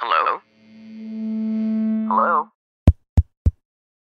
[0.00, 0.40] Hello?
[2.10, 2.48] Hello?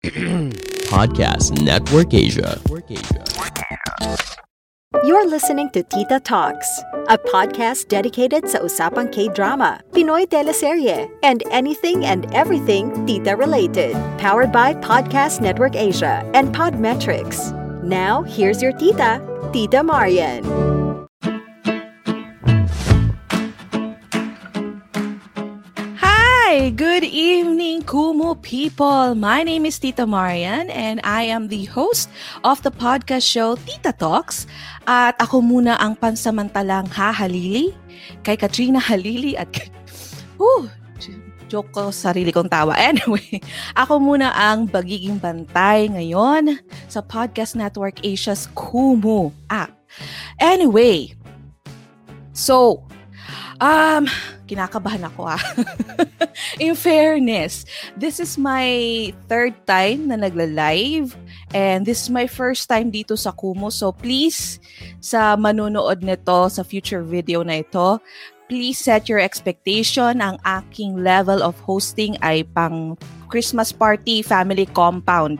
[0.92, 2.60] Podcast Network Asia.
[5.04, 6.68] You're listening to Tita Talks,
[7.08, 13.96] a podcast dedicated sa usapang K-drama, Pinoy teleserye, and anything and everything Tita related.
[14.20, 17.48] Powered by Podcast Network Asia and Podmetrics.
[17.80, 19.24] Now, here's your Tita,
[19.56, 20.77] Tita Marian.
[26.48, 29.12] Hi, good evening, Kumu people.
[29.12, 32.08] My name is Tita Marian and I am the host
[32.40, 34.48] of the podcast show Tita Talks.
[34.88, 37.76] At ako muna ang pansamantalang hahalili
[38.24, 39.52] kay Katrina Halili at.
[40.40, 40.72] Whew,
[41.52, 42.80] joke ko sarili kong tawa.
[42.96, 43.44] Anyway,
[43.76, 49.76] ako muna ang bagiging bantay ngayon sa Podcast Network Asia's Kumu app.
[50.40, 51.12] Anyway,
[52.32, 52.88] so,
[53.62, 54.06] um,
[54.46, 55.42] kinakabahan ako ah.
[56.62, 57.66] In fairness,
[57.98, 58.66] this is my
[59.26, 61.14] third time na nagla-live
[61.54, 63.70] and this is my first time dito sa Kumu.
[63.70, 64.58] So please,
[65.02, 67.98] sa manonood nito sa future video na ito,
[68.48, 70.24] please set your expectation.
[70.24, 72.96] Ang aking level of hosting ay pang
[73.28, 75.36] Christmas party, family compound.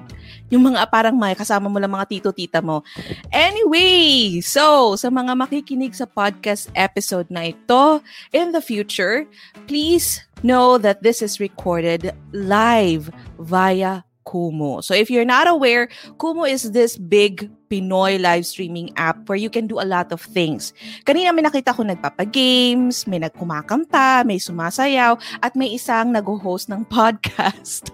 [0.48, 2.80] Yung mga parang may kasama mo lang mga tito-tita mo.
[3.28, 8.00] Anyway, so sa mga makikinig sa podcast episode na ito
[8.32, 9.28] in the future,
[9.68, 14.84] please know that this is recorded live via Kumu.
[14.84, 15.88] So if you're not aware,
[16.20, 20.20] Kumu is this big Pinoy live streaming app where you can do a lot of
[20.20, 20.72] things.
[21.04, 27.92] Kanina may nakita ko nagpapagames, may nagkumakanta, may sumasayaw, at may isang nag-host ng podcast.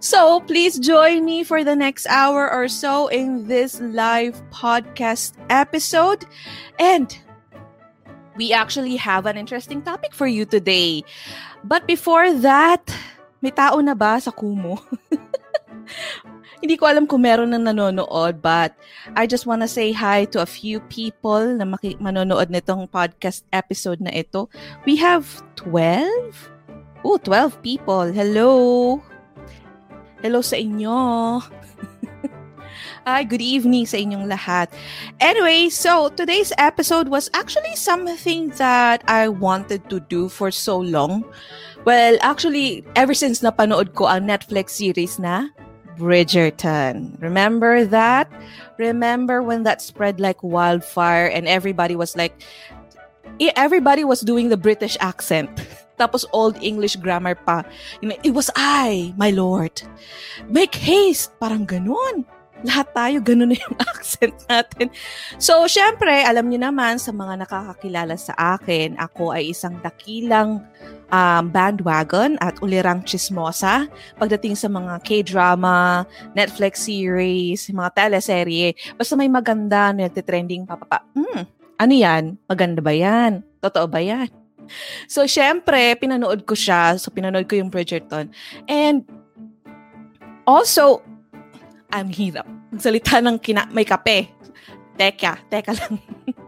[0.00, 6.24] so please join me for the next hour or so in this live podcast episode.
[6.80, 7.12] And
[8.36, 11.04] we actually have an interesting topic for you today.
[11.64, 12.80] But before that,
[13.44, 14.80] may tao na ba sa Kumu?
[16.62, 18.70] Hindi ko alam kung meron nang nanonood but
[19.18, 23.98] I just wanna say hi to a few people na maki- manonood nitong podcast episode
[23.98, 24.46] na ito.
[24.86, 25.26] We have
[25.58, 26.06] 12?
[27.02, 28.14] Oh, 12 people.
[28.14, 29.02] Hello!
[30.22, 31.42] Hello sa inyo!
[33.10, 34.70] Ay, good evening sa inyong lahat.
[35.18, 41.26] Anyway, so today's episode was actually something that I wanted to do for so long.
[41.82, 45.50] Well, actually, ever since napanood ko ang Netflix series na
[45.98, 47.20] Bridgerton.
[47.20, 48.30] Remember that?
[48.78, 52.34] Remember when that spread like wildfire and everybody was like,
[53.38, 55.50] e- everybody was doing the British accent.
[56.00, 57.62] Tapos old English grammar pa.
[58.02, 59.82] It was I, my lord.
[60.48, 61.30] Make haste.
[61.38, 62.24] Parang ganun.
[62.62, 64.86] Lahat tayo, ganun na yung accent natin.
[65.42, 70.62] So, syempre, alam niyo naman sa mga nakakakilala sa akin, ako ay isang dakilang
[71.12, 73.86] um, bandwagon at ulirang chismosa
[74.16, 78.72] pagdating sa mga K-drama, Netflix series, mga teleserye.
[78.96, 81.04] Basta may maganda na nagtitrending papapa.
[81.12, 81.44] Hmm,
[81.76, 82.40] ano yan?
[82.48, 83.44] Maganda ba yan?
[83.60, 84.32] Totoo ba yan?
[85.04, 86.96] So, syempre, pinanood ko siya.
[86.96, 88.32] So, pinanood ko yung Bridgerton.
[88.64, 89.04] And
[90.48, 91.04] also,
[91.92, 92.48] ang hirap.
[92.72, 94.32] Magsalita ng kina- may kape.
[94.96, 96.00] Teka, teka lang.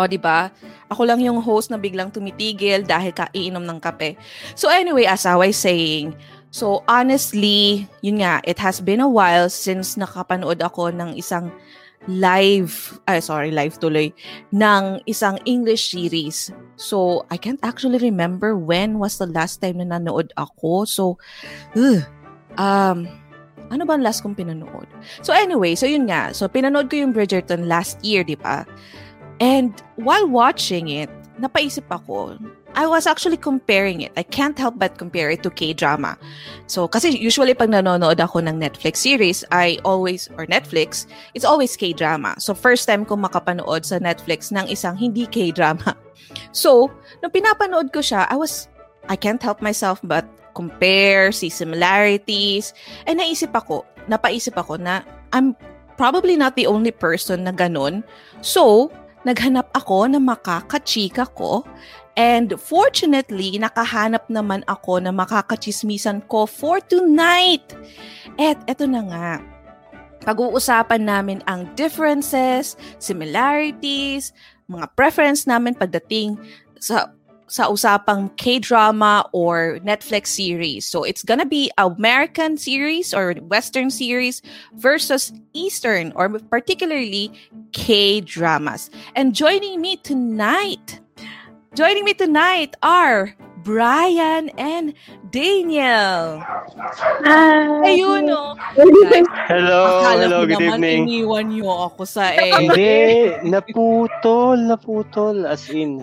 [0.00, 0.48] o, di ba?
[0.88, 4.16] Ako lang yung host na biglang tumitigil dahil kaiinom ng kape.
[4.56, 6.16] So anyway, as I was saying,
[6.48, 11.52] so honestly, yun nga, it has been a while since nakapanood ako ng isang
[12.08, 14.08] live, ay sorry, live tuloy,
[14.56, 16.48] ng isang English series.
[16.80, 20.88] So, I can't actually remember when was the last time na nanood ako.
[20.88, 21.20] So,
[21.76, 22.00] ugh,
[22.56, 23.04] um,
[23.70, 24.90] ano ba ang last kong pinanood?
[25.22, 26.34] So anyway, so yun nga.
[26.34, 28.66] So pinanood ko yung Bridgerton last year, di ba?
[29.40, 31.08] And while watching it,
[31.40, 32.36] napaisip ako,
[32.76, 34.12] I was actually comparing it.
[34.14, 36.14] I can't help but compare it to K-drama.
[36.68, 41.74] So, kasi usually pag nanonood ako ng Netflix series, I always, or Netflix, it's always
[41.74, 42.38] K-drama.
[42.38, 45.96] So, first time ko makapanood sa Netflix ng isang hindi K-drama.
[46.54, 46.86] So,
[47.26, 48.70] nung pinapanood ko siya, I was,
[49.10, 50.22] I can't help myself but
[50.54, 52.70] compare, see similarities,
[53.10, 55.02] and naisip ako, napaisip ako na
[55.34, 55.58] I'm
[55.98, 58.06] probably not the only person na ganun.
[58.46, 58.94] So,
[59.24, 61.64] naghanap ako ng makakachika ko
[62.20, 67.64] and fortunately, nakahanap naman ako na makakachismisan ko for tonight.
[68.36, 69.30] At eto na nga,
[70.24, 74.36] pag-uusapan namin ang differences, similarities,
[74.68, 76.36] mga preference namin pagdating
[76.80, 77.12] sa
[77.50, 80.86] sa usapang K-drama or Netflix series.
[80.86, 84.40] So it's gonna be American series or Western series
[84.78, 87.34] versus Eastern or particularly
[87.74, 88.88] K-dramas.
[89.18, 91.02] And joining me tonight,
[91.74, 94.94] joining me tonight are Brian and
[95.28, 96.40] Daniel.
[96.40, 97.92] Hi.
[97.92, 98.56] Ayun o.
[99.50, 101.00] Hello, Akala hello, good naman evening.
[101.04, 102.56] iniwan niyo ako sa eh.
[102.56, 106.00] Hindi, naputol, naputol, as in.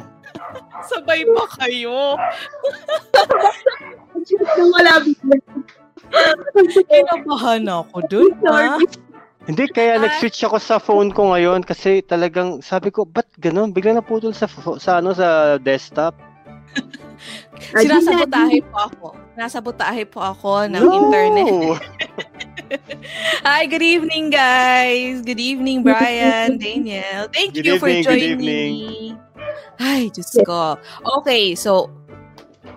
[0.85, 2.13] Sabay ba kayo?
[4.57, 5.37] Nung wala bigla.
[6.87, 8.77] Kinabahan ako dun, ha?
[9.47, 10.03] Hindi, kaya Ay.
[10.03, 13.71] nag-switch ako sa phone ko ngayon kasi talagang sabi ko, ba't ganun?
[13.71, 14.43] Biglang naputol sa,
[14.77, 16.13] sa, ano, sa desktop.
[17.73, 19.07] Sinasabotahe po ako.
[19.39, 20.91] Nasabotahe po ako ng No!
[20.99, 21.79] internet.
[23.47, 25.23] Hi, good evening, guys.
[25.23, 27.31] Good evening, Brian, Daniel.
[27.31, 28.71] Thank Good you for evening, good joining evening.
[29.15, 29.26] me.
[29.79, 30.77] Ay, Diyos ko.
[31.21, 31.89] Okay, so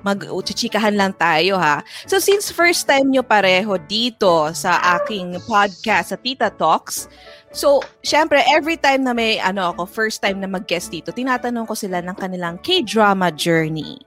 [0.01, 1.85] mag-chichikahan lang tayo ha.
[2.09, 7.05] So since first time nyo pareho dito sa aking podcast sa Tita Talks,
[7.53, 11.77] so syempre every time na may ano ako, first time na mag-guest dito, tinatanong ko
[11.77, 14.01] sila ng kanilang K-drama journey.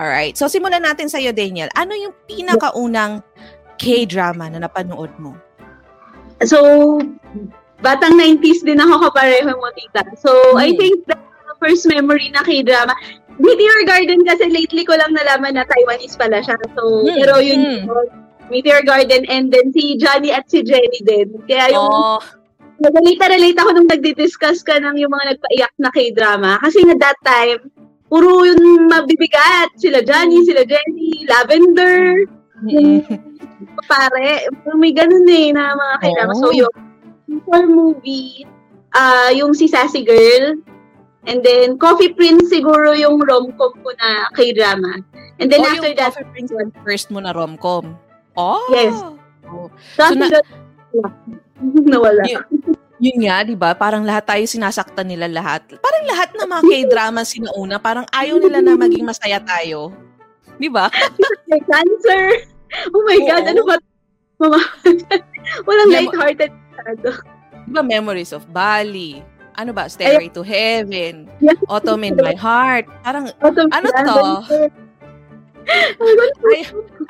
[0.00, 1.70] Alright, so simulan natin sa iyo Daniel.
[1.78, 3.22] Ano yung pinakaunang
[3.78, 5.36] K-drama na napanood mo?
[6.44, 6.58] So,
[7.80, 10.04] batang 90s din ako kapareho mo, tita.
[10.20, 10.78] So, I Hmm.
[10.80, 11.16] think the
[11.60, 12.94] first memory na K-drama,
[13.36, 16.56] Meteor Garden kasi lately ko lang nalaman na Taiwanese pala siya.
[16.72, 17.82] So, Hmm, pero yun, hmm.
[18.48, 21.34] Meteor Garden and then si Johnny at si Jenny din.
[21.44, 22.20] Kaya yung, Oh,
[22.80, 26.52] relate na relate ako nung nagdi-discuss ka ng yung mga nagpaiyak na K-drama.
[26.60, 27.72] Kasi na that time,
[28.08, 29.74] puro yung mabibigat.
[29.80, 32.24] Sila Johnny, sila Jenny, Lavender,
[32.62, 33.00] mm,
[33.88, 34.46] pare.
[34.76, 36.32] May ganun eh na mga K-drama.
[36.36, 36.40] Oo.
[36.40, 36.74] So yung
[37.44, 38.46] for movie,
[38.94, 40.56] ah yung si Sassy Girl,
[41.26, 45.02] and then Coffee Prince siguro yung rom-com ko na K-drama.
[45.36, 47.98] And then oh, after that, Coffee Prince yung first mo na rom-com.
[48.38, 48.62] Oh!
[48.72, 48.94] Yes.
[49.46, 49.68] Oh.
[49.94, 50.42] Sassy na- Girl,
[51.92, 52.22] nawala.
[52.24, 53.76] Yun- Yun nga, di ba?
[53.76, 55.68] Parang lahat tayo sinasaktan nila lahat.
[55.76, 59.92] Parang lahat ng mga K-drama sinauna, parang ayaw nila na maging masaya tayo.
[60.56, 60.88] Di ba?
[61.52, 62.48] May cancer.
[62.96, 63.26] Oh my Oo.
[63.28, 63.76] God, ano ba?
[64.40, 64.60] Mama,
[65.68, 66.52] walang Memo- light-hearted.
[67.68, 69.20] Di ba Memories of Bali?
[69.56, 69.88] Ano ba?
[69.88, 71.32] Stairway to Heaven.
[71.40, 71.56] Yes.
[71.68, 72.86] Autumn in My Heart.
[73.00, 74.04] Parang Autumn Ano to?
[74.06, 74.44] Ano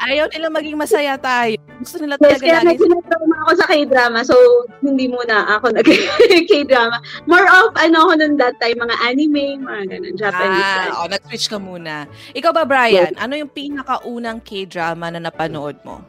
[0.00, 1.56] ayaw nila maging masaya tayo.
[1.76, 2.84] Gusto nila Yes, talaga kaya lagi.
[2.88, 4.18] na-trauma ako sa K-drama.
[4.24, 4.36] So,
[4.80, 6.96] hindi muna ako nag-K-drama.
[7.30, 10.64] More of, ano ako nun that time, mga anime, mga ganun, Japanese.
[10.64, 10.96] Ah, anime.
[10.96, 12.08] oh, nag-switch ka muna.
[12.32, 13.12] Ikaw ba, Brian?
[13.20, 16.00] Ano yung pinakaunang K-drama na napanood mo?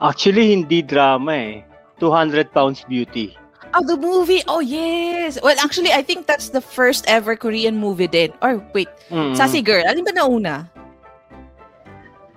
[0.00, 1.64] Actually, hindi drama eh.
[2.00, 3.32] 200 Pounds Beauty.
[3.76, 4.40] Oh, the movie.
[4.48, 5.36] Oh, yes.
[5.42, 8.32] Well, actually, I think that's the first ever Korean movie din.
[8.40, 8.88] Or, wait.
[9.12, 9.36] Mm.
[9.36, 9.84] Sassy Girl.
[9.84, 10.64] Alin ba nauna?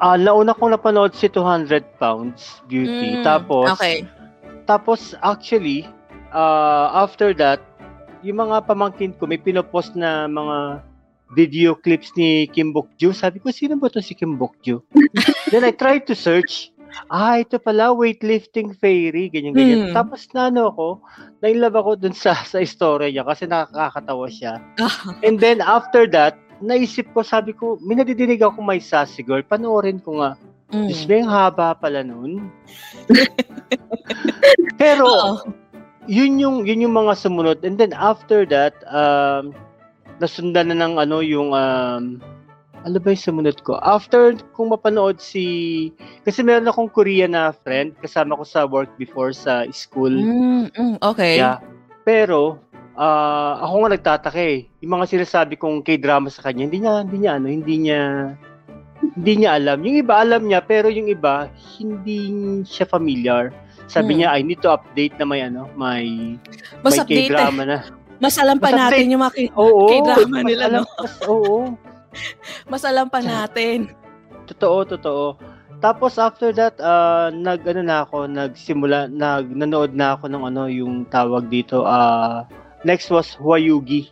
[0.03, 3.19] Ah, nauna kong napanood si 200 Pounds Beauty.
[3.19, 4.03] Mm, Tapos, Okay.
[4.67, 5.87] Tapos actually,
[6.35, 7.63] uh, after that,
[8.21, 10.83] yung mga pamangkin ko may pinopost na mga
[11.33, 13.15] video clips ni Kim Bok-joo.
[13.15, 14.83] Sabi ko, sino ba to si Kim Bok-joo?
[15.51, 16.69] Then I tried to search.
[17.09, 19.89] Ah, ito pala, weightlifting fairy, ganyan-ganyan.
[19.89, 19.95] Hmm.
[19.95, 20.87] Tapos na ano ako,
[21.41, 24.61] nainlove ako dun sa, sa story niya kasi nakakatawa siya.
[25.25, 30.01] And then after that, naisip ko, sabi ko, may nadidinig ako may sassy girl, panoorin
[30.03, 30.31] ko nga.
[30.69, 30.85] Mm.
[30.85, 32.53] Diyos may haba pala nun.
[34.81, 35.33] Pero, Oo.
[36.09, 39.53] yun yung yun yung mga sumunod and then after that um
[40.17, 42.17] nasundan na ng ano yung um
[42.81, 45.89] ano ba yung sumunod ko after kung mapanood si
[46.21, 50.95] kasi meron akong Korean na friend kasama ko sa work before sa school Mm, mm,
[51.01, 51.37] okay.
[51.37, 51.59] yeah
[52.01, 52.55] pero
[52.93, 57.17] ah ako nga nagtataka eh yung mga sinasabi kong K-drama sa kanya hindi niya hindi
[57.17, 58.01] niya ano hindi niya
[58.99, 62.19] hindi niya alam yung iba alam niya pero yung iba hindi
[62.63, 63.51] siya familiar
[63.85, 64.19] sabi Hmm.
[64.21, 66.35] niya I need to update na may ano may
[66.79, 67.33] Mas may updated.
[67.33, 67.79] K-drama na.
[68.19, 69.09] Mas alam pa Mas natin update.
[69.09, 69.83] yung mga K- Oo.
[69.89, 70.91] K-drama nila, alam- no?
[70.93, 71.55] Mas, oo.
[72.71, 73.93] Mas alam pa natin.
[74.49, 75.25] Totoo, totoo.
[75.79, 80.67] Tapos after that, uh, nag ano na ako, nagsimula, nag nanood na ako ng ano
[80.67, 81.87] yung tawag dito.
[81.87, 82.43] Uh,
[82.83, 84.11] next was Hwayugi,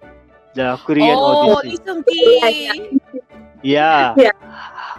[0.56, 1.76] the Korean oh, Odyssey.
[1.76, 2.12] isang K.
[3.68, 4.16] Yeah.
[4.16, 4.38] Yeah.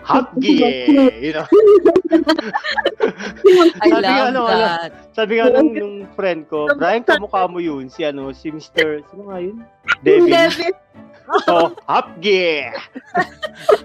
[0.05, 0.57] Hapgi,
[1.25, 1.47] you know.
[3.85, 4.91] I Sabi love ano, ano, that.
[5.13, 7.93] Sabi nga nung, nung friend ko, Brian, kamukha mo yun.
[7.93, 9.05] Si ano, si Mr.
[9.09, 9.61] Sino nga yun?
[10.01, 10.33] Devin.
[10.33, 10.75] Devin.
[11.29, 12.73] Oh, hapge!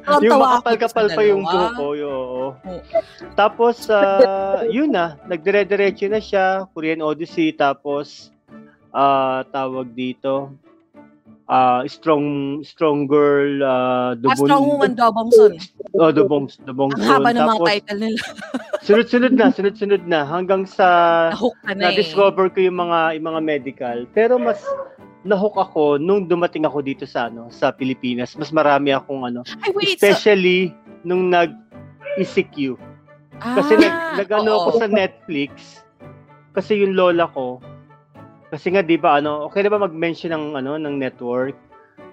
[0.07, 2.47] Ang yung makapal-kapal pa yung buko, yun, oo.
[3.35, 8.31] Tapos, ah, yun na, nagdire-diretso na siya, Korean Odyssey, tapos,
[8.95, 10.55] ah, tawag dito,
[11.51, 15.59] ah, strong, strong girl, ah, Ah, Strong Woman Dobongson.
[15.99, 18.19] Oh, Dubong, Dubong Ang haba ng mga title nila.
[18.87, 20.87] sunod-sunod na, sunod-sunod na, hanggang sa,
[21.35, 21.91] Nahook ka na eh.
[21.91, 23.97] na-discover ko yung mga, yung mga medical.
[24.15, 24.63] Pero mas,
[25.23, 28.35] nahook ako nung dumating ako dito sa ano sa Pilipinas.
[28.35, 29.97] Mas marami akong ano, Ay, wait.
[29.97, 30.75] So, especially
[31.07, 31.55] nung nag
[32.19, 32.77] ECQ.
[33.41, 34.59] Kasi ah, nag, nag-ano oo.
[34.67, 35.81] ako sa Netflix.
[36.53, 37.57] Kasi yung lola ko,
[38.53, 41.57] kasi nga 'di ba ano, okay na ba mag-mention ng ano ng network?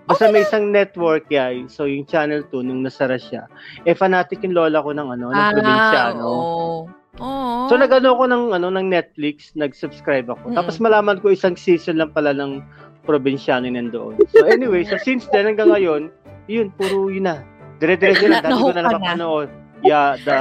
[0.08, 1.68] Basta may isang network yay.
[1.68, 3.46] So yung channel 2 nung nasara siya.
[3.84, 6.24] Eh fanatic yung lola ko ng ano, ng Ah, probinsyano.
[6.24, 6.78] oo.
[7.20, 7.68] Oo.
[7.68, 10.50] So nag-ano ako ng ano ng Netflix, nag-subscribe ako.
[10.50, 10.56] Mm.
[10.56, 12.64] Tapos malaman ko isang season lang pala ng
[13.04, 14.20] probinsyano nandoon.
[14.32, 16.02] So anyway, so since then hanggang ngayon,
[16.46, 17.42] yun puro yun na.
[17.80, 19.48] Dire-diretso na dati ko na napapanood.
[19.80, 20.38] Yeah, the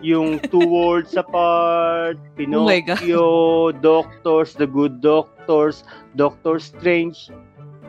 [0.00, 2.32] yung two worlds apart, Oh.
[2.36, 3.28] Pinocchio,
[3.84, 5.84] Doctors, The Good Doctors,
[6.16, 7.28] Doctor Strange,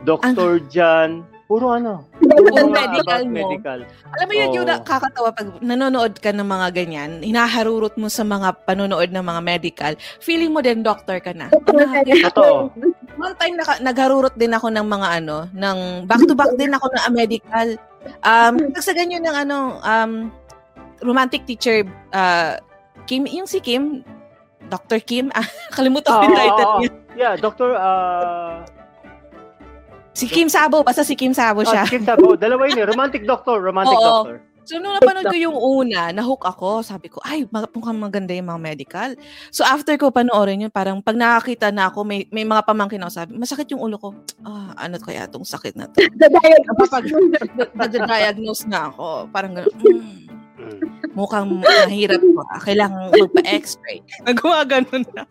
[0.04, 2.08] Doctor Jan, puro ano.
[2.16, 3.32] Puro medical mo.
[3.32, 3.84] medical.
[4.16, 4.72] Alam mo yun, yung Oo.
[4.72, 9.92] nakakatawa pag nanonood ka ng mga ganyan, hinaharurot mo sa mga panonood ng mga medical,
[10.20, 11.52] feeling mo din doctor ka na.
[11.52, 12.72] Totoo.
[13.22, 15.78] One time naka, nagharurot din ako ng mga ano, ng
[16.10, 17.68] back to back din ako ng medical.
[18.26, 20.34] Um, sa ganyan ng ano, um,
[21.06, 22.58] romantic teacher, uh,
[23.06, 24.02] Kim, yung si Kim,
[24.66, 24.98] Dr.
[24.98, 25.46] Kim, ah,
[25.78, 26.90] kalimutan ko yung Oo, title niya.
[27.12, 28.66] Yeah, Doctor uh,
[30.12, 31.88] Si Kim Sabo, basta si Kim Sabo siya.
[31.88, 32.36] Ah, Kim Sabo.
[32.36, 32.86] Dalawa yun eh.
[32.86, 33.56] Romantic Doctor.
[33.64, 34.04] Romantic Oo.
[34.04, 34.36] Doctor.
[34.62, 36.86] So, nung napanood ko yung una, nahook ako.
[36.86, 39.10] Sabi ko, ay, mukhang maganda yung mga medical.
[39.50, 43.10] So, after ko panoorin yun, parang pag nakakita na ako, may, may mga pamangkin ako
[43.10, 44.08] sabi, masakit yung ulo ko.
[44.46, 45.98] Ah, ano kaya tong sakit na to?
[46.78, 47.04] Kapag
[47.74, 50.22] nag-diagnose na ako, parang gano'n,
[50.62, 51.18] Mm.
[51.18, 52.42] mukhang mahirap ko.
[52.62, 53.98] Kailangan magpa-x-ray.
[54.30, 55.26] Nagawa ganun na.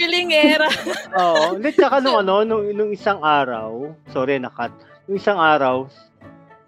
[0.00, 0.64] Pilingera.
[1.20, 1.60] Oo.
[1.60, 4.72] Hindi, tsaka nung ano, nung, nung isang araw, sorry, nakat.
[5.04, 5.86] Nung isang araw,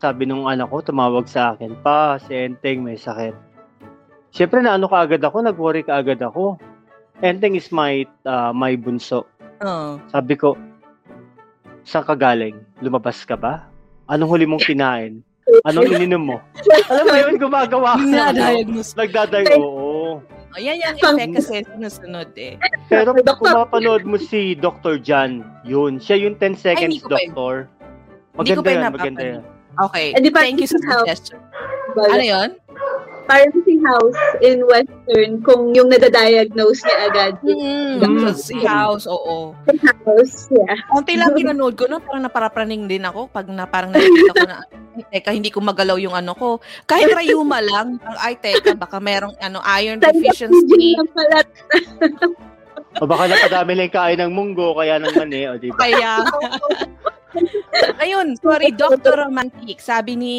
[0.03, 3.39] sabi nung anak ko, tumawag sa akin, pa, si Enteng may sakit.
[4.35, 6.59] Siyempre, na ano kaagad ako, nag-worry kaagad ako.
[7.23, 9.31] Enteng is my, uh, my bunso.
[9.63, 10.03] Oh.
[10.11, 10.59] Sabi ko,
[11.87, 12.59] saan ka galing?
[12.83, 13.71] Lumabas ka ba?
[14.11, 15.23] Anong huli mong kinain?
[15.63, 16.37] Anong ininom mo?
[16.91, 18.99] Alam mo yun, gumagawa ng ano, Na-diagnose.
[18.99, 20.19] Nagdaday, oo.
[20.53, 22.59] Oh, yan yung effect kasi sinusunod eh.
[22.91, 24.99] Pero kung mapanood mo si Dr.
[24.99, 27.07] Jan, yun, siya yung 10 seconds yun.
[27.07, 27.71] doctor.
[28.35, 29.43] Maganda yan, maganda yan.
[29.81, 30.13] Okay.
[30.13, 31.41] Eh, Thank you sa suggestion.
[31.97, 32.51] Ano yun?
[33.23, 37.33] Pharmacy house in Western, kung yung nadadiagnose niya agad.
[37.47, 38.35] Mm, Mm.
[38.35, 39.55] si House, oo.
[40.05, 40.75] House, yeah.
[40.91, 42.03] Konti lang pinanood ko, no?
[42.03, 44.59] parang naparapraning din ako pag na, parang nakikita ko na,
[45.15, 46.59] teka, hindi ko magalaw yung ano ko.
[46.85, 50.99] Kahit rayuma lang, ang ay, teka, baka merong ano, iron deficiency.
[53.01, 55.79] O baka napadami lang kain ng munggo, kaya ng mani, o di ba?
[55.81, 56.13] Kaya,
[58.03, 59.27] ayun, sorry, Dr.
[59.27, 60.37] Romantic, sabi ni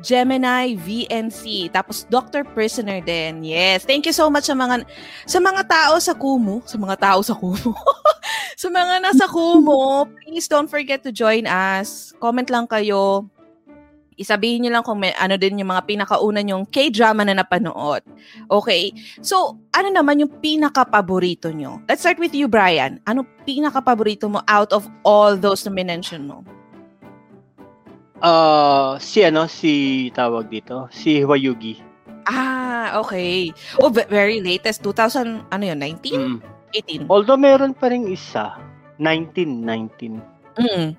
[0.00, 2.44] Gemini VNC, tapos Dr.
[2.44, 3.44] Prisoner din.
[3.44, 4.84] Yes, thank you so much sa mga
[5.24, 7.72] sa mga tao sa Kumu, sa mga tao sa Kumu.
[8.60, 12.12] sa mga nasa Kumu, please don't forget to join us.
[12.20, 13.24] Comment lang kayo.
[14.16, 18.00] Isabihin niyo lang kung may ano din yung mga pinakauna yung K-drama na napanood.
[18.48, 18.96] Okay.
[19.20, 21.84] So, ano naman yung pinaka-paborito nyo?
[21.84, 22.96] Let's start with you, Brian.
[23.04, 26.40] Ano pinaka-paborito mo out of all those na minention mo?
[28.24, 31.76] Ah, si ano, si tawag dito, si Hwayugi.
[32.24, 33.52] Ah, okay.
[33.78, 34.80] Oh, ve- very latest.
[34.82, 36.16] 2000, ano yun, 19?
[36.16, 36.38] Mm.
[37.06, 37.12] 18?
[37.12, 38.56] Although meron pa rin isa,
[38.98, 40.18] 1919.
[40.56, 40.96] Mm.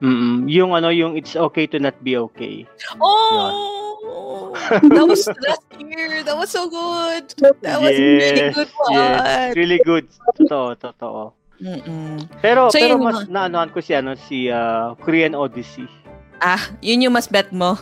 [0.00, 0.48] Mm.
[0.48, 2.64] Yung ano, yung it's okay to not be okay.
[3.00, 4.56] Oh!
[4.80, 6.24] that was last year.
[6.24, 7.36] That was so good.
[7.60, 9.20] That was really Yes, good yes.
[9.20, 9.50] one.
[9.56, 10.06] Really good.
[10.40, 11.36] Totoo, totoo.
[11.60, 12.24] Mm-mm.
[12.40, 15.84] Pero So, pero mas naanohan ko si ano si ah, Korean Odyssey.
[16.40, 17.76] Ah, yun yung mas bet mo.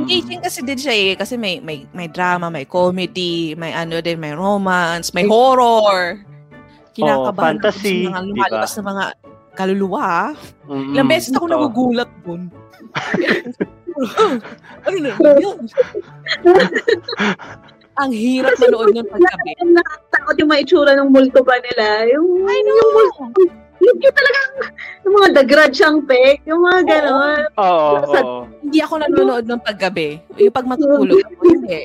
[0.00, 1.12] Engaging kasi din siya eh.
[1.20, 6.16] Kasi may, may, may drama, may comedy, may ano din, may romance, may horror.
[6.96, 9.04] Kinakabahan ako fantasy, sa mga lumalabas na mga
[9.54, 10.34] kaluluwa.
[10.68, 10.94] Mm-mm.
[10.94, 12.50] Ilang beses ako nagugulat dun.
[14.86, 15.58] ano na yun?
[18.00, 19.50] Ang hirap manood nun paggabi.
[19.60, 22.08] Yung nakakatakot yung mga itsura ng multo pa nila.
[22.16, 22.88] Yung, I yung, know!
[23.80, 24.48] yung, yung talagang,
[25.04, 27.40] yung mga the grudge ang pek, yung mga ganon.
[27.60, 28.42] Oo, Sa- oo.
[28.64, 30.20] hindi ako nanonood ng paggabi.
[30.40, 31.84] Yung pag matutulog ako, hindi.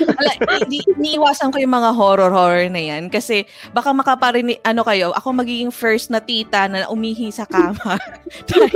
[0.00, 0.30] Wala,
[0.68, 3.44] ni, niiwasan ko yung mga horror-horror na yan kasi
[3.74, 7.98] baka makaparinig, ano kayo, ako magiging first na tita na umihi sa kama.
[8.48, 8.72] Dahil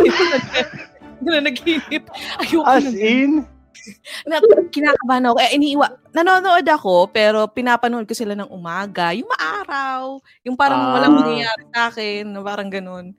[1.25, 2.04] na naghinip.
[2.42, 2.99] Ayoko As na.
[2.99, 3.47] in?
[4.28, 4.38] na,
[4.71, 5.37] kinakabahan ako.
[5.43, 5.88] Eh, iniiwa.
[6.14, 9.11] Nanonood ako, pero pinapanood ko sila ng umaga.
[9.12, 10.19] Yung maaraw.
[10.47, 10.93] Yung parang Ah.
[10.99, 12.23] walang mangyayari sa akin.
[12.31, 13.14] na Parang ganun.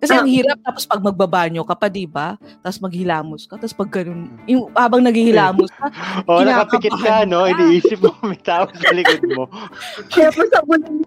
[0.00, 0.56] Kasi ang hirap.
[0.64, 2.40] Tapos pag magbabanyo ka pa, di ba?
[2.64, 3.60] Tapos maghilamos ka.
[3.60, 5.86] Tapos pag ganun, yung habang naghihilamos ka,
[6.30, 7.44] O, nakapikit ka, no?
[7.44, 9.44] Iniisip mo may tao sa likod mo.
[10.12, 11.04] Kaya po sa bulan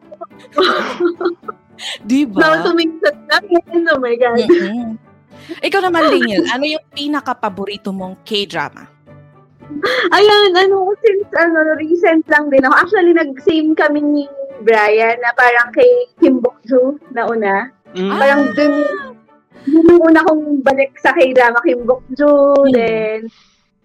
[2.06, 2.64] di na ba?
[2.70, 3.82] tumingsat namin.
[3.90, 4.46] Oh my God.
[5.60, 8.93] Ikaw naman, Daniel, ano yung pinaka-paborito mong K-drama?
[10.16, 12.76] Ayan, ano, since ano, recent lang din ako.
[12.76, 14.24] Actually, nag-same kami ni
[14.64, 17.68] Brian na parang kay Kim Bok-joo na una.
[17.94, 18.10] Mm.
[18.10, 18.18] Ah.
[18.20, 18.74] Parang dun,
[19.68, 22.74] dun yung una kong balik sa K-drama, Kim Bok-joo, Hmm.
[22.74, 23.18] then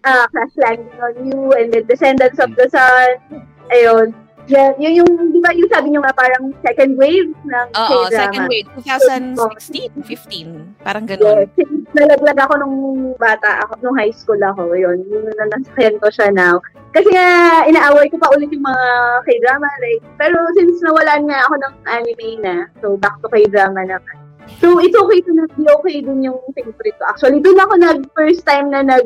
[0.07, 3.43] uh, Crash Landing on You, and then Descendants of the Sun.
[3.69, 4.15] Ayun.
[4.49, 8.17] Yan, yun yung, di ba yung sabi nyo nga parang second wave ng Oo, K-drama.
[8.17, 10.81] second wave, 2016, 15.
[10.81, 11.45] Parang ganun.
[11.53, 12.77] Since nalaglag ako nung
[13.21, 16.65] bata ako, nung high school ako, yun, yun na nasakyan ko siya now.
[16.97, 17.29] Kasi nga,
[17.69, 18.87] inaaway ko pa ulit yung mga
[19.29, 24.17] k-drama, like, pero since nawalan nga ako ng anime na, so back to k-drama naman.
[24.65, 27.05] So, it's okay to not be okay din yung favorite ko.
[27.05, 29.05] Actually, dun ako nag, first time na nag,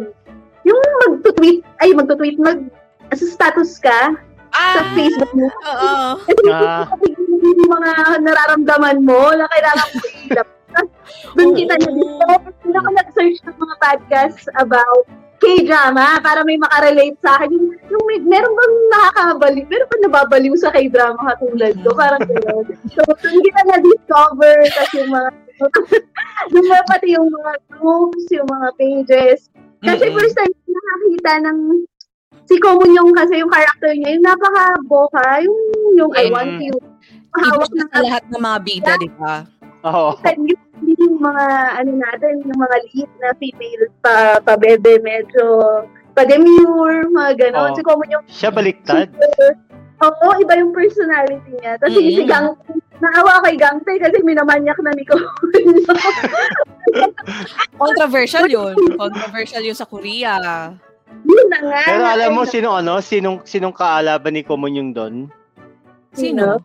[0.63, 2.63] yung mag-tweet, ay, mag-tweet, mag,
[3.11, 4.15] sa status ka,
[4.53, 5.49] sa Ah, Facebook mo.
[5.49, 5.91] oo.
[6.53, 6.85] Ah.
[7.43, 7.91] yung mga
[8.21, 10.49] nararamdaman mo na kailangan mo ilap.
[11.35, 12.27] Doon kita na dito.
[12.63, 15.05] Doon ako nag-search ng mga podcasts about
[15.43, 17.51] K-drama para may makarelate sa akin.
[17.51, 19.67] Yung, yung may, meron bang nakakabaliw?
[19.67, 21.91] Meron ba nababaliw sa K-drama katulad ko?
[21.93, 22.67] Parang gano'n.
[22.89, 24.57] So, doon kita na-discover.
[24.71, 25.29] Tapos yung mga,
[26.55, 29.51] yung mga pati yung mga groups, yung mga pages.
[29.83, 30.15] Kasi Mm-mm.
[30.15, 31.59] first time nakakita ng
[32.53, 35.59] si Common yung kasi yung character niya, yung napaka-boka, yung,
[35.97, 36.33] yung I Mm.
[36.33, 36.77] want you.
[37.33, 39.35] Iba Hawak siya ng sa lahat ng mga bida, di ba?
[39.83, 40.09] Oo.
[40.21, 40.47] yung,
[41.01, 41.45] yung mga,
[41.81, 45.45] ano natin, yung mga lead na female pa, pa bebe, medyo
[46.13, 47.73] pa-demure, mga ganon.
[47.73, 47.75] Oo.
[47.75, 49.09] Si Common yung Siya baliktad.
[50.03, 51.81] Oo, iba yung personality niya.
[51.81, 52.13] Tapos Mm.
[52.13, 52.53] si Gang,
[53.01, 55.33] naawa kay Gangte kasi minamanyak na ni Common.
[57.81, 58.77] Controversial yun.
[58.95, 60.37] Controversial yun sa Korea.
[61.23, 61.83] Yun na nga.
[61.87, 65.15] Pero alam mo, sino ano, sinong, sinong kaalaban ni Common yung doon?
[66.13, 66.61] Sino?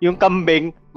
[0.00, 0.72] Yung kambing.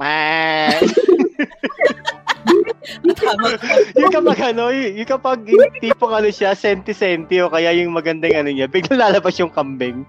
[3.20, 3.52] Tama.
[3.94, 8.48] yung kapag ano, yung kapag yung tipong ano siya, senti-senti o kaya yung magandang ano
[8.48, 10.08] niya, biglang lalabas yung kambing.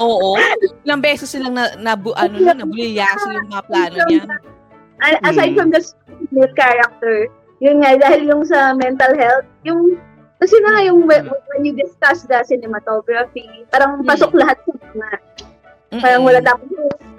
[0.00, 0.36] Oo.
[0.84, 4.24] Ilang beses silang na, na ano na, nabulyaso yung mga plano niya.
[5.24, 5.80] Aside from the
[6.28, 7.28] male character,
[7.60, 10.00] yun nga, dahil yung sa mental health, yung,
[10.40, 14.08] kasi na nga yung when, when you discuss the cinematography, parang Mm.
[14.08, 15.16] pasok lahat sa mga,
[16.00, 16.68] parang wala tapos,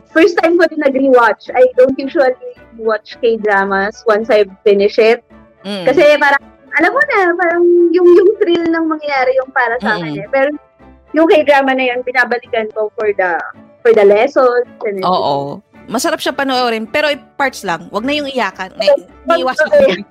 [0.10, 5.21] first time ko din nag-rewatch, I don't usually watch K-dramas once I finish it.
[5.62, 5.86] Mm.
[5.86, 6.41] Kasi parang,
[6.82, 10.27] alam mo na, parang yung, yung thrill ng mangyayari yung para sa akin eh.
[10.32, 10.56] Pero
[11.12, 13.36] yung K-drama na yun, binabalikan ko for the
[13.84, 14.65] for the lessons.
[14.88, 15.04] And.
[15.04, 15.60] Oo.
[15.89, 17.89] Masarap siya panoorin, pero parts lang.
[17.89, 18.69] Wag na yung iyakan.
[18.77, 18.85] Na,
[19.37, 20.01] ko yun.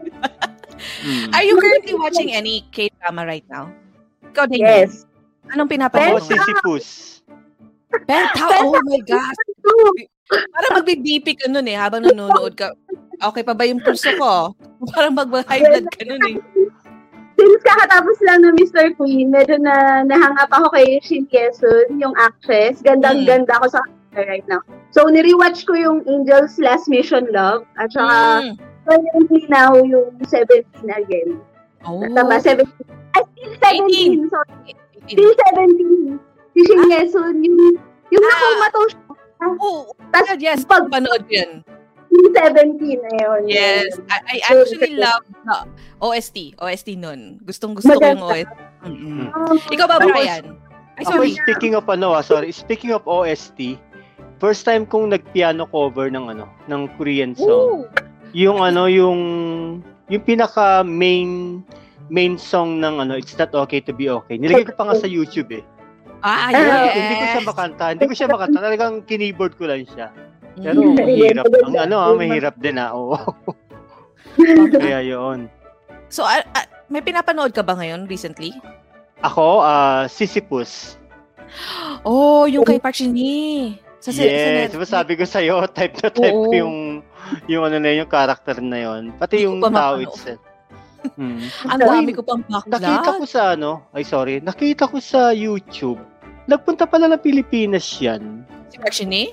[1.05, 1.29] Mm.
[1.37, 3.69] Are you currently watching any K-drama right now?
[4.33, 4.65] Ikaw din.
[4.65, 5.05] Yes.
[5.53, 6.25] Anong pinapanood?
[6.25, 6.87] si Sipus.
[8.07, 9.39] Penta, oh my gosh.
[10.31, 12.71] Parang magbe-BP ka nun eh, habang nanonood ka.
[13.21, 14.55] Okay pa ba yung pulso ko?
[14.95, 16.37] Parang mag-high blood ka nun eh.
[17.41, 18.93] Since kakatapos lang ng Mr.
[19.01, 22.85] Queen, medyo na nahang up ako kay Shin Kyesun, yung actress.
[22.85, 23.81] Gandang-ganda ako sa
[24.13, 24.61] kanya right now.
[24.91, 27.63] So, nirewatch ko yung Angel's Last Mission Love.
[27.79, 28.55] At saka, Mm.
[28.85, 31.39] currently now, yung 17 again.
[31.83, 32.03] Oh.
[32.03, 32.67] Tama, 17.
[33.13, 34.27] Ay, still 17.
[34.27, 34.75] Sorry.
[35.07, 35.09] 18.
[35.09, 36.19] Still 17.
[36.51, 37.59] Si Shin Kyesun, yung,
[38.11, 38.31] yung Ah.
[38.31, 39.03] nakumato siya.
[39.41, 40.61] Oh, Tas, God, yes.
[40.65, 41.63] pag- Panood yun.
[42.11, 43.47] Yung 17 ayun.
[43.47, 43.95] Yes.
[44.11, 45.57] I, I actually love the
[46.03, 46.59] OST.
[46.59, 47.39] OST nun.
[47.41, 48.51] Gustong gusto ko yung Maganda.
[48.51, 48.53] OST.
[48.83, 49.31] Mm-mm.
[49.31, 50.45] Um, Ikaw ba, Ako, Brian?
[50.99, 51.33] Ay, Ako, sorry.
[51.39, 53.79] speaking of ano, ah, sorry, speaking of OST,
[54.41, 57.85] first time kong nag-piano cover ng ano, ng Korean song.
[57.85, 58.33] Ooh.
[58.33, 59.21] Yung ano, yung
[60.09, 61.61] yung pinaka main
[62.11, 64.41] main song ng ano, It's Not Okay to Be Okay.
[64.41, 65.65] Nilagay ko pa nga sa YouTube eh.
[66.21, 66.93] Ah, Pero yes.
[66.97, 67.85] Hindi ko siya makanta.
[67.95, 68.59] Hindi ko siya makanta.
[68.61, 70.11] Talagang kineyboard ko lang siya.
[70.59, 70.97] Pero Mm.
[70.99, 71.45] mahirap.
[71.47, 72.91] Ang ano, ah, mahirap din ah.
[72.93, 73.17] Oo.
[74.83, 75.49] Kaya yun.
[76.11, 78.53] So, ah, ah, may pinapanood ka ba ngayon recently?
[79.23, 80.99] Ako, ah, Sisyphus.
[82.05, 82.99] Oh, yung kay Park
[84.01, 84.89] Sa, sa yes, diba Netflix.
[84.89, 86.57] sabi ko sa'yo, type na type ko Oo.
[86.57, 86.77] yung
[87.47, 89.03] yung ano na yun, yung character na yun.
[89.15, 90.41] Pati Hindi yung tao itself.
[91.17, 91.41] Hmm.
[91.65, 92.77] Ang dami ko pang backlog.
[92.77, 95.97] Nakita ko sa ano, ay sorry, nakita ko sa YouTube.
[96.45, 98.45] Nagpunta pala ng Pilipinas yan.
[98.69, 99.33] Si Marchini?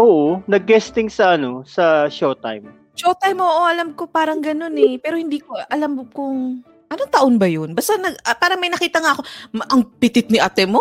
[0.00, 2.72] Oo, nag-guesting sa ano, sa Showtime.
[2.96, 4.96] Showtime, oo, alam ko parang ganun eh.
[4.96, 6.64] Pero hindi ko alam kung...
[6.88, 7.76] Anong taon ba yun?
[7.76, 10.80] Basta nag, ah, parang may nakita nga ako, "Ma- ang pitit ni ate mo.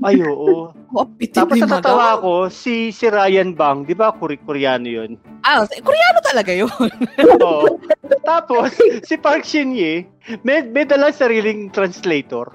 [0.00, 0.72] Ay, oo.
[0.94, 5.18] Oh, Tapos natatawa ako, si, si Ryan Bang, di ba, Koreano yun?
[5.42, 6.70] Ah, Koreano talaga yun.
[7.42, 7.82] Oo.
[8.22, 8.70] Tapos,
[9.10, 10.06] si Park Shin-ye,
[10.46, 12.54] may, may dalang sariling translator.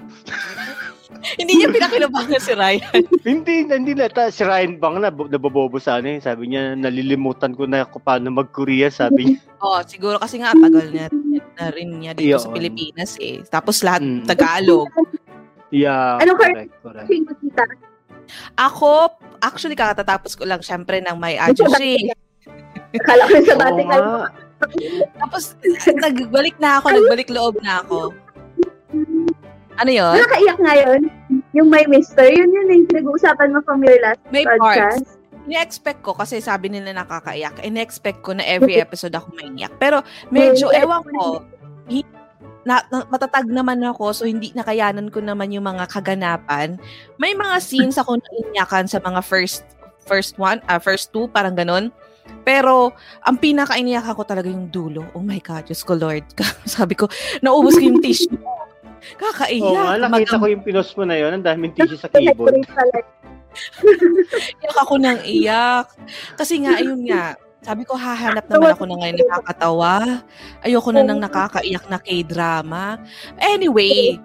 [1.36, 3.02] hindi niya pinakinabangan si Ryan.
[3.28, 4.08] hindi, hindi na.
[4.08, 6.18] Ta, si Ryan Bang na, nabobobo sa ano eh.
[6.18, 9.38] Sabi niya, nalilimutan ko na kung paano mag-Korea, sabi niya.
[9.60, 11.12] oh, siguro kasi nga tagal na,
[11.60, 12.56] na rin niya dito sa Yun.
[12.56, 13.44] Pilipinas eh.
[13.44, 14.24] Tapos lahat Mm.
[14.24, 14.88] Tagalog.
[15.70, 17.06] Yeah, Anong correct, correct.
[17.06, 17.64] Mo, tita.
[18.58, 22.10] Ako, actually katatapos ko lang syempre ng may ajushi.
[22.94, 23.98] Akala ko sa nga.
[25.18, 25.54] Tapos
[25.86, 28.10] nagbalik na ako, nagbalik loob na ako.
[29.80, 30.12] Ano yun?
[30.12, 31.00] Nakakaiyak ngayon.
[31.56, 34.60] Yung may mister, yun yun yung pinag-uusapan mo from your last May parts.
[34.60, 35.06] podcast.
[35.50, 39.72] Ine-expect ko, kasi sabi nila nakakaiyak, ine-expect ko na every episode ako maiyak.
[39.80, 41.42] Pero medyo, ewan ko,
[41.88, 42.06] hi-
[42.64, 46.76] na, na- matatag naman ako, so hindi nakayanan ko naman yung mga kaganapan.
[47.16, 49.64] May mga scenes ako na inyakan sa mga first
[50.04, 51.92] first one, ah, first two, parang ganun.
[52.42, 52.94] Pero,
[53.26, 55.02] ang pinaka-iniyak ako talaga yung dulo.
[55.14, 56.24] Oh my God, Diyos ko Lord.
[56.66, 57.10] Sabi ko,
[57.42, 58.38] naubos ko yung tissue.
[59.18, 59.64] Kakaiyak.
[59.64, 61.32] Oo nga, nakita Madam- ko yung pinost mo na yun.
[61.36, 62.60] Ang daming tissue sa keyboard.
[64.62, 65.90] Iyak ako ng iyak.
[66.38, 70.24] Kasi nga, ayun nga, sabi ko, hahanap naman ako ng ngayon nakakatawa.
[70.64, 72.96] Ayoko na ng nakakaiyak na K-drama.
[73.36, 74.16] Anyway,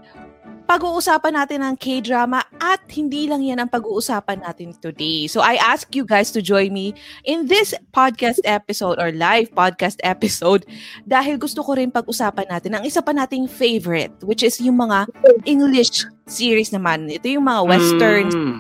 [0.65, 5.29] pag-uusapan natin ang K-drama at hindi lang yan ang pag-uusapan natin today.
[5.29, 10.01] So I ask you guys to join me in this podcast episode or live podcast
[10.01, 10.65] episode
[11.05, 15.05] dahil gusto ko rin pag-usapan natin ang isa pa nating favorite which is yung mga
[15.45, 17.13] English series naman.
[17.13, 18.59] Ito yung mga western Mm.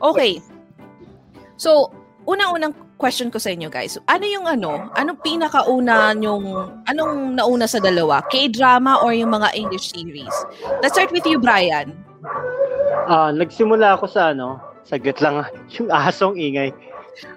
[0.00, 0.38] Okay.
[1.56, 1.90] So,
[2.28, 4.00] unang-unang question ko sa inyo guys.
[4.08, 4.88] Ano yung ano?
[4.96, 6.44] Anong pinakauna yung
[6.88, 8.24] anong nauna sa dalawa?
[8.28, 10.32] K-drama or yung mga English series?
[10.80, 11.92] Let's start with you, Brian.
[13.06, 15.44] Ah, nagsimula ako sa ano, saglit lang
[15.78, 16.72] yung asong ingay.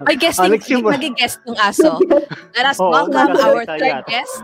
[0.04, 2.00] Ay, guesting, Ah, nagsimula- nag-guest ng aso.
[2.52, 4.06] Let us Oo, welcome our third yata.
[4.06, 4.36] guest.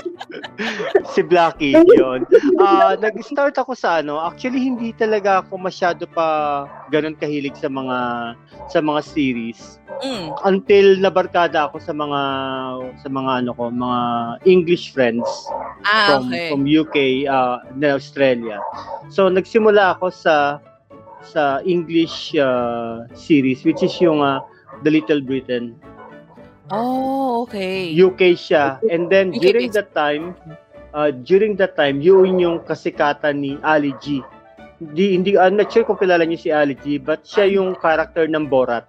[1.12, 2.28] si Blackie, yun.
[2.56, 6.26] Ah, nag-start ako sa ano, actually hindi talaga ako masyado pa
[6.88, 7.98] ganun kahilig sa mga
[8.68, 10.32] sa mga series Mm.
[10.46, 12.20] until nabarkada ako sa mga
[12.96, 14.00] sa mga ano ko, mga
[14.46, 15.28] English friends
[15.82, 16.48] Ah, from okay.
[16.48, 18.56] from UK uh, na Australia.
[19.08, 20.56] So nagsimula ako sa
[21.24, 24.40] sa English uh, series which is yung uh,
[24.82, 25.76] The Little Britain.
[26.70, 27.90] Oh, okay.
[27.90, 28.78] UK siya.
[28.86, 30.38] And then UK during that time,
[30.94, 34.22] uh, during that time, yun yung kasikatan ni Ali G.
[34.80, 38.24] Hindi, hindi, I'm not sure kung kilala niyo si Ali G, but siya yung character
[38.24, 38.86] ng Borat.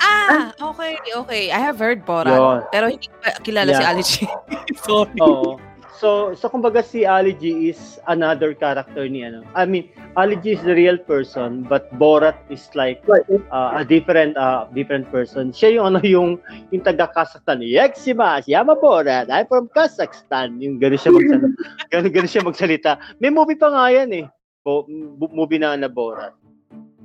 [0.00, 1.42] Ah, okay, okay.
[1.52, 2.34] I have heard Borat.
[2.34, 2.58] Yun.
[2.72, 3.90] Pero hindi ko kilala si Yeah.
[3.92, 4.12] Alice.
[4.84, 5.20] Sorry.
[5.22, 5.60] Oo.
[6.02, 9.46] So, so kumbaga si Ali G is another character ni ano.
[9.54, 9.86] I mean,
[10.18, 15.06] Ali G is the real person, but Borat is like uh, a different uh, different
[15.14, 15.54] person.
[15.54, 16.42] Siya yung ano yung
[16.74, 17.62] yung taga Kazakhstan.
[17.62, 19.30] Yeksima, Yama Borat.
[19.30, 20.58] I'm from Kazakhstan.
[20.58, 21.48] Yung gano'n siya magsalita.
[21.94, 22.90] gano'n, gano'n siya magsalita.
[23.22, 24.26] May movie pa nga yan eh.
[24.66, 24.82] Bo,
[25.30, 26.34] movie na na Borat.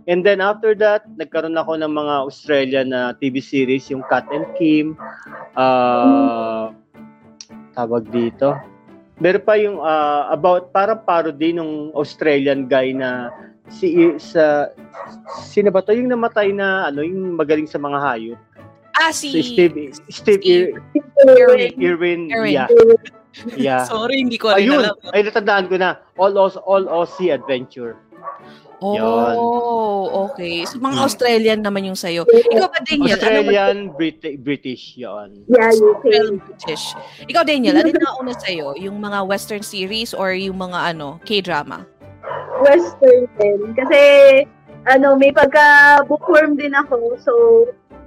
[0.10, 4.50] And then after that, nagkaroon ako ng mga Australian na TV series, yung Kat and
[4.58, 4.98] Kim,
[5.54, 6.74] uh,
[7.78, 8.58] tawag dito.
[9.18, 13.34] Meron pa yung uh, about parang parody nung Australian guy na
[13.68, 14.70] si sa
[15.44, 18.40] sino ba to yung namatay na ano yung magaling sa mga hayop
[18.96, 19.54] Ah, si si...
[19.54, 20.42] Steve Steve, Steve.
[20.42, 20.74] Ir-
[21.28, 21.74] Irwin.
[21.78, 22.54] Irwin, Irwin.
[22.56, 22.68] yeah
[23.60, 24.96] yeah Sorry, hindi ko rin ayun alam.
[25.12, 27.94] ay natandaan ko na all Aus- all Aussie adventure
[28.80, 30.62] Oh, okay.
[30.64, 31.06] So, mga Hmm.
[31.06, 32.24] Australian naman yung sa'yo.
[32.24, 33.10] Ikaw ba, Daniel?
[33.10, 36.06] Ano Australian Brit- British yon Yeah, UK.
[36.06, 36.84] Australian British.
[37.26, 38.68] Ikaw, Daniel, ano yung nauna sa'yo?
[38.78, 41.90] Yung mga western series or yung mga ano, K-drama?
[42.60, 43.74] Western din.
[43.74, 44.00] Kasi,
[44.86, 47.18] ano, may pagka-bookworm din ako.
[47.18, 47.34] So,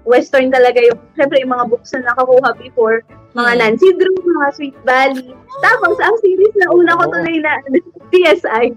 [0.03, 3.03] Western talaga yung, syempre yung mga books na nakakuha before.
[3.31, 3.61] Mga Hmm.
[3.61, 5.31] Nancy Drew, mga Sweet Valley.
[5.61, 7.13] Tapos, ang series na una ko Oo.
[7.13, 7.53] tuloy na,
[8.11, 8.75] CSI.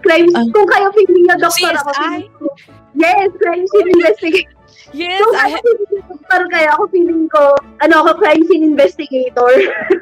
[0.00, 0.44] Crime, Ah.
[0.48, 1.90] kung kayo feeling niyo, doktor ako.
[1.90, 2.00] CSI?
[2.00, 2.56] feeling ko-
[2.92, 4.58] Yes, crime scene investigator.
[4.90, 7.42] Yes, Kung I kayo feeling niyo, doktor kayo, ako feeling ko,
[7.78, 9.52] ano ako, crime scene investigator.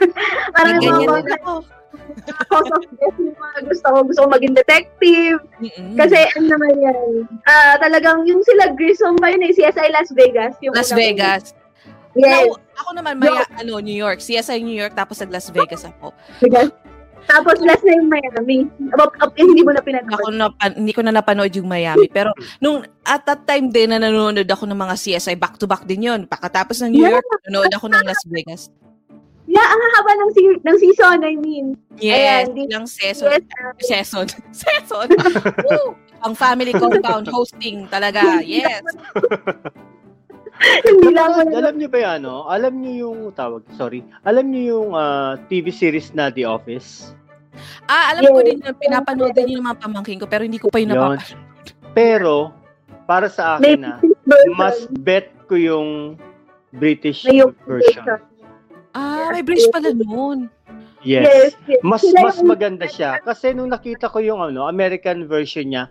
[0.55, 1.53] Parang mga ako.
[2.49, 3.99] cause of death yung mga gusto ko.
[4.03, 5.39] Gusto ko maging detective.
[5.59, 5.93] Mm-mm.
[5.95, 7.09] Kasi ano naman yan,
[7.45, 10.57] ah talagang yung sila Grissom ba yun eh, CSI Las Vegas.
[10.61, 10.97] Yung Las ko.
[10.97, 11.53] Vegas.
[12.15, 12.49] Yes.
[12.49, 14.19] Now, ako naman, maya, ano, New York.
[14.19, 16.11] CSI New York, tapos nag Las Vegas ako.
[16.41, 16.73] Vegas.
[17.29, 18.65] Tapos last na yung Miami.
[18.97, 20.17] Up, up, eh, hindi mo na pinanood.
[20.17, 22.09] Ako na, hindi ko na napanood yung Miami.
[22.09, 26.21] Pero nung at that time din na nanonood ako ng mga CSI, back-to-back din yun.
[26.25, 27.21] Pagkatapos ng New Yeah.
[27.21, 28.63] York, nanonood ako ng Las Vegas.
[29.49, 31.73] Yeah, ang haba ng, se- ng season, I mean.
[31.97, 33.33] Yes, Ayan, ilang season.
[33.33, 34.27] Yes, ah, Season.
[34.61, 35.09] Season.
[35.65, 35.97] Woo!
[36.21, 38.41] Ang family compound hosting talaga.
[38.45, 38.85] Yes.
[40.85, 42.47] hindi lang Alam, alam niyo ba 'yan, ano?
[42.47, 44.03] Alam niyo yung tawag, sorry.
[44.27, 47.15] Alam niyo yung ah, TV series na The Office?
[47.91, 48.47] Ah, alam ko Yes.
[48.47, 48.75] din yun.
[48.79, 51.35] Pinapanood din yun ng mga pamangkin ko, pero hindi ko pa yun napapanood.
[51.95, 52.35] Pero
[53.09, 53.99] para sa akin na
[54.55, 56.15] mas bet ko yung
[56.77, 58.05] British May yung version.
[58.93, 60.53] Ah, may British pala noon.
[61.07, 61.55] Yes.
[61.65, 61.81] yes.
[61.87, 65.85] Mas mas yung- maganda siya kasi nung nakita ko yung ano, American version niya,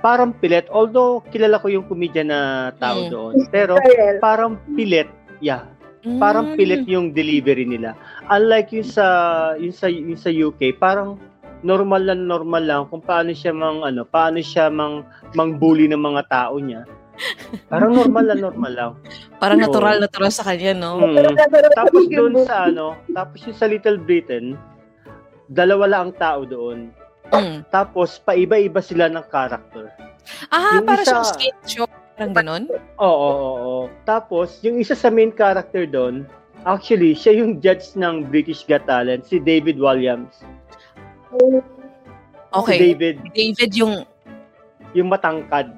[0.00, 0.66] parang pilit.
[0.68, 3.10] Although kilala ko yung comedian na tao Mm.
[3.10, 3.74] doon, pero
[4.18, 5.08] parang pilit.
[5.38, 5.68] Yeah,
[6.16, 6.56] parang Mm.
[6.56, 7.92] pilit yung delivery nila.
[8.28, 9.06] Unlike yung sa
[9.56, 11.20] yung sa yung sa UK, parang
[11.60, 15.02] normal lang normal lang kung paano siya mang ano, paano siya mang
[15.34, 16.84] mangbully ng mga tao niya.
[17.72, 18.92] Parang normal lang normal lang.
[19.40, 19.64] Parang Oo.
[19.64, 21.00] natural, natural sa kanya, no?
[21.00, 21.32] Mm.
[21.72, 24.52] Tapos doon sa ano, tapos yung sa Little Britain,
[25.48, 26.92] dalawa lang ang tao doon.
[27.28, 27.66] Mm.
[27.68, 29.90] Tapos paiba-iba sila ng character.
[30.48, 31.86] Ah, Yung para isa- siyang skate show.
[32.14, 32.64] Parang ganon?
[32.96, 33.78] Oo, oo, oo.
[34.02, 36.24] Tapos yung isa sa main character doon,
[36.64, 40.32] actually siya yung judge ng British Got Talent, si David Williams.
[41.30, 41.60] Si
[42.48, 42.78] Okay.
[42.80, 43.94] David, David yung...
[44.92, 45.76] yung matangkad.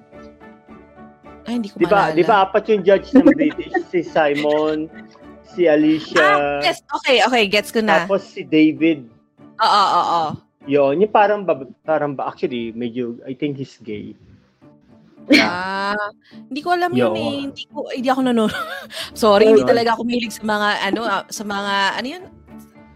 [1.43, 2.07] Ay, hindi ko 'Di ba?
[2.07, 2.15] maalala.
[2.15, 4.87] 'Di ba apat yung judge ng British, si Simon,
[5.49, 6.85] si Alicia, Ah, yes.
[7.03, 7.49] Okay, okay.
[7.49, 8.05] Gets ko na.
[8.05, 9.09] tapos si David.
[9.59, 10.31] Oo, oo, oo.
[10.69, 14.13] Yun, yung parang ba, parang ba actually medyo I think he's gay.
[15.35, 17.13] Ah, hindi ko alam yun Yo.
[17.15, 17.37] eh.
[17.45, 18.53] Hindi ko hindi ako nanonood.
[19.17, 22.25] Sorry, hindi talaga ako mahilig sa mga ano ah, sa mga ano yun?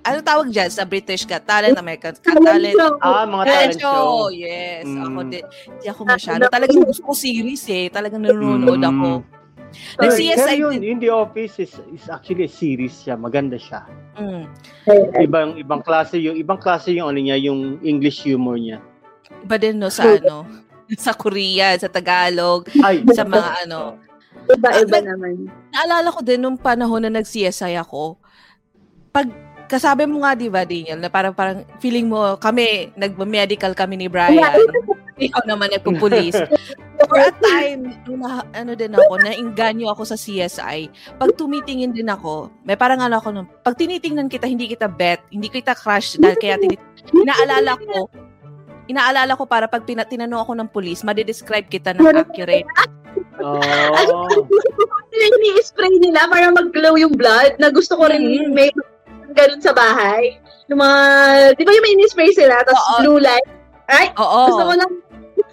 [0.02, 2.74] Ano tawag diyan sa British Got Talent, American Got Talent?
[2.98, 3.92] Ah, mga Talent talent show.
[3.94, 4.34] show.
[4.34, 5.04] Yes, Mm.
[5.04, 5.44] ako din.
[5.46, 6.42] Hindi ako masyado.
[6.56, 7.86] Talagang gusto ko series eh.
[7.86, 8.90] Talagang nanonood Mm.
[8.90, 9.08] ako.
[9.98, 13.16] Nag-CSI pero yun, in The Office is, is actually a series siya.
[13.16, 13.84] Maganda siya.
[14.16, 14.44] Mm.
[15.24, 18.78] Ibang ibang klase yung ibang klase yung ano niya, yung English humor niya.
[19.42, 20.44] Iba din no sa ano,
[21.04, 23.96] sa Korea, sa Tagalog, Ay, sa mga ano.
[24.42, 25.46] Iba-iba Ah, naman.
[25.70, 28.18] Naalala ko din nung panahon na nag-CSI ako,
[29.12, 29.28] pag
[29.72, 34.06] kasabi mo nga, di ba, Daniel, na parang, parang feeling mo, kami, nag-medical kami ni
[34.06, 34.36] Brian.
[35.16, 36.36] Ikaw naman nagpupulis.
[37.02, 40.92] For a time, na, ano din ako, nainganyo ako sa CSI.
[41.16, 45.24] Pag tumitingin din ako, may parang ano ako, nung, pag tinitingnan kita, hindi kita bet,
[45.32, 48.12] hindi kita crush, dahil kaya tinit- inaalala ko,
[48.86, 52.68] inaalala ko para pag pina- tinanong ako ng pulis, madidescribe kita ng accurate.
[53.40, 54.28] oh,
[55.12, 58.56] Yung ini-spray nila para mag-glow yung blood na gusto ko rin Mm.
[58.56, 58.72] may
[59.34, 60.38] ganun sa bahay.
[60.70, 61.00] Yung mga,
[61.58, 62.98] di ba yung may ini-spray sila, tapos Oo.
[63.04, 63.48] blue light?
[63.90, 64.42] Ay, Oo.
[64.48, 64.92] gusto ko lang,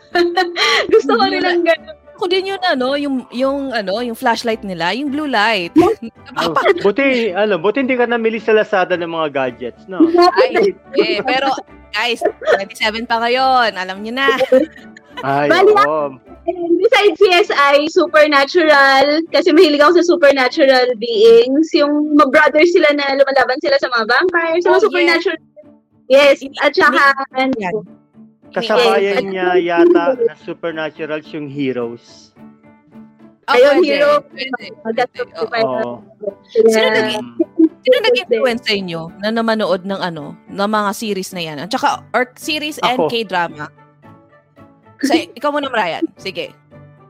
[0.93, 1.97] gusto ko rin ang ganun.
[2.19, 5.71] ko din yun ano, yung yung ano, yung flashlight nila, yung blue light.
[5.79, 6.51] oh,
[6.83, 10.03] buti, ano, buti hindi ka namili sa Lazada ng mga gadgets, no?
[10.43, 11.47] Ay, eh, pero
[11.95, 12.19] guys,
[12.59, 14.35] 27 pa ngayon, alam niyo na.
[15.23, 16.28] Ay, Bali, oo.
[16.49, 23.61] And besides CSI, Supernatural, kasi mahilig ako sa supernatural beings, yung mag-brothers sila na lumalaban
[23.61, 25.37] sila sa mga vampires, sa mga Oh, supernatural.
[26.09, 27.75] Yes, at saka, ano, Yan.
[28.49, 32.33] Kasabayan niya yata na supernatural yung heroes.
[33.45, 34.11] Oh, Ayun, pwede, hero.
[35.61, 36.01] Oo.
[36.49, 37.13] Sino Yeah.
[37.13, 37.37] nag-
[37.79, 41.57] Sino nag-influence sa inyo na namanood ng ano, ng mga series na yan?
[41.63, 43.07] At saka, or series and Ako.
[43.07, 43.71] K-drama?
[45.01, 46.03] Sa, ikaw muna, Brian.
[46.15, 46.51] Sige.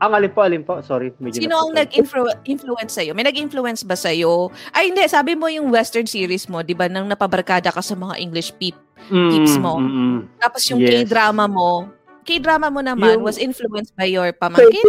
[0.00, 0.80] Ang alin po, alin po?
[0.80, 3.12] Sorry, medyo Sino ang nag-influence sa'yo?
[3.12, 4.48] May nag-influence ba sa'yo?
[4.72, 5.04] Ay, hindi.
[5.04, 8.78] Sabi mo yung western series mo, di ba, nang napabarkada ka sa mga English peep.
[9.12, 9.76] Mm, peeps mo.
[9.76, 10.18] mm, mm.
[10.40, 11.04] Tapos yung Yes.
[11.04, 11.88] K-drama mo,
[12.20, 14.86] K-drama mo naman Yung- was influenced by your pamangkin?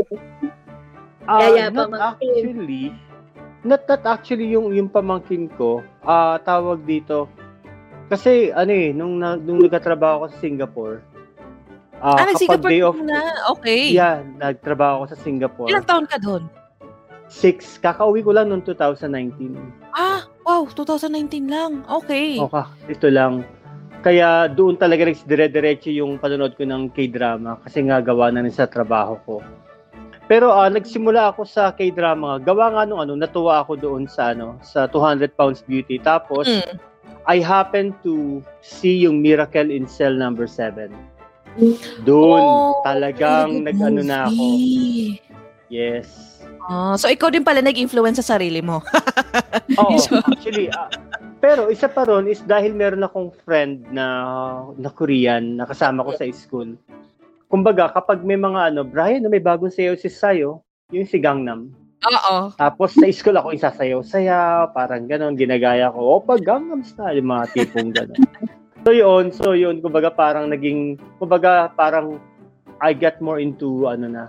[1.23, 2.27] Ah, Yaya not pamangkin.
[2.27, 2.83] actually,
[3.63, 7.31] not not actually yung yung pamangkin ko, ah tawag dito.
[8.09, 10.95] Kasi ano eh, nung na, nung nagtatrabaho ako sa Singapore,
[12.01, 13.45] ah ah, kapag day off, na.
[13.57, 13.93] Okay.
[13.93, 15.69] yeah, nagtrabaho ako sa Singapore.
[15.69, 16.49] Ilang taon ka doon?
[17.31, 19.55] Six, kakauwi ko lang noong 2019.
[19.95, 21.87] Ah, wow, 2019 lang.
[21.87, 22.35] Okay.
[22.35, 23.47] Okay, ito lang.
[24.01, 28.65] Kaya doon talaga dire-diretso yung panonood ko ng K-drama kasi nga gawa na rin sa
[28.65, 29.35] trabaho ko.
[30.25, 34.57] Pero ah, nagsimula ako sa K-drama, gawa nga nung ano, natuwa ako doon sa ano,
[34.65, 36.01] sa 200 Pounds Beauty.
[36.01, 36.81] Tapos Mm.
[37.29, 40.89] I happened to see yung Miracle in Cell number 7.
[42.01, 44.45] Doon, Oh, talagang nag-ano na ako.
[45.67, 46.07] Yes.
[46.61, 48.79] Ah, so ikaw din pala nag-influence sa sarili mo.
[49.81, 50.87] Oo, So- actually, ah,
[51.41, 54.05] pero isa pa ron is dahil meron akong friend na
[54.77, 56.77] na Korean na kasama ko sa school.
[57.47, 61.73] Kumbaga, kapag may mga ano, Brian, may bagong sayaw si Sayo, yung si Gangnam.
[62.01, 62.49] Oo.
[62.55, 68.21] Tapos sa school ako isasayaw-sayaw, parang ganon, ginagaya ko, opa, Gangnam style, mga tipong ganon.
[68.81, 72.17] So yun, so yun, kumbaga parang naging, kumbaga parang
[72.77, 74.25] I got more into ano na,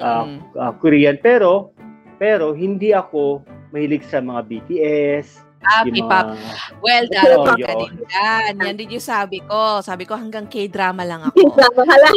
[0.00, 0.40] Mm.
[0.56, 1.18] ah, Korean.
[1.18, 1.74] Pero,
[2.16, 6.32] pero hindi ako mahilig sa mga BTS, Ah, P-pop.
[6.32, 6.48] mga,
[6.80, 7.80] Well, darating ka yun.
[7.84, 8.52] din yan.
[8.64, 9.84] Yan din yung sabi ko.
[9.84, 11.52] Sabi ko hanggang K-drama lang ako.
[11.52, 12.16] Drama ka lang.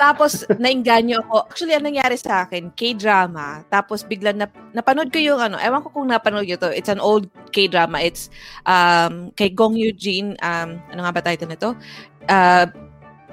[0.00, 1.36] Tapos, nainganyo ako.
[1.52, 3.68] Actually, ang nangyari sa akin, K-drama.
[3.68, 6.72] Tapos, bigla na, napanood ko yung ano, ewan ko kung napanood nyo to.
[6.72, 8.00] It's an old K-drama.
[8.00, 8.32] It's
[8.64, 10.36] um, kay Gong Eugene.
[10.40, 11.76] Um, ano nga ba title nito?
[12.28, 12.64] Uh,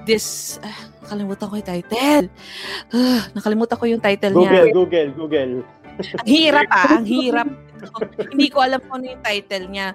[0.03, 2.25] this, ah, nakalimutan ko yung title.
[2.91, 4.51] Ah, nakalimutan ko yung title niya.
[4.51, 5.53] Google, Google, Google.
[5.97, 7.47] Ang hirap ah, ang hirap.
[8.31, 9.87] Hindi ko alam kung ano yung title niya.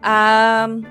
[0.00, 0.86] Um,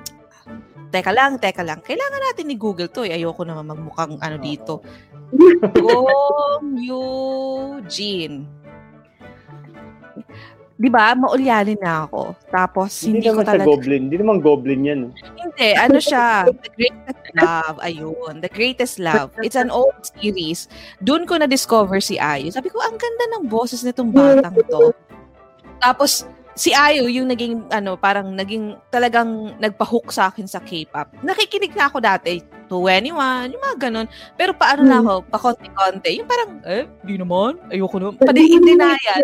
[0.89, 1.79] teka lang, teka lang.
[1.83, 3.03] Kailangan natin ni Google to.
[3.03, 3.15] Eh.
[3.15, 4.81] Ayoko naman magmukhang ano dito.
[5.75, 8.57] Gong Eugene.
[10.77, 11.17] Di ba?
[11.17, 12.37] Maulyanin na ako.
[12.53, 13.65] Tapos, Hindi, hindi, ko talaga...
[13.65, 14.01] Goblin.
[14.07, 15.01] Hindi naman Goblin yan.
[15.33, 19.29] Hindi, ano siya, The Greatest Love, ayun, The Greatest Love.
[19.41, 20.69] It's an old series.
[21.01, 22.53] Doon ko na-discover si Ayu.
[22.53, 24.93] Sabi ko, ang ganda ng boses nitong batang to.
[25.81, 31.13] Tapos, si Ayu, yung naging, ano, parang naging, talagang nagpa-hook sa akin sa K-pop.
[31.21, 34.07] Nakikinig na ako dati, 21, yung mga ganun.
[34.33, 36.11] Pero paano na ako, pa konti-konti.
[36.17, 38.17] Yung parang, eh, di naman, ayoko naman.
[38.17, 39.23] Pa in denial.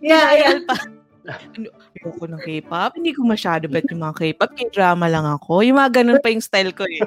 [0.00, 0.56] Yeah, yeah.
[0.56, 0.76] Denial pa.
[1.28, 2.96] Ano, Ayoko ng K-pop.
[2.96, 4.48] Hindi ko masyado bet yung mga K-pop.
[4.56, 5.60] K-drama lang ako.
[5.60, 7.04] Yung mga ganun pa yung style ko eh.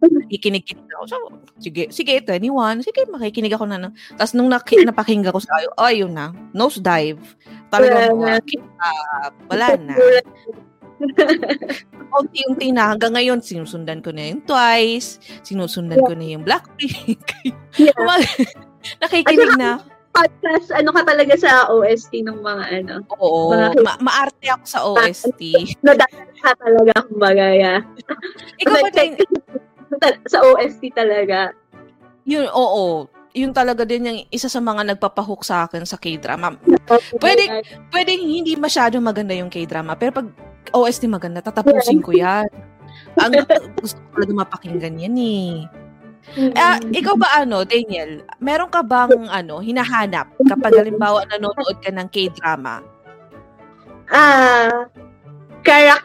[0.00, 1.04] Nakikinig-kinig ako.
[1.04, 1.16] So,
[1.60, 2.80] sige, sige, 21.
[2.80, 3.76] Sige, makikinig ako na.
[3.76, 3.88] na.
[4.16, 6.32] Tapos nung naki, napakinggan ko sa ayo, oh, ayun na.
[6.56, 7.20] Nose dive.
[7.72, 9.32] Talagang Wala K-pop.
[9.48, 9.94] Wala na.
[12.12, 12.92] Unti-unti na.
[12.92, 15.16] Hanggang ngayon, sinusundan ko na yung Twice.
[15.40, 17.24] Sinusundan ko na yung Blackpink.
[17.80, 17.96] Yeah.
[19.02, 19.80] Nakikinig na.
[20.12, 22.94] Podcast, ano ka talaga sa OST ng mga ano.
[23.16, 23.48] Oo.
[23.48, 25.40] Mga- Ma- maarte ako sa OST.
[25.86, 27.80] Nadaan ka talaga, kumbaga, yeah.
[28.60, 29.16] Ikaw ba din,
[30.28, 31.56] Sa OST talaga.
[32.28, 33.08] yun, oo.
[33.32, 36.52] Yun talaga din yung isa sa mga nagpapahook sa akin sa K-drama.
[37.16, 40.28] Pwede- Pwede hindi masyado maganda yung K-drama, pero pag
[40.70, 42.48] OST maganda, tatapusin ko yan.
[43.16, 43.32] Ang
[43.80, 45.52] gusto ko talaga mapakinggan yan eh.
[46.54, 52.08] Ah, ikaw ba ano, Daniel, meron ka bang ano, hinahanap kapag halimbawa nanonood ka ng
[52.08, 52.84] K-drama?
[54.12, 54.86] ah,
[55.64, 56.04] character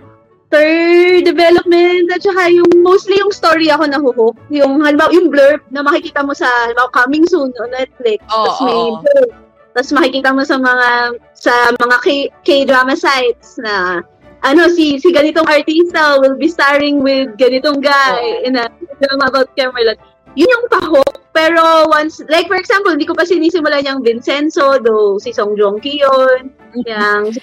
[1.28, 4.36] development at saka yung mostly yung story ako nahuhook.
[4.48, 8.24] Yung halimbawa yung blurb na makikita mo sa halimbawa coming soon on Netflix.
[8.32, 8.96] Oo, Tapos may oo.
[9.04, 9.30] blurb.
[9.76, 10.90] Tapos makikita mo sa mga
[11.38, 14.02] sa mga K- K-drama sites na
[14.42, 18.66] ano si si ganitong artista will be starring with ganitong guy in a
[19.04, 20.00] drama about Camelot.
[20.38, 21.14] Yun yung pahok.
[21.38, 25.78] Pero once, like for example, hindi ko pa sinisimulan yung Vincenzo, though si Song Joong
[25.78, 26.50] Ki yun.
[26.82, 27.38] Yung, si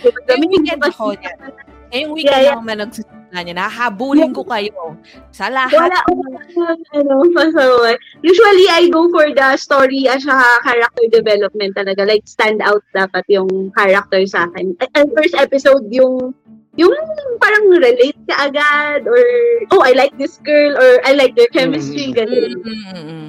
[0.83, 1.74] ako niyan.
[1.95, 2.55] Ngayong weekend Yeah, yeah.
[2.59, 3.55] ako man nagsisimula niya.
[3.55, 4.99] Nahabulin ko kayo.
[5.31, 5.79] Sa lahat.
[5.79, 6.23] Wala akong
[6.99, 7.15] ano.
[8.19, 12.03] Usually, I go for the story at saka character development talaga.
[12.03, 14.75] Like, stand out dapat yung character sa akin.
[14.83, 16.35] At first episode, yung
[16.75, 16.91] yung
[17.39, 19.23] parang relate ka agad or
[19.71, 22.11] oh, I like this girl or I like their chemistry.
[22.11, 22.15] Mm.
[22.17, 22.51] Ganun.
[22.65, 23.27] Mm-mm.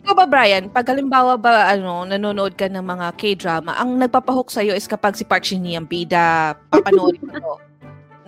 [0.00, 4.72] Ikaw ba, Brian, pag halimbawa ba, ano, nanonood ka ng mga K-drama, ang nagpapahook sa'yo
[4.76, 7.60] is kapag si Park Shin-hye ang bida, papanoorin mo.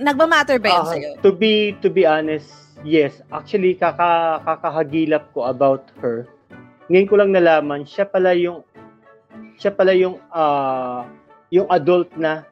[0.01, 1.11] Nagmamatter ba yun Ah, sa'yo?
[1.21, 3.21] to be to be honest, yes.
[3.33, 6.29] Actually, kaka, kakahagilap ko about her.
[6.89, 8.65] Ngayon ko lang nalaman, siya pala yung
[9.57, 11.09] siya pala yung ah,
[11.53, 12.45] yung adult na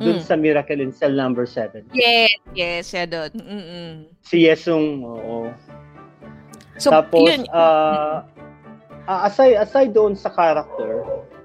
[0.00, 0.24] dun Mm.
[0.24, 1.84] sa Miracle in Cell number 7.
[1.92, 3.30] Yes, yes, siya doon.
[3.36, 3.90] Mm-mm.
[4.24, 5.52] Si Yesung, oo.
[6.80, 7.44] So, Tapos, yun.
[7.52, 8.24] ah,
[9.04, 11.04] ah, aside, aside doon sa character,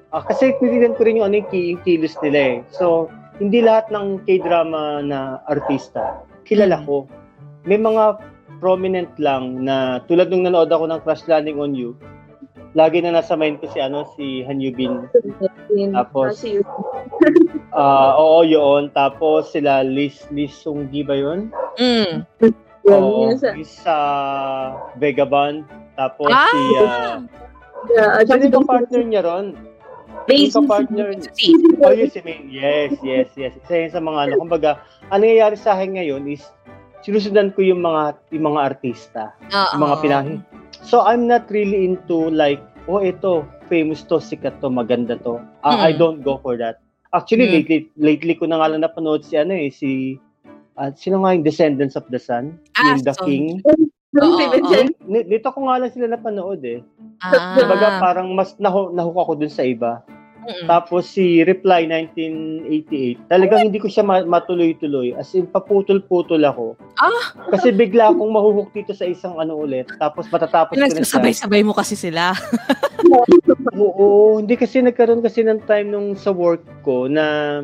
[0.09, 1.51] ah, kasi tinitignan ko rin yung ano yung
[1.83, 2.57] kilos nila eh.
[2.71, 6.85] So, hindi lahat ng K-drama na artista, kilala Mm.
[6.87, 6.97] ko.
[7.67, 8.23] May mga
[8.63, 11.99] prominent lang na tulad nung nanood ako ng Crash Landing on You,
[12.75, 15.07] lagi na nasa mind ko si ano si Han Yubin.
[15.95, 16.39] Tapos.
[17.75, 18.87] Ah, oo, yun.
[18.95, 21.51] Tapos sila Liz Liz Sunggi ba yun?
[21.75, 22.23] Mm.
[22.87, 23.95] Oo, yun sa- is sa
[24.95, 25.67] Vagabond.
[25.99, 26.47] Tapos Ah!
[26.47, 27.19] si ah,
[27.91, 29.59] Yeah, at Sino partner niya ron?
[30.25, 30.55] Basic.
[30.57, 31.05] Yung partner,
[31.35, 31.53] Si.
[31.83, 32.41] oh, yun si May.
[32.49, 33.53] Yes, yes, yes.
[33.59, 34.33] Isa yun sa mga ano.
[34.41, 34.81] Kumbaga,
[35.13, 36.41] ang nangyayari sa akin ngayon is,
[37.05, 39.69] sinusundan ko yung mga yung mga artista, Oo.
[39.77, 40.35] yung mga pinahi.
[40.85, 45.41] So, I'm not really into like, oh, ito, famous to, sikat to, maganda to.
[45.65, 45.81] Ah, Mm.
[45.81, 46.77] I don't go for that.
[47.09, 47.53] Actually, Mm.
[47.57, 50.21] lately, lately ko na nga lang napanood si ano eh, si,
[50.77, 52.61] ah, sino nga yung Descendants of the Sun?
[52.77, 53.65] Ah, yung The so- King.
[54.15, 54.83] Oo, oo.
[55.03, 56.79] Ni- Dito ko nga lang sila napanood eh.
[57.19, 57.57] Ah.
[57.57, 60.05] Kumbaga, parang mas nahu nahook ako dun sa iba.
[60.69, 65.17] Tapos si Reply 1988, talagang hindi ko siya ma- matuloy-tuloy.
[65.17, 66.77] As in, paputol-putol ako.
[67.01, 67.33] Ah!
[67.53, 69.89] Kasi bigla akong mahuhook dito sa isang ano ulit.
[69.97, 71.01] Tapos matatapos ko na siya.
[71.01, 72.33] Pinagsasabay-sabay mo kasi sila.
[73.77, 77.61] Oo, hindi kasi nagkaroon kasi ng time nung sa work ko na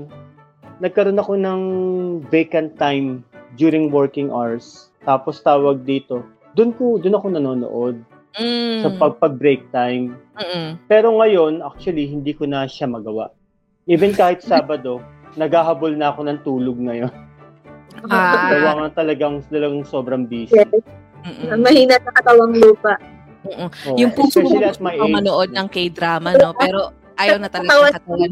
[0.81, 1.61] nagkaroon ako ng
[2.29, 3.21] vacant time
[3.57, 4.89] during working hours.
[5.05, 6.25] Tapos tawag dito.
[6.53, 7.95] Doon ko, doon ako nanonood
[8.39, 8.79] Mm.
[8.79, 10.15] sa pag, pag break time.
[10.39, 10.79] Mm-mm.
[10.87, 13.35] Pero ngayon, actually, hindi ko na siya magawa.
[13.91, 15.03] Even kahit Sabado,
[15.41, 17.11] naghahabol na ako ng tulog ngayon.
[18.07, 18.47] Ah.
[18.47, 20.55] Gawa nga talagang, talagang sobrang busy.
[20.55, 20.71] Yes.
[21.27, 21.59] Mm-mm.
[21.59, 22.95] Mahina sa katawang lupa.
[23.41, 26.53] Oo, Yung puso mo gusto manood ng K-drama, no?
[26.55, 28.31] Pero ayaw na talaga ng katawan.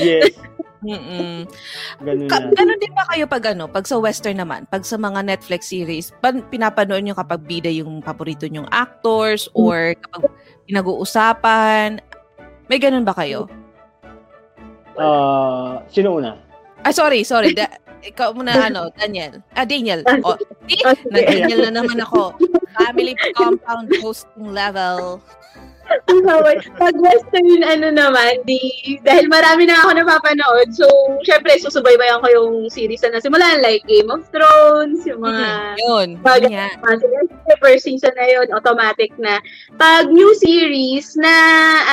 [0.00, 0.36] Yes,
[0.86, 1.36] Mm-mm.
[2.00, 5.26] ganun Ka- ganun din ba kayo pag ano, pag sa western naman, pag sa mga
[5.26, 10.30] Netflix series, pan, pinapanood nyo kapag bida yung paborito nyong actors or kapag
[10.64, 11.98] pinag-uusapan,
[12.66, 13.50] may ganun ba kayo?
[14.94, 16.38] Ah, sino una?
[16.82, 17.52] Ay, sorry, sorry.
[17.58, 19.42] Da- ikaw muna, ano, Daniel.
[19.52, 20.06] Ah, Daniel.
[20.22, 20.38] O,
[20.70, 22.38] eh, Ah, na Daniel na naman ako.
[22.78, 25.18] Family compound hosting level.
[25.86, 26.58] Okay.
[26.78, 28.58] Pag western, ano naman, di,
[29.06, 30.86] dahil marami na ako napapanood, so,
[31.22, 35.74] syempre, susubaybayan ko yung series na nasimulan, like Game of Thrones, yung mga, Mhm.
[35.78, 36.08] Yun.
[36.22, 36.68] Pag- Yun nga.
[36.82, 39.38] mga first season na yun, automatic na.
[39.78, 41.34] Pag new series na,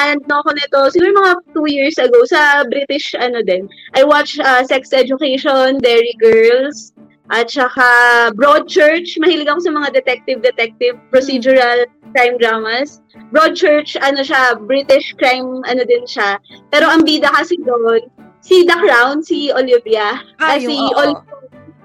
[0.09, 4.65] ano ko nito, siguro mga two years ago, sa British, ano din, I watched uh,
[4.65, 6.93] Sex Education, Dairy Girls,
[7.31, 7.87] at saka
[8.35, 9.15] Broadchurch.
[9.17, 13.01] Mahilig ako sa mga detective-detective, procedural crime dramas.
[13.33, 16.37] Broadchurch, ano siya, British crime, ano din siya.
[16.69, 18.05] Pero ang bida kasi doon,
[18.45, 20.21] si The Crown, si Olivia.
[20.37, 20.69] Ah, Ah, si.
[20.71, 21.33] Olivia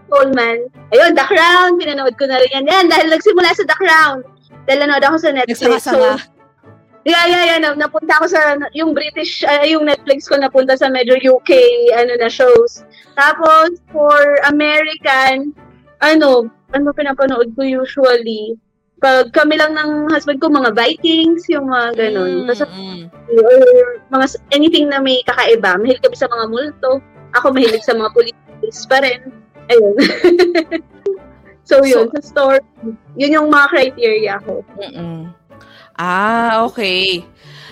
[0.09, 0.73] Coleman.
[0.93, 2.65] Ayun, The Crown, pinanood ko na rin yan.
[2.65, 4.25] Yan, dahil nagsimula sa The Crown.
[4.65, 5.61] Dahil nanood ako sa Netflix.
[5.85, 6.17] Nagsama-sama.
[7.05, 7.59] yeah, yeah, yeah.
[7.61, 11.53] Na, napunta ako sa, yung British, ah, yung Netflix ko napunta sa medyo UK,
[11.93, 12.85] ano na, shows.
[13.17, 15.53] Tapos, for American,
[16.01, 18.57] ano, ano pinapanood ko usually?
[18.99, 22.43] Pag kami lang ng husband ko, mga Vikings, yung mga ganun.
[22.43, 23.03] Mm, Tapos, mm.
[23.31, 23.63] or
[24.11, 25.79] mga anything na may kakaiba.
[25.79, 26.99] Mahilig kami sa mga multo.
[27.39, 29.31] Ako mahilig sa mga police pa rin.
[29.71, 29.95] Ayun.
[31.69, 32.11] so, yun.
[32.19, 32.61] sa store,
[33.15, 34.67] yun yung mga criteria ko.
[34.83, 35.31] Mm-mm.
[35.99, 37.27] Ah, okay.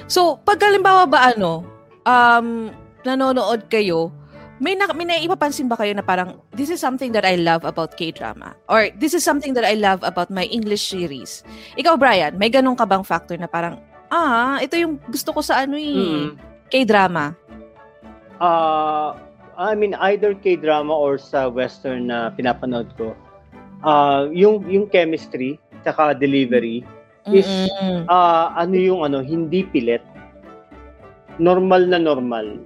[0.07, 1.67] So, pag halimbawa ba ano,
[2.07, 2.71] um,
[3.03, 4.15] nanonood kayo,
[4.59, 7.97] may, na, may naipapansin ba kayo na parang, this is something that I love about
[7.97, 8.57] K-drama?
[8.69, 11.45] Or this is something that I love about my English series?
[11.77, 15.67] Ikaw, Brian, may ganun ka bang factor na parang, ah, ito yung gusto ko sa
[15.67, 16.29] ano eh, Mm.
[16.67, 17.35] K-drama?
[18.43, 19.17] Ah,
[19.57, 23.17] I mean either K-drama or sa western na pinapanood ko.
[23.81, 26.85] Ah, yung yung chemistry saka delivery
[27.31, 28.05] is Mm-mm.
[28.11, 30.05] ah ano yung ano hindi pilit.
[31.41, 32.61] Normal na normal.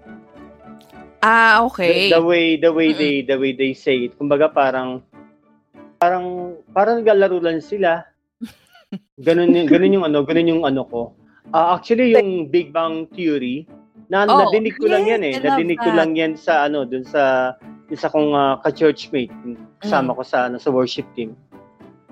[1.21, 2.09] Ah, The, okay.
[2.09, 2.99] the way the way Mm-mm.
[2.99, 4.17] they the way they say it.
[4.17, 5.05] Kumbaga parang
[6.01, 8.09] parang parang naglalaro lang sila.
[9.27, 11.03] Ganun yung ganun yung ano, ganun yung ano ko.
[11.53, 13.69] Ah, actually yung Big Bang Theory
[14.09, 15.35] na Oh, nadinig ko lang yes, yan eh.
[15.39, 17.53] Nadinig ko lang yan sa ano, dun sa
[17.93, 19.59] isa kong ah, ka-churchmate Mm.
[19.79, 21.37] kasama ko sa ano sa worship team.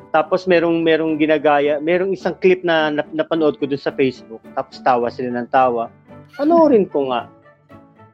[0.08, 4.40] Tapos merong merong ginagaya, merong isang clip na nap- napanood ko dun sa Facebook.
[4.52, 5.92] Tapos tawa sila ng tawa.
[6.34, 7.28] Panoorin ko nga.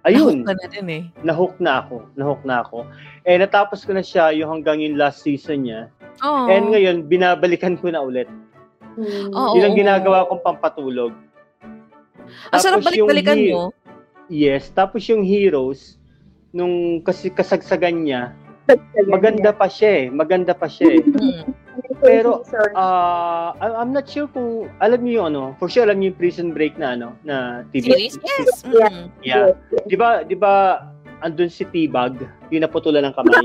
[0.04, 1.02] Ayun, Nahook na din eh.
[1.24, 1.96] nahook na ako.
[2.12, 2.84] Nahook na ako.
[3.24, 5.88] Eh, natapos ko na siya yung hanggang yung last season niya.
[6.20, 6.44] Oh.
[6.44, 8.28] And ngayon, binabalikan ko na ulit.
[9.00, 9.56] Oo.
[9.56, 11.16] Yun ang ginagawa kong pampatulog.
[12.52, 13.72] Ang sarap balik-balikan he- mo.
[14.28, 14.68] Yes.
[14.68, 15.96] Tapos yung heroes,
[16.52, 18.36] nung kasi kasagsagan niya,
[19.06, 20.04] maganda pa siya eh.
[20.08, 21.02] Maganda pa siya eh.
[21.04, 21.42] Mm.
[22.00, 22.44] Pero,
[22.74, 26.18] Ah, I- I'm not sure kung alam niyo yung ano, for sure alam niyo yung
[26.18, 27.90] Prison Break na ano, na TV.
[27.90, 28.14] Series?
[28.20, 28.64] Yes.
[28.64, 29.10] Mm.
[29.20, 29.52] Yeah.
[29.84, 30.84] 'Di ba, 'di ba
[31.20, 32.20] andun si T-Bag,
[32.52, 33.32] yung naputulan ng kamay.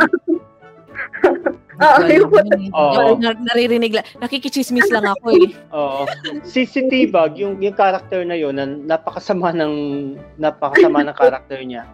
[1.80, 2.28] Oo, yung
[2.76, 3.16] Oo.
[3.24, 4.04] Nar- naririnig lang.
[4.20, 5.48] Nakikichismis lang ako eh.
[5.78, 6.04] Oo.
[6.44, 9.74] Si si T-Bag, yung yung character na yun, na napakasama ng
[10.36, 11.88] napakasama ng character niya.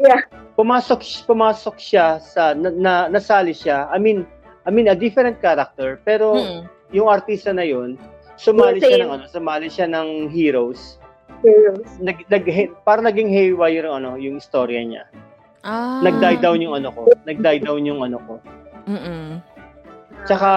[0.00, 0.24] Yeah.
[0.56, 3.88] Pumasok pumasok siya sa na, na nasali siya.
[3.92, 4.24] I mean,
[4.64, 6.62] I mean a different character, pero Mm.
[6.92, 7.96] yung artista na yun,
[8.36, 11.00] sumali siya ng ano, sumali siya ng heroes.
[11.40, 11.88] Heroes.
[12.04, 12.44] nag, nag,
[12.84, 15.04] parang naging haywire yung, ano, yung istorya niya.
[15.64, 16.00] Ah.
[16.04, 17.08] Nag-die down yung ano ko.
[17.24, 18.34] Nag-die down yung ano ko.
[18.88, 19.40] Mm-mm.
[20.24, 20.50] Tsaka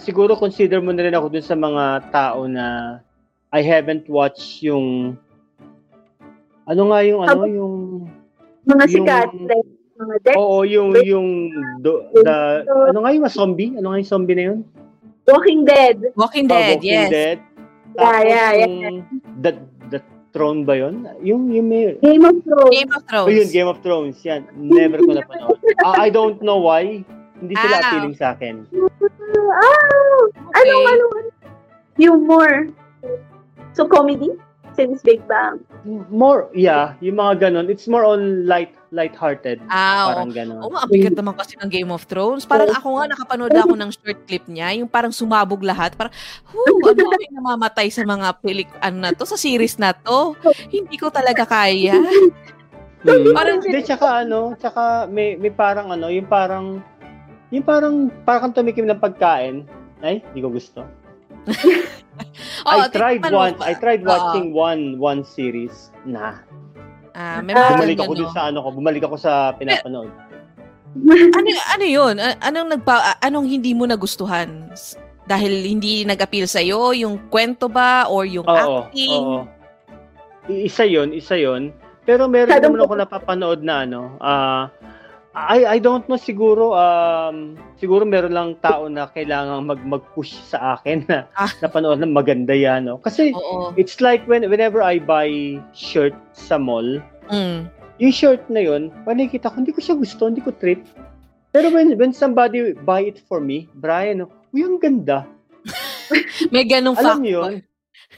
[0.00, 2.98] siguro consider mo na rin ako dun sa mga tao na
[3.52, 5.16] I haven't watched yung
[6.64, 7.74] ano nga yung ano yung
[8.70, 9.68] Mga Yung- sikat, like,
[10.00, 11.28] mga Dex, oo yung yung
[11.84, 13.76] do, the ano nga yung zombie?
[13.76, 14.60] Ano nga yung zombie na yun?
[15.28, 15.96] Walking Dead.
[16.16, 17.10] Walking Oh, Dead, Walking yes.
[17.12, 17.38] Dead.
[17.38, 18.54] Yeah, Tapos yeah, yeah.
[18.64, 18.74] yung
[19.38, 19.50] the,
[19.90, 20.00] the
[20.30, 21.04] Throne ba yun?
[21.20, 22.72] Yung yung may Game of Thrones.
[22.72, 23.26] Game of Thrones.
[23.26, 24.16] Oh, yun, Game of Thrones.
[24.24, 24.42] Yan.
[24.56, 25.58] Never ko napanood.
[25.84, 27.02] Ah, I don't know why.
[27.36, 27.82] Hindi sila Ah.
[27.82, 28.64] appealing sa akin.
[29.50, 30.20] Ah!
[30.54, 30.60] Okay.
[30.60, 31.28] Ano, ano, ano?
[31.96, 32.50] Humor.
[33.72, 34.32] So, comedy?
[34.72, 35.60] Since Big Bang.
[36.08, 37.66] More, yeah, yung mga ganun.
[37.66, 39.58] It's more on light, light-hearted.
[39.66, 40.60] Ah, Parang ganun.
[40.60, 42.44] Oo nga, ang bigat naman kasi ng Game of Thrones.
[42.44, 45.96] Parang ako nga, nakapanood ako ng short clip niya, yung parang sumabog lahat.
[45.96, 46.12] Parang,
[46.50, 50.36] whoo, ano kami namamatay sa mga pelik, ano na to, sa series na to.
[50.68, 51.96] Hindi ko talaga kaya.
[53.00, 53.32] Hmm.
[53.32, 56.84] Parang- Hindi, tsaka ano, tsaka may, may parang ano, yung parang,
[57.48, 59.64] yung parang, parang tumikim ng pagkain.
[60.04, 60.84] Ay, hindi ko gusto.
[62.66, 65.90] I tried once, I tried watching one, one series.
[66.04, 66.44] Nah.
[67.16, 68.34] Ah, may mga Bumalik ako dun no?
[68.36, 70.10] sa ano ko, bumalik ako sa pinapanood.
[70.90, 72.18] Ano, ano yun?
[72.18, 74.74] Anong, nagpa, anong hindi mo nagustuhan?
[75.22, 76.90] Dahil hindi nag-appeal sa'yo?
[76.98, 78.10] Yung kwento ba?
[78.10, 79.22] Or yung Oo, acting?
[79.22, 79.46] oo.
[80.50, 81.70] Isa yon isa yon
[82.02, 84.66] Pero meron Masyadong naman ako napapanood na ano, ah,
[85.30, 90.74] I, I don't know siguro, um, siguro meron lang tao na kailangan mag, mag-push sa
[90.74, 91.46] akin na Ah.
[91.62, 92.90] napanood na maganda yan.
[92.90, 92.98] No?
[92.98, 93.70] Kasi Oo.
[93.78, 95.30] it's like when, whenever I buy
[95.70, 96.98] shirt sa mall,
[97.30, 97.70] Mm.
[98.02, 100.82] yung shirt na yun, panikita ko, hindi ko siya gusto, hindi ko trip.
[101.54, 105.30] Pero when, when somebody buy it for me, Brian, uy, ang ganda.
[106.54, 107.30] May ganong Alam factor.
[107.30, 107.52] yun?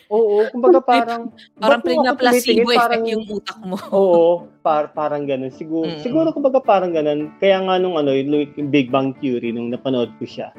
[0.08, 1.22] Oo, kumbaga parang,
[1.56, 3.76] Parang mo na placebo effect Parang- yung utak mo.
[3.96, 4.30] Oo,
[4.60, 5.48] par parang ganun.
[5.50, 6.00] Siguro, Mm.
[6.00, 7.32] siguro kumbaga parang ganun.
[7.38, 8.28] Kaya nga nung ano, yung,
[8.68, 10.52] Big Bang Theory, nung napanood ko siya,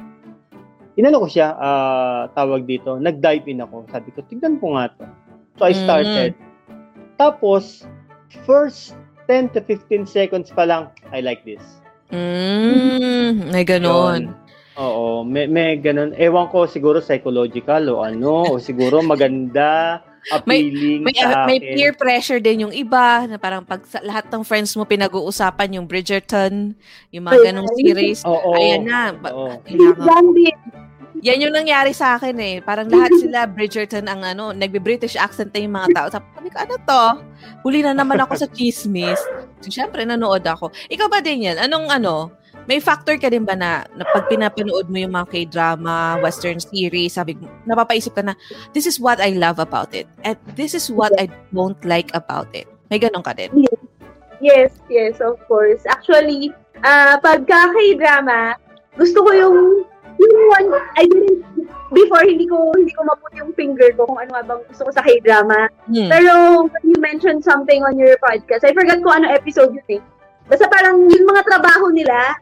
[0.93, 3.85] inano ko siya, ah, tawag dito, nag-dive in ako.
[3.89, 5.05] Sabi ko, tignan ko nga to.
[5.55, 5.81] So I Mm.
[5.85, 6.31] started.
[7.15, 7.85] Tapos,
[8.43, 11.61] first 10 to 15 seconds pa lang, I like this.
[12.13, 14.29] Mm, may ganon.
[14.29, 14.42] Yun.
[14.73, 16.17] Oo, may, may ganun.
[16.17, 20.01] Ewan ko, siguro psychological o ano, o siguro maganda,
[20.35, 21.75] appealing May, sa may akin.
[21.75, 25.85] peer pressure din yung iba na parang pag sa, lahat ng friends mo pinag-uusapan yung
[25.85, 26.73] Bridgerton,
[27.11, 28.23] yung mga ganong series.
[28.23, 28.55] Oo.
[28.55, 29.11] Ayan na.
[29.11, 29.59] Ba- Oo.
[29.67, 30.81] kailangan-.
[31.23, 32.55] Yan yung nangyari sa akin eh.
[32.59, 36.07] Parang lahat sila Bridgerton ang ano, nagbe-British accent na yung mga tao.
[36.11, 37.03] Sabi ko, ano to?
[37.63, 39.19] Huli na naman ako sa chismis.
[39.63, 40.71] So, syempre, nanood ako.
[40.91, 41.59] Ikaw ba din yan?
[41.59, 42.35] Anong ano?
[42.63, 47.19] May factor ka din ba na, na pag pinapanood mo yung mga k-drama, western series,
[47.19, 47.35] sabi,
[47.67, 48.33] napapaisip ka na,
[48.71, 50.07] this is what I love about it.
[50.23, 52.67] And this is what I don't like about it.
[52.87, 53.51] May ganon ka din.
[54.39, 55.83] Yes, yes, of course.
[55.87, 58.55] Actually, ah pagka k-drama,
[58.95, 59.57] gusto ko yung
[60.19, 61.41] yung one, I didn't,
[61.91, 65.01] before, hindi ko, hindi ko maput yung finger ko kung ano bang gusto ko sa
[65.01, 65.67] k-drama.
[65.89, 66.09] Hmm.
[66.09, 66.33] Pero,
[66.85, 70.01] you mentioned something on your podcast, I forgot ko ano episode yun eh.
[70.45, 72.35] Basta parang yung mga trabaho nila,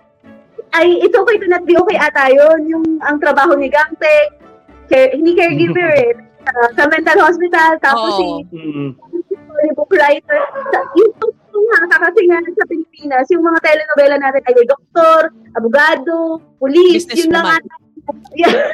[0.74, 2.60] ay, it's okay to not be okay ata yun.
[2.68, 4.32] Yung, ang trabaho ni Gangteng,
[4.88, 6.14] care, hindi caregiver eh.
[6.42, 8.42] Ah, sa mental hospital, tapos Oo.
[8.50, 8.98] si Mm.
[9.30, 10.42] story book writer.
[10.74, 11.14] Sa, yung
[11.54, 17.30] yung haka kasi nga sa Pilipinas, yung mga telenovela natin ay doktor, abogado, pulis, yun
[17.30, 17.76] lang ata.
[18.34, 18.74] Yeah.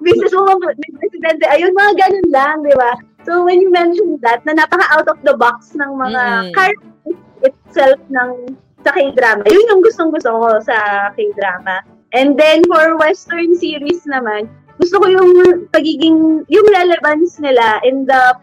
[0.00, 2.96] Businesswoman, may presidente, ayun, mga ganun lang, di ba?
[3.28, 6.50] So, when you mention that, na napaka out of the box ng mga Mm.
[6.56, 11.80] characters itself ng sa K-drama, yun yung gustong-gusto ko sa K-drama.
[12.14, 14.46] And then, for Western series naman,
[14.78, 15.32] gusto ko yung
[15.74, 18.38] pagiging, yung relevance nila in the,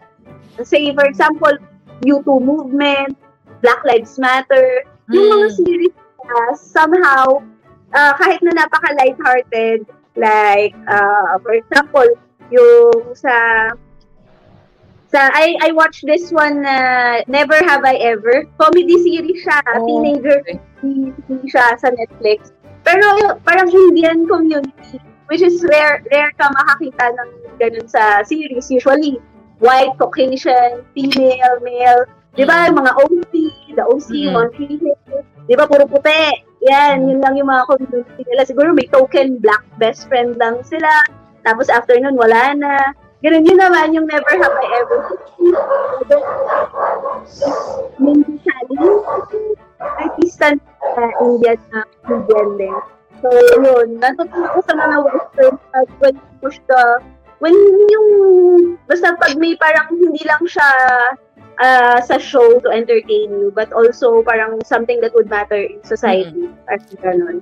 [0.60, 1.54] say, for example,
[2.02, 3.16] U2 movement,
[3.62, 5.56] Black Lives Matter, yung mga Mm.
[5.62, 7.40] series na somehow,
[7.94, 9.86] ah, kahit na napaka-lighthearted,
[10.18, 12.08] like, uh, for example,
[12.52, 13.32] yung sa
[15.12, 16.76] sa I I watched this one na
[17.28, 18.48] Never Have I Ever.
[18.56, 20.56] Comedy series siya Oh, teenager okay.
[21.46, 22.56] siya sa Netflix.
[22.82, 24.98] Pero parang Indian community
[25.28, 27.28] which is rare rare ka makakita ng
[27.60, 28.72] ganun sa series.
[28.72, 29.20] Usually
[29.60, 32.08] white Caucasian female male.
[32.32, 33.32] Di ba yung mga OC
[33.76, 34.48] the OC Mm.
[34.56, 36.32] three hairs, di ba puro puti.
[36.64, 38.48] Yan yun lang yung mga community nila.
[38.48, 40.88] Siguro may token black best friend lang sila.
[41.44, 42.72] Tapos after nun wala na
[43.22, 44.98] Ganun yun naman yung Never Have I Ever.
[48.02, 48.82] Mindy Sally,
[49.78, 52.76] artista na Indian na Indian din.
[53.22, 53.30] So,
[53.62, 54.02] yun.
[54.02, 56.82] Natutunan ko sa mga western at when you push the
[57.38, 57.54] when
[57.90, 58.08] yung
[58.90, 60.66] basta pag may parang hindi lang siya
[61.62, 66.50] uh, sa show to entertain you, but also parang something that would matter in society.
[66.50, 66.66] Mm-hmm.
[66.66, 67.36] Parang ganun.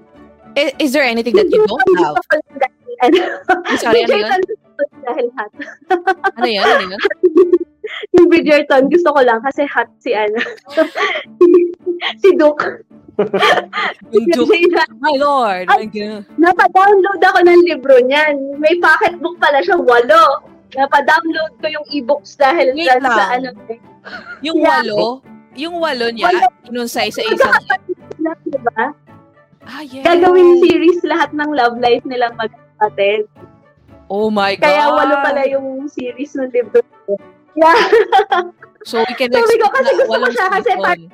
[0.56, 2.20] Is, is there anything that you don't have?
[3.00, 4.40] I'm sorry, ano yun?
[5.10, 5.52] Dahil hot.
[6.38, 6.62] ano yun?
[6.64, 7.00] Ano yun?
[8.14, 10.38] yung Bridgerton, gusto ko lang kasi hot si ano.
[12.22, 12.86] si Duke.
[14.14, 14.54] yung Duke.
[15.02, 15.66] My lord.
[16.38, 18.56] Napa-download ako ng libro niyan.
[18.62, 20.46] May pocketbook pala siya, walo.
[20.70, 23.02] Napa-download ko yung e-books dahil Wait lang.
[23.02, 23.50] sa ano.
[24.40, 24.80] Yung Yeah.
[24.86, 25.20] walo,
[25.58, 26.46] yung walo niya, Walo.
[26.70, 27.52] inunsay sa isang...
[28.46, 28.94] Diba?
[29.66, 30.06] Ah, yes.
[30.06, 33.28] Gagawin series lahat ng love life nilang magkapatid.
[34.10, 34.66] Oh my God.
[34.66, 36.82] Kaya walo pala yung series ng libro.
[37.54, 37.78] Yeah.
[38.80, 41.04] So, we can Sabi ko kasi na gusto ko siya kasi parang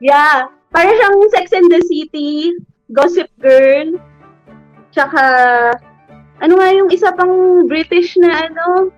[0.00, 0.48] Yeah.
[0.72, 2.56] Para siyang Sex and the City,
[2.88, 4.00] Gossip Girl,
[4.96, 5.22] tsaka
[6.40, 8.88] ano nga yung isa pang British na ano?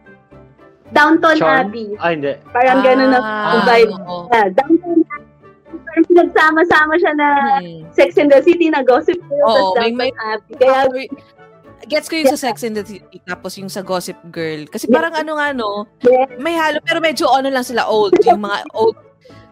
[0.95, 1.75] Downton Charm?
[1.75, 1.99] Abbey.
[1.99, 2.39] Ah, hindi.
[2.55, 3.91] Parang ganun na Ah, vibe.
[4.07, 4.31] oo.
[4.31, 5.26] Yeah, Downton Abbey.
[5.97, 7.89] Parang pinagsama-sama siya na Hmm.
[7.89, 10.55] Sex and the City na Gossip Girl, Oo, tapos may- may- Abbey.
[10.61, 10.85] Kaya
[11.87, 14.67] Gets ko yung sa Sex and the City, tapos yung sa Gossip Girl.
[14.67, 15.89] Kasi parang ano nga, no?
[16.03, 16.29] Yeah.
[16.37, 18.13] May halo, pero medyo ano lang sila old.
[18.27, 18.97] Yung mga old,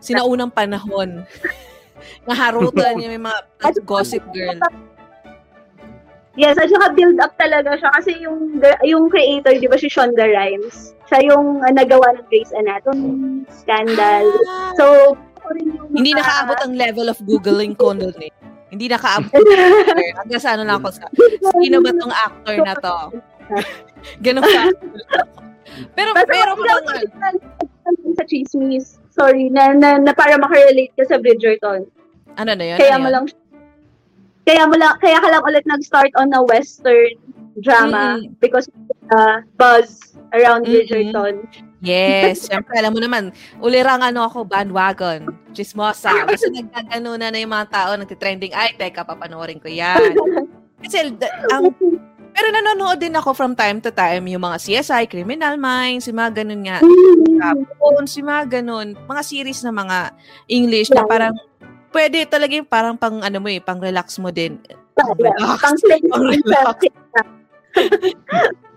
[0.01, 1.25] sinaunang panahon.
[2.29, 3.39] Naharutan yung may mga
[3.83, 4.61] Gossip Girl.
[6.35, 10.27] Yes, at saka build up talaga siya kasi yung yung creator, 'di ba si Shonda
[10.27, 10.93] Rhimes.
[11.07, 14.27] Siya yung uh, nagawa ng Grey's Anatomy, Scandal.
[14.45, 15.15] Ah, So,
[15.95, 18.33] hindi nakaabot ang level of Googling ko nun eh.
[18.73, 19.31] Hindi nakaabot.
[20.19, 21.07] Hanggang sa ano lang ako sa,
[21.63, 22.97] sino ba tong actor na to?
[24.25, 24.63] Ganun ka.
[25.95, 27.37] Pero, pero lang
[28.15, 28.99] sa chismis.
[29.11, 31.87] Sorry, na, na, na para makarelate ka sa Bridgerton.
[32.35, 32.79] ano na yun?
[32.79, 33.15] Kaya ano mo yun?
[33.15, 33.25] lang
[34.45, 37.17] kaya mo lang kaya ka lang ulit nag-start on a western
[37.65, 38.35] drama Mm-mm.
[38.43, 39.23] because of the
[39.57, 40.85] buzz around Mm-mm.
[40.85, 41.47] Bridgerton.
[41.85, 43.29] Yes, syempre, alam mo naman,
[43.61, 46.25] ulirang ano ako, bandwagon, chismosa.
[46.25, 50.17] Basta nagkagano na na yung mga tao, nagtitrending, ay, teka, papanoorin ko yan.
[50.81, 51.13] Kasi,
[51.53, 51.69] ang,
[52.35, 56.41] pero nanonood din ako from time to time, yung mga CSI, Criminal Minds, yung mga
[56.41, 56.81] ganun nga,
[57.77, 59.99] Bones, yung mga ganun, mga series na mga
[60.49, 61.37] English na parang,
[61.93, 64.57] pwede talaga yung parang pang, ano mo eh, pang relax mo din.
[64.97, 65.61] Relax.
[65.61, 66.79] pang play Pang relax.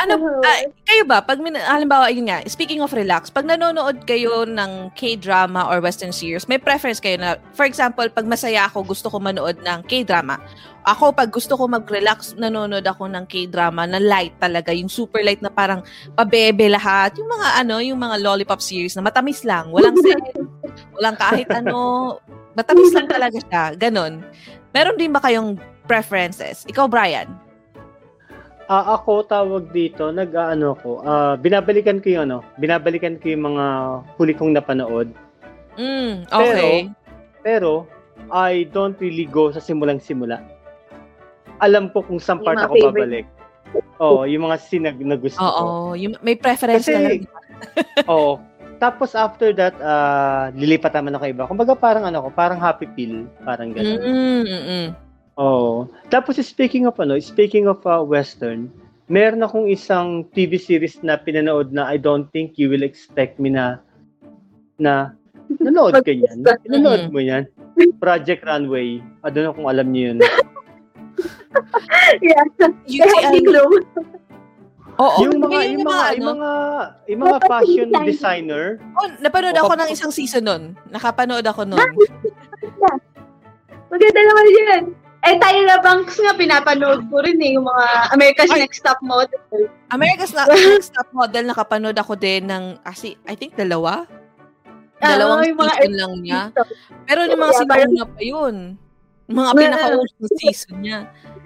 [0.00, 0.14] Ano,
[0.48, 5.68] ah, kayo ba, pag, halimbawa, yun nga, speaking of relax, pag nanonood kayo ng K-drama
[5.68, 9.60] or Western series, may preference kayo na, for example, pag masaya ako, gusto ko manood
[9.60, 10.40] ng K-drama.
[10.88, 15.44] Ako, pag gusto ko mag-relax, nanonood ako ng K-drama na light talaga, yung super light
[15.44, 15.84] na parang
[16.16, 17.20] pabebe lahat.
[17.20, 20.20] Yung mga ano, yung mga lollipop series na matamis lang, walang sex,
[20.96, 22.16] walang kahit ano,
[22.56, 24.24] matamis lang talaga siya, ganon.
[24.72, 26.64] Meron din ba kayong preferences?
[26.64, 27.49] Ikaw, Brian?
[28.70, 33.64] Ah, ako tawag dito, nag-ano ko, ah, binabalikan ko yung ano, binabalikan ko yung mga
[34.14, 35.10] huli kong napanood.
[35.74, 36.86] Mm, okay.
[37.42, 37.90] Pero,
[38.30, 40.38] I don't really go sa simulang-simula.
[41.58, 43.26] Alam ko kung saan part ako favorite.
[43.26, 43.26] babalik.
[43.98, 45.50] Oo, yung mga sinag na gusto ko.
[45.50, 47.26] Oo, yung, may preference Kasi- ka lang.
[48.14, 48.38] Oo.
[48.78, 51.42] Tapos after that, ah, lilipat naman ako iba.
[51.50, 53.98] Kumbaga parang ano ko, parang happy pill, parang gano'n.
[53.98, 55.09] Mm, mm, mm.
[55.40, 55.88] Oo.
[56.12, 58.68] Tapos speaking of ano, speaking of uh, western,
[59.08, 63.48] meron akong isang TV series na pinanood na I don't think you will expect me
[63.48, 63.80] na
[64.76, 65.16] na
[65.56, 66.44] nanood ka yan.
[66.72, 67.48] Nanood mo yan.
[67.96, 69.00] Project Runway.
[69.24, 70.18] I don't know kung alam niyo yun.
[72.22, 72.44] yeah.
[73.24, 73.72] Ano, Klum.
[75.00, 76.52] oo, yung mga yung yung mga ano, yung mga
[77.08, 78.76] yung mga fashion designer.
[79.00, 80.76] oh, napanood ako ng isang season nun.
[80.92, 81.80] Nakapanood ako nun.
[83.92, 84.84] Maganda naman yan.
[85.20, 88.64] Eh, Tyra Banks nga, pinapanood ko rin eh, yung mga America's Ay.
[88.64, 89.68] Next Top Model.
[89.92, 94.08] America's na, Next Top Model, nakapanood ako din ng, kasi, I think dalawa?
[95.00, 96.42] Ah, Dalawang mga season lang niya.
[97.08, 98.56] Pero yung mga sinauna pa yun.
[99.28, 101.00] Mga pinaka-unang season niya.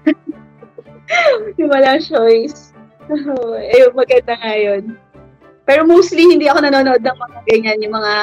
[1.61, 2.73] Yung wala choice.
[3.77, 4.97] eh, maganda nga yun.
[5.65, 7.79] Pero mostly, hindi ako nanonood ng mga ganyan.
[7.85, 8.15] Yung mga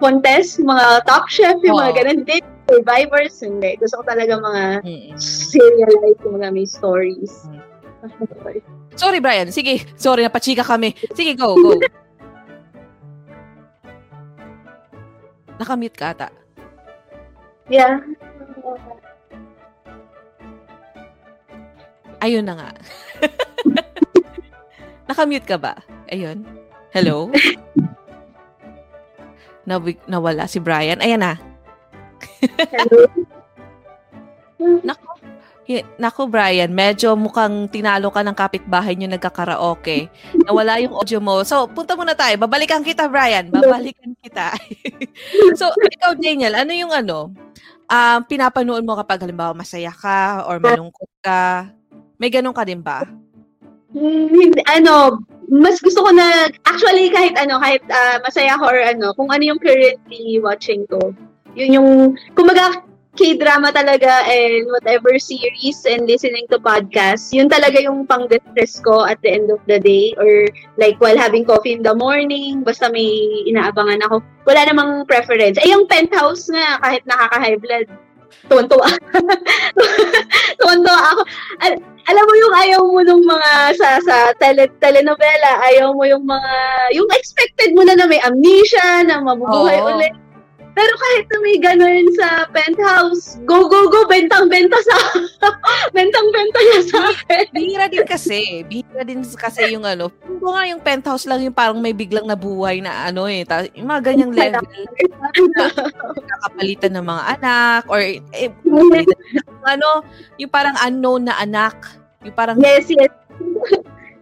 [0.00, 1.96] contest, mga top chef, yung mga Oo.
[1.96, 2.16] ganun.
[2.24, 2.36] Hindi,
[2.70, 3.76] survivors, hindi.
[3.76, 5.14] Gusto ko talaga mga Mm-mm.
[5.18, 7.46] serial life, yung mga may stories.
[8.94, 9.50] Sorry, Brian.
[9.50, 9.82] Sige.
[9.94, 10.94] Sorry, napachika kami.
[11.12, 11.74] Sige, go, go.
[15.58, 16.28] Nakamute ka ata.
[17.68, 18.00] yeah.
[22.20, 22.68] Ayun na nga.
[25.08, 25.72] Nakamute ka ba?
[26.08, 26.44] Ayun.
[26.92, 27.28] Hello?
[29.68, 31.00] Nawi- nawala si Brian.
[31.00, 31.32] Ayan na.
[32.56, 33.00] Hello?
[35.70, 40.10] Hi- Naku, Brian, medyo mukhang tinalo ka ng kapitbahay nyo nagkakaraoke.
[40.42, 41.46] Nawala yung audio mo.
[41.46, 42.34] So, punta muna tayo.
[42.42, 43.54] Babalikan kita, Brian.
[43.54, 44.50] Babalikan kita.
[45.58, 47.30] so, ikaw, Daniel, ano yung ano?
[47.86, 51.70] Um, pinapanood mo kapag halimbawa masaya ka or malungkot ka?
[52.18, 53.06] May ganun ka din ba?
[53.94, 59.14] Hmm, ano, mas gusto ko na, actually, kahit ano, kahit ah, masaya ko or ano,
[59.14, 61.14] kung ano yung currently watching ko,
[61.54, 61.88] yun yung,
[62.34, 62.84] kumaga,
[63.18, 69.18] K-drama talaga and whatever series and listening to podcasts, yun talaga yung pang-distress ko at
[69.26, 70.46] the end of the day or
[70.78, 73.10] like while having coffee in the morning, basta may
[73.50, 74.22] inaabangan ako.
[74.46, 75.58] Wala namang preference.
[75.58, 77.86] Eh, yung penthouse nga, kahit nakaka-high blood,
[78.46, 78.86] tuwan-tuwa.
[80.62, 81.22] tuwan-tuwa ako.
[81.66, 86.24] Al- alam mo yung ayaw mo nung mga sa sa tele, telenovela, ayaw mo yung
[86.24, 86.54] mga
[86.94, 89.98] yung expected mo na na may amnesia, na mabubuhay Oo.
[89.98, 90.14] ulit.
[90.80, 94.96] Pero kahit na may ganun sa penthouse, go, go, go, bentang-benta sa,
[95.96, 97.44] bentang-benta niya sa akin.
[97.52, 98.64] Bihira din kasi.
[98.64, 100.08] Bihira din kasi yung ano.
[100.40, 103.44] Kung nga yung penthouse lang yung parang may biglang nabuhay na ano eh.
[103.44, 104.64] Ta- yung mga ganyang level.
[106.16, 108.24] Kakapalitan ng mga anak or eh,
[109.76, 110.00] ano,
[110.40, 111.76] yung parang unknown na anak.
[112.24, 113.12] Yung parang yes, yes.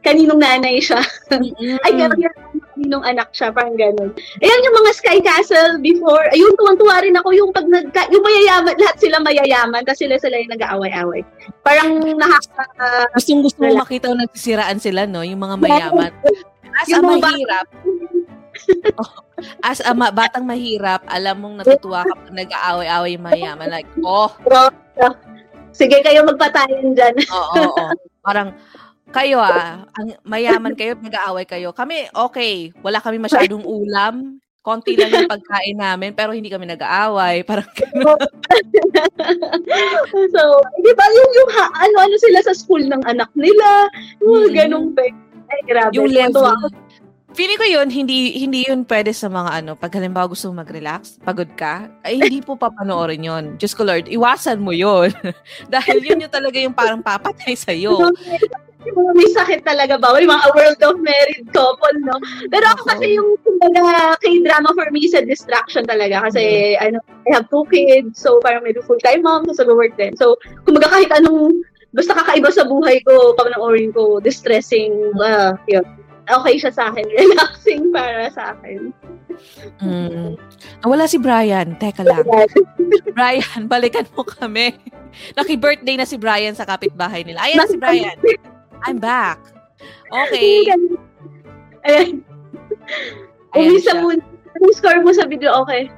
[0.02, 1.06] Kaninong nanay siya.
[1.30, 1.78] Mm.
[1.86, 2.30] Ay, kaya
[2.78, 4.14] kaninong anak siya, parang ganun.
[4.38, 6.22] Ayan yung mga Sky Castle before.
[6.30, 10.38] Ayun, tuwang-tuwa rin ako yung pag nagka, yung mayayaman, lahat sila mayayaman, tapos sila sila
[10.38, 11.26] yung nag-aaway-away.
[11.66, 15.26] Parang nakaka, gustong gusto mo makita kung nagsisiraan sila, no?
[15.26, 16.12] Yung mga mayaman.
[16.78, 17.66] As a Yung mga mahirap,
[18.98, 19.10] Oh,
[19.62, 23.70] as a ma- batang mahirap, alam mong natutuwa kapag nag-aaway-aaway yung mayaman.
[23.70, 24.28] Like, oh,
[25.70, 27.14] sige kayo magpatayan dyan.
[27.30, 27.86] Oo, oo.
[28.18, 28.52] Parang,
[29.08, 31.72] kayo ah, ang mayaman kayo, nag-aaway kayo.
[31.72, 34.36] Kami, okay, wala kami masyadong ulam.
[34.60, 37.40] Konti lang yung pagkain namin, pero hindi kami nag-aaway.
[37.48, 37.64] Parang,
[40.34, 40.42] so,
[40.84, 43.88] di ba yung, yung ha, ano-ano sila sa school ng anak nila,
[44.20, 44.54] yung Mm.
[44.54, 45.08] ganong pe.
[45.48, 45.96] Ay, grabe.
[45.96, 46.52] yung level.
[47.32, 51.16] Feeling ko yun, hindi hindi yun pwede sa mga ano, pag halimbawa gusto mo mag-relax,
[51.22, 53.44] pagod ka, ay hindi po papanoorin yun.
[53.56, 55.12] Diyos ko Lord, iwasan mo yun.
[55.72, 57.96] Dahil yun yung talaga yung parang papatay sa'yo.
[58.86, 60.14] Yung may sakit talaga ba?
[60.22, 62.14] Yung mga world of married couple, no?
[62.46, 67.34] Pero ako kasi yung kumbaga K-drama for me is a distraction talaga kasi ano, I
[67.34, 70.14] have two kids, so parang may full-time mom, so work din.
[70.14, 75.84] So, kumbaga kahit anong basta kakaiba sa buhay ko, panoorin ko, distressing, ah, yun.
[76.28, 77.08] Okay siya sa akin.
[77.18, 78.92] Relaxing para sa akin.
[79.80, 80.36] Mm.
[80.84, 81.72] Wala si Brian.
[81.80, 82.28] Teka lang.
[83.16, 84.76] Brian, balikan mo kami.
[85.40, 87.40] Naki-birthday na si Brian sa kapitbahay nila.
[87.48, 88.18] Ayan na si Brian.
[88.84, 89.38] I'm back.
[90.08, 90.66] Okay.
[91.86, 92.22] Ayan.
[93.54, 94.02] Ayan Umisa siya.
[94.02, 94.22] muna.
[94.58, 95.50] Anong score mo sa video?
[95.64, 95.88] Okay.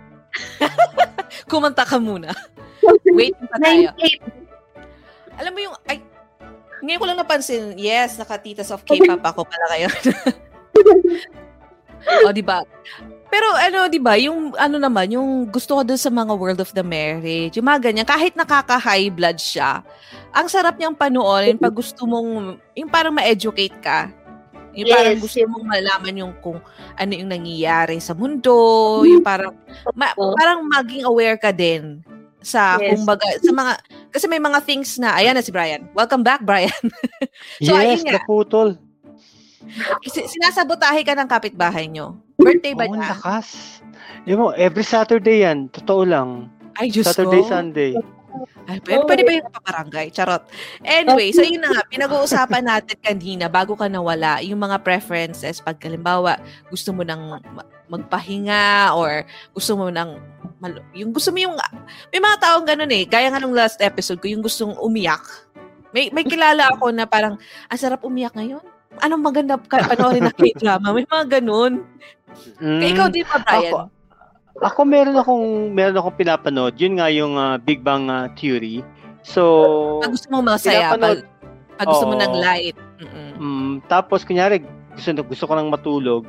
[1.50, 2.30] Kumanta ka muna.
[3.12, 3.90] Wait pa tayo.
[3.96, 5.40] 9-8.
[5.40, 5.98] Alam mo yung, ay,
[6.84, 9.88] ngayon ko lang napansin, yes, nakatitas of K-pop ako pala kayo.
[12.28, 12.64] o, di ba?
[13.30, 16.74] Pero ano, di ba, yung ano naman, yung gusto ko dun sa mga World of
[16.74, 19.86] the Marriage, yung mga ganyan, kahit nakaka-high blood siya,
[20.34, 24.10] ang sarap niyang panoorin pag gusto mong, yung parang ma-educate ka.
[24.74, 25.50] Yung parang Yes, gusto yes.
[25.50, 26.58] mong malaman yung kung
[26.94, 28.54] ano yung nangyayari sa mundo,
[29.02, 29.54] yung parang,
[29.94, 32.02] ma- parang maging aware ka din
[32.40, 32.96] sa Yes.
[32.96, 33.72] kumbaga sa mga
[34.10, 35.86] kasi may mga things na ayan na si Brian.
[35.94, 36.72] Welcome back Brian.
[37.62, 38.12] So, yes, ayun nga.
[38.18, 38.80] naputol.
[40.00, 42.16] Kasi sinasabotahe ka ng kapitbahay nyo.
[42.40, 43.12] Birthday ba Oo, niya?
[43.16, 43.80] lakas.
[44.24, 45.68] Yung mo, every Saturday yan.
[45.68, 46.48] Totoo lang.
[46.80, 47.48] Ay, Diyos Saturday, ko.
[47.48, 47.92] Sunday.
[48.70, 50.06] Ay, pwede, pwede ba yung paparangay?
[50.14, 50.42] Charot.
[50.86, 55.60] Anyway, so yun na nga, pinag-uusapan natin kanina bago ka nawala, yung mga preferences.
[55.60, 56.38] Pag halimbawa,
[56.70, 60.22] gusto mo nang ma- magpahinga or gusto mo nang
[60.62, 61.58] mal- yung gusto mo yung
[62.14, 65.26] may mga taong ganun eh gaya nga nung last episode ko yung gustong umiyak
[65.90, 67.34] may may kilala ako na parang
[67.66, 68.62] ang sarap umiyak ngayon
[68.98, 71.86] anong maganda ka panoorin na K-drama may mga ganun
[72.62, 73.78] Mm, Kaya ikaw din pa Brian Ako,
[74.62, 76.78] ako meron akong meron akong pinapanood.
[76.78, 78.86] Yun nga yung ah, Big Bang ah, Theory.
[79.26, 79.42] So,
[79.98, 81.26] pag gusto mo masaya pag,
[81.74, 82.22] pag gusto mo Oo.
[82.22, 83.30] ng light Mm-mm.
[83.34, 84.62] mm, tapos kunyari
[84.94, 86.22] gusto gusto ko nang matulog,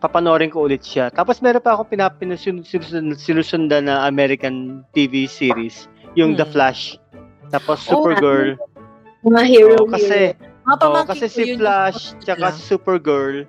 [0.00, 1.12] papanoorin ko ulit siya.
[1.12, 5.84] Tapos meron pa ako pinapinasinusundan na American TV series,
[6.16, 6.52] yung The Hmm.
[6.56, 6.96] Flash.
[7.52, 8.56] Tapos Oh, Supergirl.
[9.20, 13.44] Mga hero, Oo, kasi mga Pamangkin kasi ko si yun Flash tsaka si Supergirl,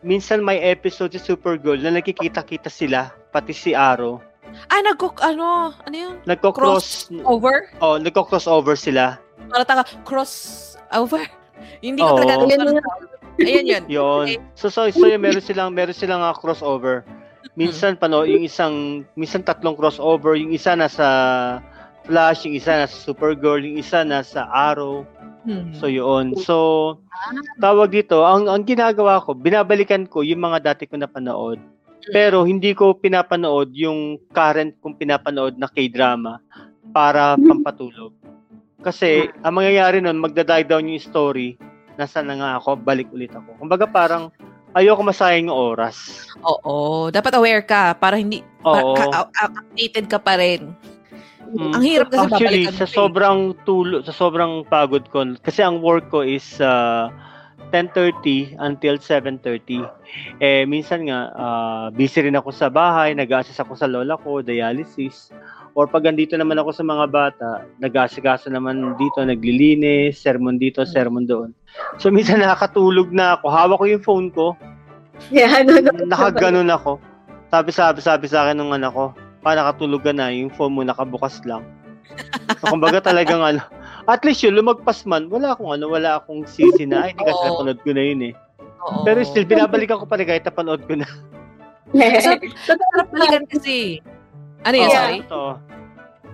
[0.00, 4.18] minsan may episode si Supergirl na nakikita-kita sila, pati si Arrow.
[4.68, 9.16] ah nagko ano ano yun Nagko-cross, over oh, nagko-cross over sila.
[9.48, 11.24] para taga cross over
[11.80, 12.18] hindi ko Oo.
[12.20, 12.76] talaga alam yun.
[13.40, 14.26] ayun yun Yon.
[14.28, 14.36] Okay.
[14.52, 17.00] So so so yun, meron silang meron silang ah, crossover.
[17.56, 21.08] Minsan pano yung isang minsan tatlong crossover, yung isa nasa
[22.04, 25.08] Flash, yung isa nasa Supergirl, yung isa nasa Arrow.
[25.42, 25.74] Hmm.
[25.74, 26.38] So yun.
[26.38, 26.56] So
[27.58, 31.58] tawag dito, ang ang ginagawa ko, binabalikan ko yung mga dati ko napanood.
[32.10, 36.42] Pero hindi ko pinapanood yung current kong pinapanood na K-drama
[36.90, 38.10] para pampatulog.
[38.82, 41.54] Kasi ang mangyayari nun, magda-die down yung story.
[41.94, 43.54] Nasaan na nga ako, balik ulit ako.
[43.54, 44.34] Kumbaga parang
[44.74, 46.26] ayoko masayang yung oras.
[46.42, 47.06] Oo.
[47.14, 48.98] Dapat aware ka para hindi Oo.
[48.98, 50.74] ka- ka- updated ka pa rin.
[51.52, 51.72] Mm.
[51.76, 56.08] Ang hirap kasi Actually, babalikan sa sobrang tulo, sa sobrang pagod ko, kasi ang work
[56.08, 57.12] ko is uh,
[57.72, 59.84] 10.30 until 7.30.
[60.40, 65.32] Eh, minsan nga, ah, busy rin ako sa bahay, nag-assist ako sa lola ko, dialysis.
[65.72, 70.92] Or pag andito naman ako sa mga bata, nag-asikaso naman dito, naglilinis, sermon dito, Hmm.
[70.92, 71.50] sermon doon.
[71.96, 73.46] So, minsan nakakatulog na ako.
[73.48, 74.52] Hawak ko yung phone ko,
[75.30, 76.98] Yeah, ano, no, nakaganon ako.
[77.52, 80.82] Sabi sabi sabi sa akin ng anak ko, pa nakatulog ka na, yung phone mo
[80.82, 81.66] nakabukas lang.
[82.62, 83.60] So, kumbaga talagang ano,
[84.06, 87.42] at least yun, lumagpas man, wala akong ano, wala akong sisi na, ay, hindi kasi
[87.42, 87.46] Oo.
[87.50, 88.32] napanood ko na yun eh.
[88.82, 89.02] Oo.
[89.02, 91.06] Pero still, binabalikan ko pa rin kahit napanood ko na.
[92.22, 93.98] Sa- Sarap balikan kasi.
[94.62, 94.94] Ano yun, Yeah.
[94.96, 95.18] sorry?
[95.20, 95.42] Ito.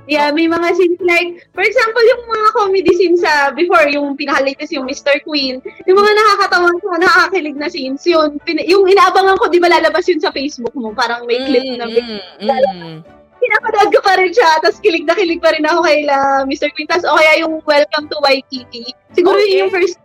[0.08, 4.72] Yeah, may mga scenes like, for example, yung mga comedy scenes sa before, yung pinaka-latest
[4.72, 5.20] yung Mr.
[5.20, 9.68] Queen, yung mga nakakatawa ko, nakakakilig na scenes, yun, pin- yung inaabangan ko, di ba
[9.68, 12.96] lalabas yun sa Facebook mo, parang may clip na Mm, mm.
[13.44, 16.72] pinapanood ko pa rin siya, tapos kilig na kilig pa rin ako kay la Mr.
[16.72, 18.88] Queen, tapos o kaya yung Welcome to Waikiki.
[19.12, 19.60] Siguro Okay.
[19.60, 20.00] yun yung first,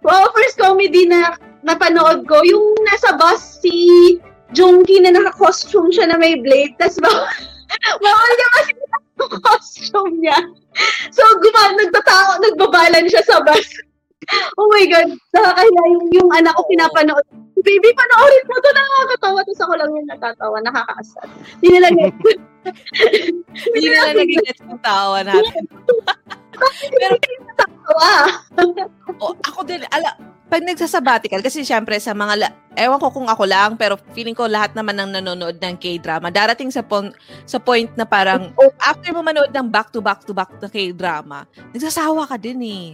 [0.00, 4.16] wow, first comedy na napanood ko, yung nasa bus si
[4.56, 7.28] Jongki na naka-costume siya na may blade, tapos bawal,
[8.00, 8.72] bawal niya kasi
[9.16, 10.38] costume niya.
[11.12, 13.68] So, guma, nagtatao, nagbabalan siya sa bus.
[14.58, 17.26] Oh my God, nakakahiya yung, yung anak ko pinapanood.
[17.62, 19.38] Baby, panoorin mo to, nakakatawa.
[19.46, 21.26] Tapos ako lang yung natatawa, nakakaasar.
[21.62, 21.88] Hindi nila.
[23.74, 25.64] Hindi na lang naging gets yung tawa natin.
[26.90, 27.14] Pero
[27.86, 28.12] Tawa.
[29.22, 30.10] oh, ako din, ala,
[30.46, 34.46] pag nagsasabbatical, kasi syempre sa mga, la- ewan ko kung ako lang, pero feeling ko
[34.46, 39.26] lahat naman ng nanonood ng K-drama, darating sa, pon- sa point na parang, after mo
[39.26, 41.38] manood ng back-to-back-to-back na K-drama,
[41.74, 42.86] nagsasawa ka din eh.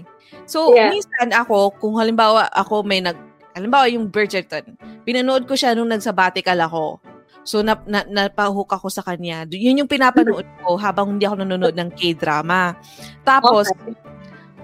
[0.49, 0.97] So, Yeah.
[0.97, 3.21] minsan ako, kung halimbawa ako may nag,
[3.53, 4.73] halimbawa yung Bridgerton,
[5.05, 7.05] pinanood ko siya nung nagsabbatical ako.
[7.45, 9.45] So, na, na, napahook ako sa kanya.
[9.51, 12.73] Yun yung pinapanood ko habang hindi ako nanonood ng K-drama.
[13.27, 13.93] Tapos, Okay.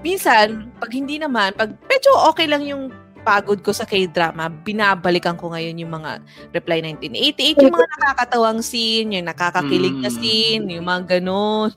[0.01, 2.91] Minsan, pag hindi naman, pag medyo okay lang yung
[3.27, 6.23] pagod ko sa K-drama, binabalikan ko ngayon yung mga
[6.55, 10.17] Reply 1988, yung mga nakakatawang scene, yung nakakakilig na Mm.
[10.17, 11.69] scene, yung mga ganun.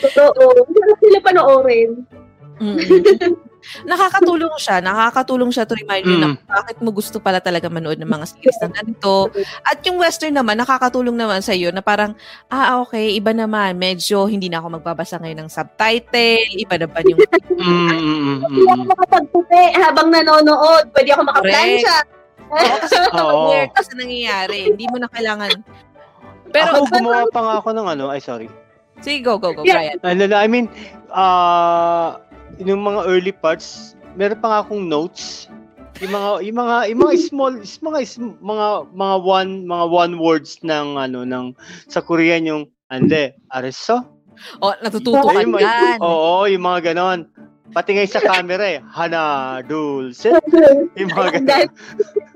[0.00, 0.64] Totoo.
[0.64, 1.90] Hindi na sila panoorin.
[2.62, 2.78] Mm.
[3.84, 6.38] nakakatulong siya, nakakatulong siya to remind you na Mm.
[6.44, 9.28] bakit mo gusto pala talaga manood ng mga series na ganito.
[9.62, 12.12] At yung western naman, nakakatulong naman sa iyo na parang,
[12.48, 17.20] ah, okay, iba naman, medyo hindi na ako magbabasa ngayon ng subtitle, iba naman yung
[17.58, 18.90] Mm, mm, mm, Hindi ako mm.
[18.94, 20.84] makapagputi habang nanonood.
[20.94, 21.96] Pwede ako makaplansya.
[22.48, 23.50] Oo, kasi Oo.
[23.50, 24.72] aware ka sa nangyayari.
[24.72, 25.52] Hindi mo na kailangan.
[26.48, 28.48] Pero, ako, gumawa pa nga ako ng ano, ay sorry.
[28.98, 29.98] sige, go, go, go, Yeah.
[29.98, 29.98] Brian.
[30.02, 30.66] Ano I mean,
[31.12, 32.18] ah,
[32.62, 35.46] yung mga early parts, meron pa nga akong notes.
[35.98, 40.14] Yung mga yung mga yung mga small is mga is, mga mga one mga one
[40.22, 41.50] words ng ano ng
[41.90, 44.06] sa Korean yung ande areso.
[44.62, 45.98] Oh, natututo ka Yung dyan.
[45.98, 47.26] Oo, yung mga ganon.
[47.68, 50.30] Pati nga sa camera eh, hana dulce.
[50.94, 51.46] Yung mga ganon.
[51.50, 51.68] Dahil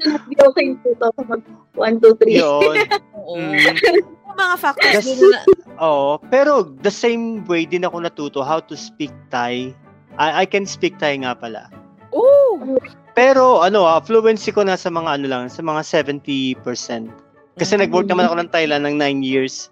[0.02, 1.40] hindi okay po to kapag
[1.78, 2.42] 1, 2, 3.
[2.42, 2.74] Yun.
[3.16, 3.34] Oo.
[3.38, 3.74] Mm.
[4.02, 5.40] Yung mga factors din na,
[5.80, 9.72] Oo, pero the same way din ako natuto how to speak Thai.
[10.16, 11.68] I, I can speak Thai nga pala.
[12.12, 12.76] oh,
[13.12, 17.12] Pero ano ah, fluency ko na sa mga ano lang, sa mga 70%.
[17.52, 17.80] Kasi Mm.
[17.84, 19.68] nag-work naman ako ng Thailand ng 9 years.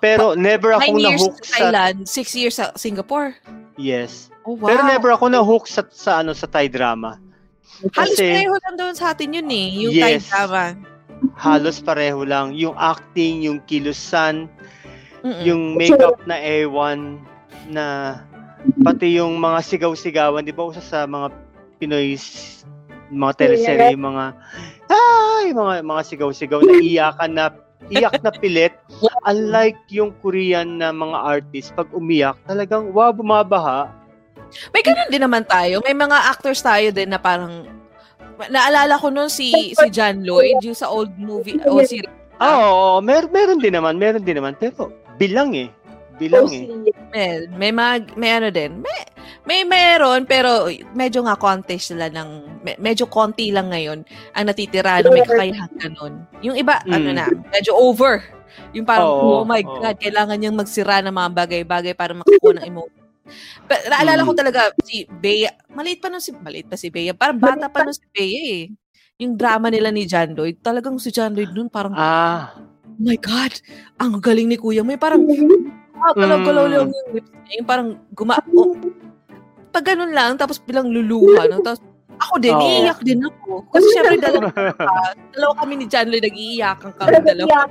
[0.00, 3.36] Pero never nine akong years na-hook sa Thailand, six years sa Singapore.
[3.76, 4.32] Yes.
[4.48, 4.72] Oh, wow.
[4.72, 7.20] Pero never ako na-hook sa, sa ano sa Thai drama.
[7.92, 9.66] Halos kasi- pareho lang doon sa atin yun eh.
[9.78, 10.00] Yung Yes.
[10.00, 10.62] Thai drama.
[11.36, 12.56] Halos pareho lang.
[12.56, 14.48] Yung acting, yung kilusan,
[15.20, 15.44] Mm-mm.
[15.44, 17.20] yung makeup na ewan
[17.68, 18.16] na
[18.84, 21.32] pati yung mga sigaw-sigawan, di ba usa sa mga
[21.80, 22.12] Pinoy
[23.10, 24.24] mga teleserye, yung mga
[24.90, 27.44] ay, mga mga sigaw-sigaw na iyakan na
[27.90, 28.74] iyak na pilit.
[29.30, 33.90] Unlike yung Korean na mga artist, pag umiyak, talagang wow, bumabaha.
[34.74, 35.78] May ganun din naman tayo.
[35.86, 37.66] May mga actors tayo din na parang
[38.50, 42.08] naalala ko noon si si John Lloyd yung sa old movie o series.
[42.40, 44.88] Ah, oo, mer meron din naman, meron din naman, pero
[45.20, 45.68] bilang eh.
[46.20, 46.68] Bilang eh.
[47.10, 48.84] May, may mag may ano din.
[48.84, 48.98] May
[49.48, 54.04] may meron pero medyo nga konti sila ng me- medyo konti lang ngayon
[54.36, 56.14] ang natitira na may kakayahan ganun.
[56.44, 57.16] Yung iba ano Mm.
[57.16, 58.20] na, medyo over.
[58.76, 59.78] Yung parang, Oo, oh, my oo.
[59.80, 63.06] God, kailangan niyang magsira ng mga bagay-bagay para makakuha ng emotion.
[63.64, 64.40] Pero naalala ko Mm.
[64.42, 67.94] talaga, si Bea, maliit pa nun si, maliit pa si Bea, parang bata pa nun
[67.94, 68.62] si Bea eh.
[69.18, 72.58] Yung drama nila ni John Lloyd, talagang si John Lloyd nun parang, Ah.
[72.82, 73.54] oh my God,
[73.96, 74.82] ang galing ni Kuya.
[74.82, 75.22] May parang,
[76.00, 76.72] ah, galaw-galaw Mm.
[76.72, 77.54] lang yung lips niya.
[77.60, 78.40] Yung parang guma...
[78.56, 78.74] Oh,
[79.70, 81.46] pag ganun lang, tapos bilang luluha.
[81.46, 81.62] No?
[81.62, 81.80] Tapos
[82.20, 82.60] ako din, Oo.
[82.60, 83.64] iiyak din ako.
[83.72, 84.48] Kasi syempre, dalawa,
[85.32, 87.64] dalawa kami ni John Lloyd, nag-iiyakan kami dalawa.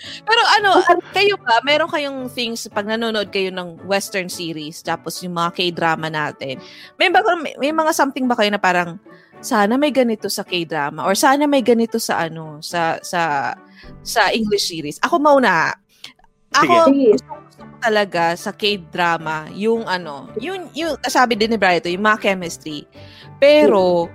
[0.00, 0.80] Pero ano,
[1.12, 6.08] kayo ba, meron kayong things, pag nanonood kayo ng western series, tapos yung mga K-drama
[6.08, 6.56] natin,
[6.96, 8.96] may, ba, may, may mga something ba kayo na parang,
[9.40, 13.52] sana may ganito sa K-drama or sana may ganito sa ano sa sa
[14.04, 14.98] sa English series.
[15.00, 15.72] Ako mauna.
[16.50, 21.82] Ako gusto, gusto ko talaga sa K-drama yung ano, yung yung sabi din ni Brian
[21.88, 22.84] yung mga chemistry.
[23.40, 24.10] Pero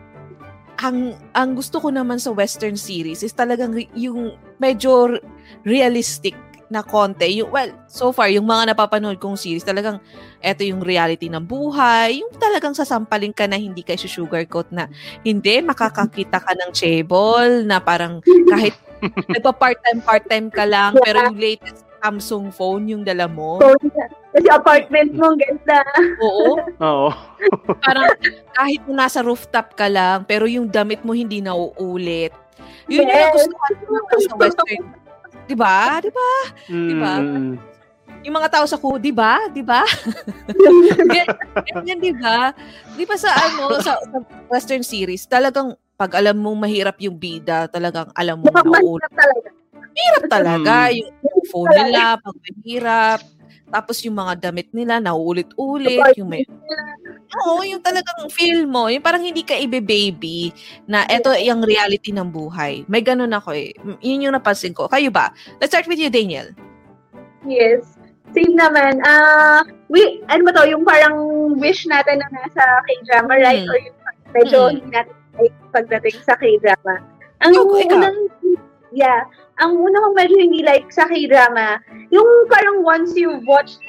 [0.83, 5.15] ang ang gusto ko naman sa western series is talagang yung medyo
[5.63, 6.35] realistic
[6.69, 7.41] na konti.
[7.41, 10.01] Yung, well, so far, yung mga napapanood kong series, talagang
[10.41, 14.87] eto yung reality ng buhay, yung talagang sasampalin ka na hindi ka sugarcoat na
[15.25, 18.73] hindi, makakakita ka ng chable na parang kahit
[19.33, 23.57] nagpa-part-time, part-time ka lang, pero yung latest Samsung phone yung dala mo.
[24.29, 25.81] Kasi apartment mo, ang ganda.
[26.21, 26.61] Oo.
[26.77, 27.09] Oo.
[27.85, 28.13] Parang
[28.53, 32.29] kahit na nasa rooftop ka lang, pero yung damit mo hindi nauulit.
[32.85, 33.33] Yun yung Yes.
[33.33, 35.04] gusto ko sa western.
[35.45, 36.01] Diba?
[36.01, 36.31] Diba?
[36.69, 37.13] Diba?
[37.21, 37.53] Mm.
[38.25, 39.45] Yung mga tao sa kuho, di ba?
[39.53, 39.85] Di ba?
[41.69, 42.49] Ganyan, di ba?
[42.97, 44.17] Di ba sa ano, sa, sa
[44.49, 49.49] western series, talagang pag alam mong mahirap yung bida, talagang alam mo na mahirap talaga.
[49.77, 50.73] Mahirap talaga.
[50.89, 50.97] Mm.
[51.21, 53.19] Yung phone nila, pag mahirap.
[53.69, 56.15] Tapos yung mga damit nila, nauulit-ulit.
[56.15, 56.45] Yung may,
[57.45, 58.87] oo, yung talagang feel mo.
[58.87, 60.53] Yung parang hindi ka ibe-baby
[60.85, 62.85] na eto yung reality ng buhay.
[62.85, 63.73] May ganun ako eh.
[64.05, 64.85] Yun yung napansin ko.
[64.87, 65.33] Kayo ba?
[65.57, 66.53] Let's start with you, Daniel.
[67.45, 67.97] Yes.
[68.33, 68.99] Same naman.
[69.05, 71.15] Ah, we, ano ba to, yung parang
[71.55, 73.63] wish natin na nasa K-drama, right?
[73.63, 73.71] Mm.
[73.71, 73.97] Or yung
[74.35, 74.71] medyo Mm.
[74.75, 75.15] hindi natin
[75.71, 76.99] pagdating sa K-drama.
[77.43, 78.17] Ang unang,
[78.91, 79.27] yeah,
[79.59, 81.79] ang una kong medyo hindi like sa K-drama,
[82.11, 83.79] yung parang once you watch,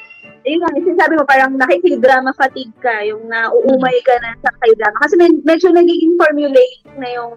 [0.46, 4.96] yun nga, sinasabi mo parang nakik-drama fatigue ka, yung nauumay ka na sa K-drama.
[5.02, 7.34] Kasi med- medyo nagiging formulaic na yung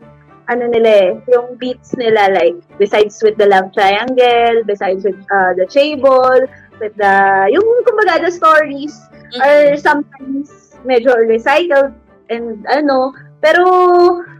[0.49, 5.53] ano nila eh, yung beats nila like besides with the love triangle, besides with uh,
[5.53, 6.41] the chable,
[6.81, 7.15] with the
[7.53, 8.97] yung kumbaga the stories
[9.37, 11.93] are sometimes medyo recycled
[12.33, 13.63] and ano, pero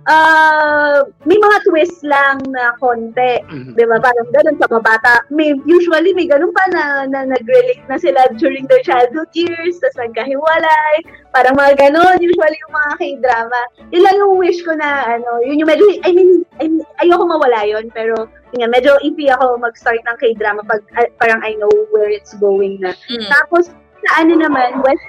[0.09, 3.39] uh, may mga twist lang na konti.
[3.47, 3.79] Mm.
[3.79, 3.95] Di ba?
[4.01, 5.13] Parang ganun sa mga bata.
[5.31, 10.03] May, usually, may ganun pa na, na nag-relate na sila during their childhood years, tapos
[10.03, 10.95] nagkahiwalay.
[11.31, 13.61] Parang mga ganun, usually yung mga k-drama.
[13.95, 17.23] Yun lang yung wish ko na, ano, yun yung medyo, I mean, I mean ayoko
[17.23, 21.55] mawala yun, pero yun nga, medyo iffy ako mag-start ng k-drama pag ah, parang I
[21.55, 22.91] know where it's going na.
[23.07, 23.31] Mm.
[23.31, 25.07] Tapos, sa ano naman, West,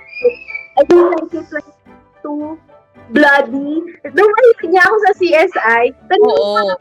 [0.78, 1.66] I like
[2.22, 2.54] too
[3.10, 3.82] bloody.
[4.06, 6.74] Mahilig niya ako sa CSI, pero Oo.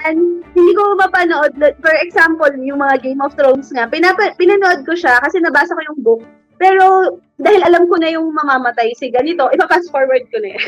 [0.00, 1.60] And hindi ko mapanood.
[1.60, 5.80] For example, yung mga Game of Thrones nga, pinapa, pinanood ko siya kasi nabasa ko
[5.92, 6.22] yung book.
[6.60, 10.64] Pero dahil alam ko na yung mamamatay si ganito, ipa-fast forward ko na yun.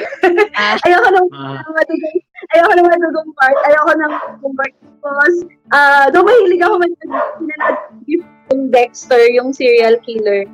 [0.56, 0.76] Ah.
[0.88, 1.60] ayoko nang Ah.
[1.64, 2.18] matugong,
[2.56, 4.72] ayoko nang matugong part, ayoko nang matugong part.
[5.02, 5.38] Because,
[5.72, 6.92] uh, though mahilig ako man
[7.40, 7.78] pinanood
[8.08, 10.44] yung Dexter, yung serial killer.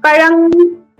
[0.00, 0.48] Parang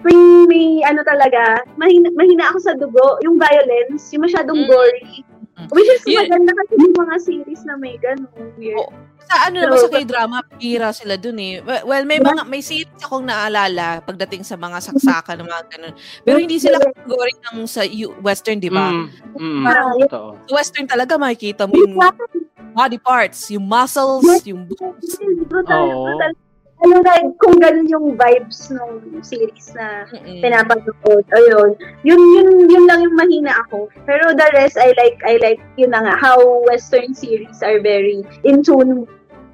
[0.02, 1.40] may, may ano talaga,
[1.74, 4.68] mahina, mahina ako sa dugo, yung violence, yung masyadong Mm.
[4.68, 5.24] gory.
[5.56, 5.68] Mm.
[5.70, 8.32] Which is Yun- maganda kasi yung mga series na may ganun.
[8.56, 8.80] Weird.
[8.80, 8.92] Oo.
[9.30, 11.60] Sa ano naman sa K-drama, pira sila dun eh.
[11.62, 15.94] Well, may mga may series akong naalala pagdating sa mga saksakan ng mga ganun.
[16.24, 18.88] Pero hindi sila category ng sa U- western, di ba?
[18.90, 19.06] Mm.
[19.36, 19.62] Mm.
[19.62, 20.28] Parang, Totoo.
[20.48, 21.94] Sa western talaga makikita mo yung
[22.72, 25.20] body parts, yung muscles, yung boobs.
[25.44, 26.32] brutal, brutal.
[26.80, 30.40] Ayun, like, kung ganun yung vibes ng series na Mm-mm.
[30.40, 31.24] pinapanood.
[31.28, 31.76] Ayun.
[32.02, 33.92] Yun, yun, yun lang yung mahina ako.
[34.08, 38.24] Pero the rest, I like, I like, yun na nga, how Western series are very
[38.48, 39.04] in tune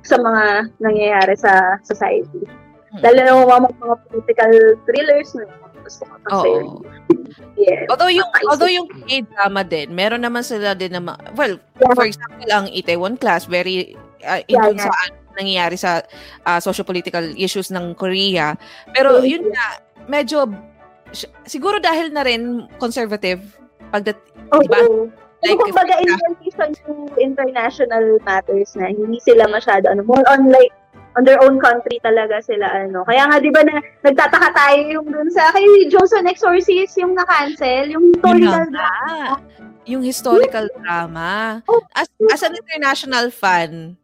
[0.06, 2.46] sa mga nangyayari sa society.
[2.94, 3.02] Mm.
[3.02, 4.52] Lalo na mga, mga political
[4.86, 5.50] thrillers na
[5.82, 6.50] gusto ko kasi.
[7.58, 7.90] Yes.
[7.90, 8.50] Although yung Makaisip.
[8.54, 11.90] although yung K-drama din, meron naman sila din na ma- well, Yeah.
[11.92, 16.02] for example, ang Itaewon Class very uh, in Yeah, tune sa ano nangyayari sa
[16.42, 18.56] uh, socio-political issues ng Korea.
[18.90, 19.78] Pero yun nga,
[20.08, 20.48] medyo
[21.12, 23.44] si- siguro dahil na rin conservative
[23.92, 24.18] pagdat
[24.50, 24.64] Oo.
[24.64, 24.80] diba?
[24.80, 25.12] Like,
[25.46, 30.48] Like, kumbaga, if- in relation to international matters na hindi sila masyado, ano, more on
[30.48, 30.72] like,
[31.16, 33.00] on their own country talaga sila ano.
[33.08, 37.88] Kaya nga 'di ba na, nagtataka tayo yung dun sa kay Johnson Exorcist yung na-cancel,
[37.88, 38.92] yung historical Yun na nga.
[39.86, 41.62] Yung historical drama.
[41.94, 43.96] As, as an international fan,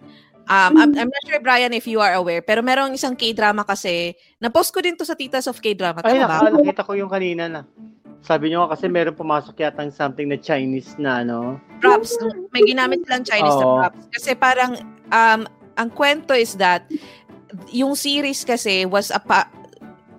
[0.48, 4.14] um, I'm, I'm not sure, Brian, if you are aware, pero merong isang K-drama kasi,
[4.40, 6.02] na-post ko din to sa Titas of K-drama.
[6.02, 7.62] Ay, naka, nakita ko yung kanina na.
[8.22, 11.58] Sabi nyo kasi meron pumasok yata something na Chinese na ano.
[11.82, 12.14] props.
[12.54, 13.78] May ginamit silang Chinese na Oo.
[13.82, 14.02] props.
[14.14, 14.78] Kasi parang,
[15.10, 15.42] um,
[15.74, 16.86] ang kwento is that,
[17.68, 19.50] yung series kasi was a pa-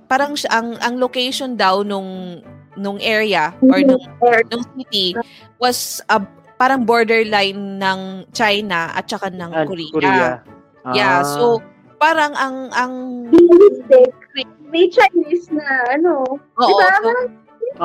[0.05, 2.41] parang ang ang location daw nung
[2.77, 4.01] nung area or nung
[4.49, 5.17] nung city
[5.57, 6.21] was a,
[6.63, 7.99] parang borderline ng
[8.31, 10.39] China at saka ng Ah, Korea.
[10.95, 11.27] Yeah, Ah.
[11.27, 11.59] so
[11.99, 12.93] parang ang ang
[13.27, 14.15] Realistic.
[14.71, 16.23] May Chinese na ano.
[16.23, 16.87] oo, diba?
[17.03, 17.11] so,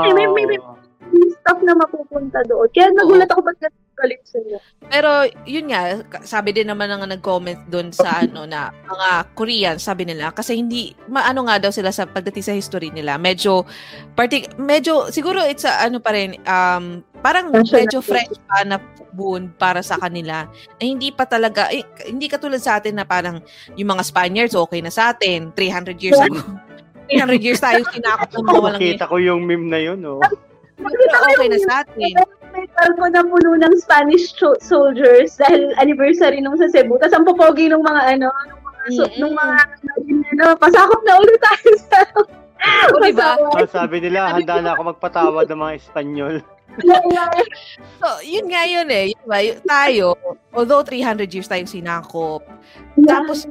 [0.06, 0.62] may- may- may-.
[1.10, 2.70] May stuff na mapupunta doon.
[2.70, 3.58] Kaya nagulat ako ba't
[3.98, 4.56] galit sila.
[4.88, 10.06] Pero yun nga, sabi din naman ng nag-comment doon sa ano na mga Korean, sabi
[10.06, 13.18] nila kasi hindi maano nga daw sila sa pagdating sa history nila.
[13.18, 13.66] Medyo
[14.14, 18.78] partic medyo siguro it's a, ano pa rin um parang medyo fresh pa na
[19.10, 20.46] boon para sa kanila.
[20.78, 23.42] Na hindi pa talaga eh, hindi katulad sa atin na parang
[23.74, 26.38] yung mga Spaniards okay na sa atin 300 years ago.
[27.08, 30.20] 300 years tayo kinakot ng mga walang Nakita ko yung meme na yun, oh.
[30.78, 32.14] Pero okay na sa atin.
[32.58, 36.98] May barko na puno ng Spanish soldiers dahil anniversary nung sa Cebu.
[36.98, 39.56] Tapos ang popogi nung mga ano, nung mga, so, nung mga
[40.34, 41.98] ano, pasakop na ulo tayo sa
[42.90, 43.38] O, diba?
[43.38, 43.62] Pasaway.
[43.62, 46.36] So, sabi nila, handa na ako magpatawad ng mga Espanyol.
[47.98, 49.10] So, yun nga yun eh.
[49.10, 49.42] Yun ba?
[49.66, 50.14] Tayo,
[50.54, 52.46] although 300 years tayong sinakop,
[53.02, 53.50] Tapos,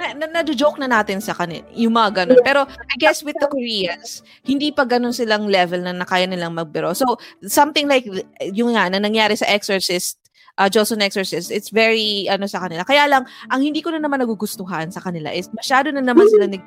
[0.00, 2.40] na, na, na-joke na natin sa kanila, yung mga ganun.
[2.40, 6.96] Pero, I guess with the Koreans, hindi pa ganun silang level na nakaya nilang magbiro.
[6.96, 8.08] So, something like,
[8.56, 10.16] yung nga, na nangyari sa Exorcist,
[10.56, 12.80] uh, Johnson Exorcist, it's very, ano sa kanila.
[12.88, 16.48] Kaya lang, ang hindi ko na naman nagugustuhan sa kanila is, masyado na naman sila
[16.48, 16.64] nag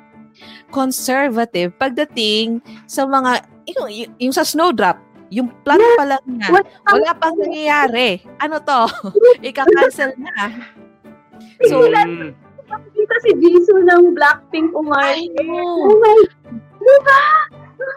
[0.74, 2.58] conservative pagdating
[2.90, 4.98] sa mga, yung, yung, yung sa Snowdrop,
[5.30, 8.22] yung plot pa lang niya, wala pang nangyayari.
[8.38, 8.86] Ano to?
[9.46, 10.70] Ika-cancel na.
[11.66, 12.34] So, Mm.
[13.14, 14.82] Nakita si Jisoo ng Blackpink know.
[14.82, 16.18] Oh my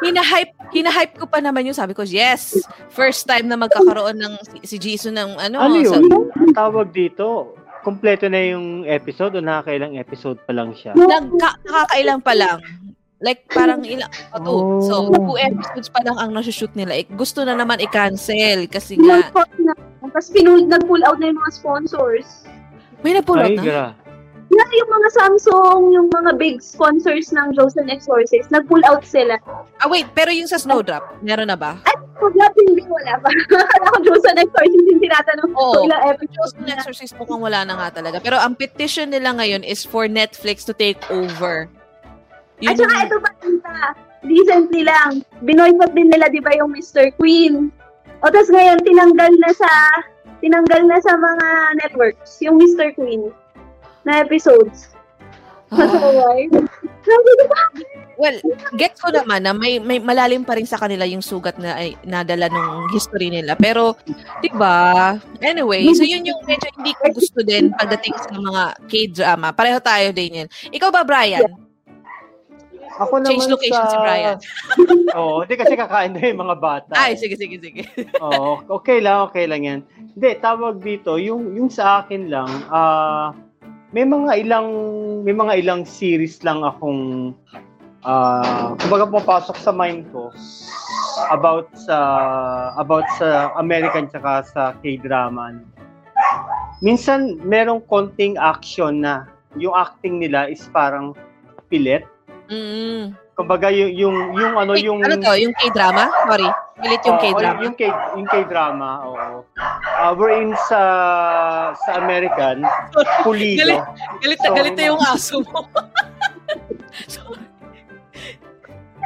[0.05, 2.53] hinahype hinahype ko pa naman yung sabi ko yes
[2.93, 6.05] first time na magkakaroon ng si, si Jisoo ng ano, Ano sa- yun?
[6.37, 10.93] Ang tawag dito, kompleto na yung episode o nakakailang episode pa lang siya?
[10.93, 12.59] nagka, nakakailang pa lang
[13.17, 14.85] like parang ilang oh, two.
[14.85, 19.33] so two episodes pa lang ang nasushoot nila eh, gusto na naman i-cancel kasi nga
[19.97, 22.45] Tapos pinul, nag-pull out na yung mga sponsors.
[23.01, 23.85] may na-pull out Ay, na gra.
[24.47, 29.35] Yeah, yung mga Samsung, yung mga big sponsors ng Johnson Exorcist, nag-pull out sila.
[29.77, 31.77] ah wait pero yung sa Snowdrop meron na ba
[32.17, 33.29] Wala, hindi, wala pa.
[33.61, 35.83] Akala ko Johnson Exorcist yung tinatanong ko Oo.
[35.85, 36.73] ilang episodes Johnson na.
[36.75, 40.73] Exorcist mukhang wala na nga talaga pero ang petition nila ngayon is for Netflix to
[40.73, 41.67] take over
[42.57, 43.75] Yun At saka yung- ito pa, tita,
[44.25, 47.13] recently lang, binoycott din nila, di ba, yung Mr.
[47.13, 47.69] Queen.
[48.17, 49.69] O, tapos ngayon, tinanggal na sa,
[50.41, 52.97] tinanggal na sa mga networks, yung Mr.
[52.97, 53.29] Queen
[54.07, 54.95] na episodes.
[55.75, 55.83] Ah.
[58.17, 58.33] Well,
[58.73, 61.93] get ko naman na may, may malalim pa rin sa kanila yung sugat na ay,
[62.01, 63.53] nadala nung history nila.
[63.53, 63.93] Pero,
[64.41, 65.13] di ba?
[65.37, 69.53] Anyway, so yun yung medyo hindi ko gusto din pagdating sa mga K-drama.
[69.53, 70.47] Pareho tayo din yan.
[70.73, 71.45] Ikaw ba, Brian?
[72.97, 73.93] Ako naman Change location sa...
[73.93, 74.37] si Brian.
[75.21, 76.93] Oo, hindi kasi kakain na yung mga bata.
[76.97, 77.21] Ay, eh.
[77.21, 77.85] sige, sige, sige.
[78.25, 79.79] Oo, okay lang, okay lang yan.
[80.17, 83.29] Hindi, tawag dito, yung, yung sa akin lang, ah
[83.97, 84.69] may mga ilang
[85.25, 87.33] may mga ilang series lang akong
[88.05, 90.29] ah kumbaga pumapasok sa mind ko
[91.33, 91.97] about sa
[92.77, 95.57] about sa American tsaka sa K-drama.
[96.85, 99.25] Minsan merong konting action na
[99.57, 101.17] yung acting nila is parang
[101.73, 102.05] pilit.
[102.53, 103.17] Mm.
[103.37, 105.37] Kumbaga yung yung, yung ano Wait, yung ano to?
[105.37, 106.09] Yung K-drama?
[106.25, 106.49] Sorry.
[106.81, 107.59] Pilit yung K-drama.
[107.61, 107.81] Yung, K,
[108.17, 109.45] yung K-drama, oo.
[109.97, 110.81] Uh, we're in sa
[111.85, 112.65] sa American,
[113.21, 113.61] pulido.
[113.61, 113.81] Galit,
[114.25, 115.69] galit na So, galit na yung aso mo.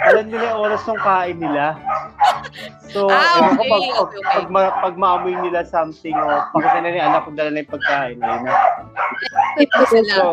[0.02, 1.78] Alam nila yung oras ng kain nila.
[2.90, 4.34] So, Ah, ewan ko, okay, pag, pag, okay, okay.
[4.34, 6.26] pag, ma- pag maamoy nila something o
[6.58, 8.18] pakita na ni anak kung dala na yung pagkain.
[8.18, 8.52] Ayun na.
[9.62, 10.14] Excited pa sila.
[10.18, 10.26] So,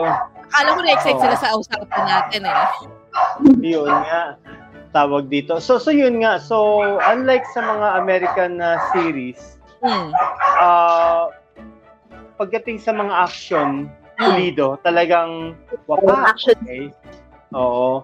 [0.48, 1.24] Akala ko na-excite Oo.
[1.28, 2.56] sila sa usapan natin eh.
[3.60, 4.36] Yun nga.
[4.90, 5.60] Tawag dito.
[5.60, 6.40] So, so yun nga.
[6.40, 10.10] So, unlike sa mga American na series, Hmm.
[10.58, 11.30] ah
[12.34, 13.86] pagdating sa mga action,
[14.18, 15.54] pulido, talagang
[15.86, 16.34] wapak.
[16.34, 16.58] Action.
[16.66, 16.90] Okay.
[17.54, 18.02] Oo.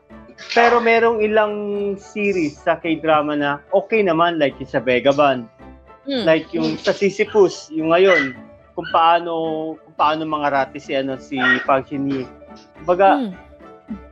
[0.55, 1.55] Pero merong ilang
[1.95, 5.47] series sa K-drama na okay naman like yung sa Vagabond,
[6.07, 6.23] Hmm.
[6.23, 8.39] like yung sa Sisyphus, yung ngayon.
[8.75, 9.35] kung paano
[9.79, 12.27] kung paano mga rati si ano si Park Shin.
[12.83, 13.31] Baga, Hmm.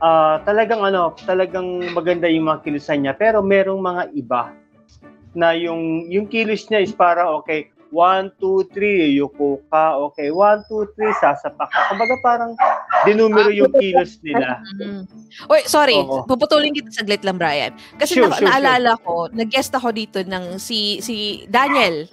[0.01, 4.43] Ah, talagang ano, talagang maganda yung mga kilusan niya pero merong mga iba
[5.33, 10.65] na yung yung kilos niya is para okay, 1 2 3 yuko ka, okay, 1
[10.65, 11.93] 2 3 sasapak ka.
[11.93, 12.51] Kumbaga parang
[13.05, 14.57] dinumero yung kilos nila.
[14.81, 15.05] Mm.
[15.45, 16.25] Oy, sorry, Oo.
[16.25, 17.69] puputulin kita saglit lang, Brian.
[18.01, 22.09] Kasi Sure, na- sure, naalala ko, nag-guest ako dito ng si si Daniel.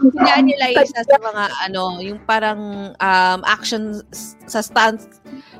[0.00, 4.00] Si Daniel ay isa sa mga ano, yung parang um, action
[4.46, 5.08] sa stunts.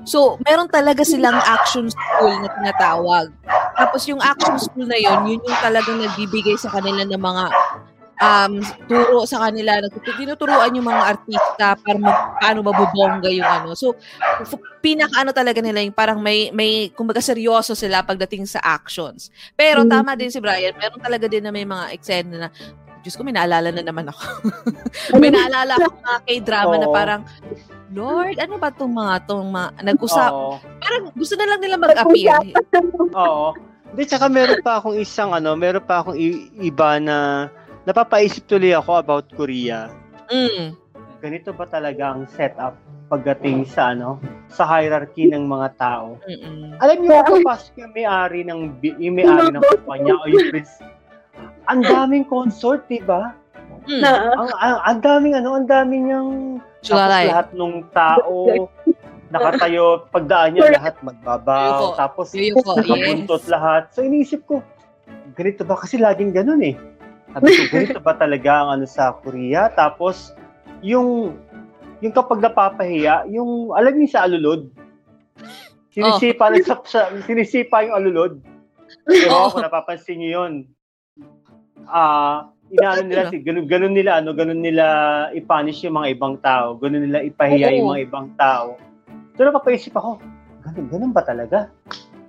[0.05, 3.33] So, meron talaga silang action school na tinatawag.
[3.77, 7.45] Tapos yung action school na yun, yun yung talagang nagbibigay sa kanila ng mga
[8.21, 8.53] um,
[8.87, 9.81] turo sa kanila.
[10.05, 13.73] Tinuturuan yung mga artista para mag, paano mabubongga yung ano.
[13.73, 13.97] So,
[14.85, 19.33] pinaka ano talaga nila yung parang may may kumbaga seryoso sila pagdating sa actions.
[19.57, 19.91] Pero Mm.
[19.91, 22.49] tama din si Brian, meron talaga din na may mga eksena na
[23.01, 24.23] Diyos ko, may naalala na naman ako.
[25.21, 26.95] may naalala ako mga k-drama na Oo.
[26.95, 27.21] parang,
[27.91, 30.55] Lord, ano ba itong mga, itong mga, nag-usap, Oo.
[30.61, 32.39] parang gusto na lang nila mag-appear.
[33.17, 33.57] Oo.
[33.91, 37.51] Hindi, tsaka meron pa akong isang ano, meron pa akong i- iba na
[37.83, 39.91] napapaisip tuloy ako about Korea.
[40.31, 40.79] Mm.
[41.19, 42.79] Ganito ba talaga ang setup
[43.11, 46.23] pagdating sa ano, sa hierarchy ng mga tao?
[46.23, 46.79] Mm-mm.
[46.79, 48.61] Alam niyo kung papasok yung may-ari ng
[49.03, 50.79] yung may-ari ng kumpanya o yung prince.
[51.71, 53.33] Ang daming consort, 'di ba?
[53.87, 54.03] Mm.
[54.03, 56.31] Na, Ang, ang, ang daming ano, ang daming yung
[56.81, 57.29] tapos Sulalay.
[57.29, 58.37] lahat ng tao
[59.31, 61.97] nakatayo, pagdaan niya lahat magbabaw, Yuko.
[61.97, 63.51] tapos Yuko, nakabuntot yes.
[63.51, 63.83] lahat.
[63.95, 64.61] So iniisip ko,
[65.39, 65.79] ganito ba?
[65.79, 66.75] Kasi laging ganun eh.
[67.31, 69.71] Sabi ko, ganito ba talaga ang ano sa Korea?
[69.71, 70.35] Tapos,
[70.83, 71.39] yung,
[72.03, 74.67] yung kapag napapahiya, yung, alam niyo sa alulod,
[75.95, 78.33] sinisipa, sa, sa, sinisipa yung alulod.
[79.07, 80.55] Ewan ko kung napapansin niyo yun.
[81.89, 84.85] Ah, inaano nila, si, ganun, ganun nila, ano, ganun nila
[85.33, 86.77] i-punish yung mga ibang tao.
[86.77, 87.93] Ganun nila ipahiya yung Oo.
[87.95, 88.77] mga ibang tao.
[89.37, 90.21] So, napapaisip ako,
[90.67, 91.73] ganun, ganun ba talaga?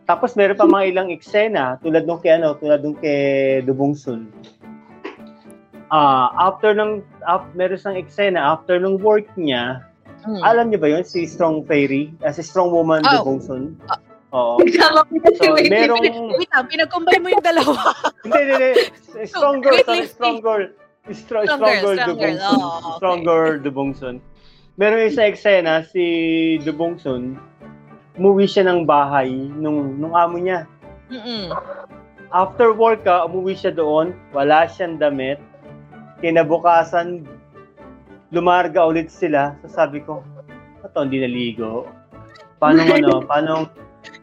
[0.06, 4.28] Tapos meron pa mga ilang eksena tulad nung kay ano, tulad nung kay Dubong Sun.
[5.88, 9.84] Ah, after ng af, meron siyang eksena after nung work niya,
[10.22, 10.42] Mm.
[10.46, 13.24] alam niyo ba 'yun si Strong Fairy, as si Strong Woman Oh.
[13.24, 13.74] Dubong Sun?
[14.32, 14.64] Oo.
[14.64, 15.68] Kasama ko na si So, Wait.
[15.68, 16.04] merong
[16.40, 17.92] Wait lang, pinag-combine mo yung dalawa.
[18.24, 19.24] hindi, hindi, hindi.
[19.28, 20.64] Strong girl, sorry, strong girl.
[21.12, 22.38] Strong, Strong strong girl, strong girl.
[22.40, 22.92] Oh, okay.
[23.02, 24.16] Strong girl, Dubong Sun.
[24.80, 26.06] Meron isa eksena si
[26.64, 27.36] Dubong Sun,
[28.16, 30.64] umuwi siya ng bahay nung, nung amo niya.
[31.12, 31.52] Mm-mm.
[32.32, 35.44] After work ka, umuwi siya doon, wala siyang damit.
[36.24, 37.28] Kinabukasan,
[38.32, 39.60] lumarga ulit sila.
[39.68, 40.24] So sabi ko,
[40.80, 41.92] ito hindi naligo.
[42.62, 43.54] Paano ano, paano,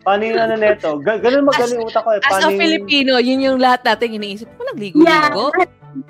[0.01, 0.91] paano yung ano neto?
[0.99, 2.19] Ga- ganun magaling utak ko eh.
[2.19, 4.49] As a Paano yung- Filipino, yun yung lahat natin iniisip.
[4.55, 4.85] Walang Yeah.
[4.85, 5.45] ligo-ligo.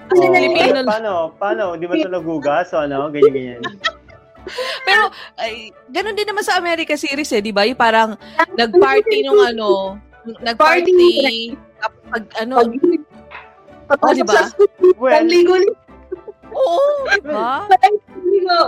[0.09, 0.35] Kasi Oo.
[0.35, 2.69] Filipino- paano, paano, hindi ba ito nagugas?
[2.73, 3.61] O ano, ganyan, ganyan.
[4.87, 5.03] Pero,
[5.37, 5.53] ay,
[5.87, 7.63] ganun din naman sa America series eh, di ba?
[7.63, 8.17] Yung parang
[8.57, 10.01] nag-party nung ano,
[10.41, 12.55] nag-party, tapos pag ano,
[13.89, 14.35] Pag, Oh, Tapos di ba?
[14.35, 14.69] sa school,
[15.01, 15.73] Well, ang ligo-ligo.
[16.59, 17.67] Oo, di ba?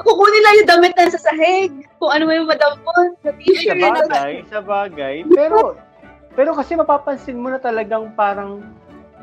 [0.07, 1.73] Kukunin lang yung damit na sa sahig.
[1.99, 3.19] Kung ano may madampon.
[3.21, 3.81] Sa sa t-shirt.
[3.81, 5.15] bagay, sa bagay.
[5.35, 5.75] Pero,
[6.39, 8.63] pero kasi mapapansin mo na talagang parang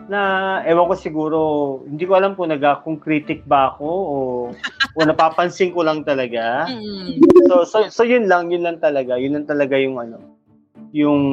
[0.07, 1.39] na, ewan ko siguro,
[1.83, 4.15] hindi ko alam kung nag kung critic ba ako o,
[4.95, 6.63] o napapansin ko lang talaga.
[6.71, 7.19] Mm.
[7.51, 9.19] So, so, so yun lang, yun lang talaga.
[9.19, 10.17] Yun lang talaga yung ano,
[10.95, 11.23] yung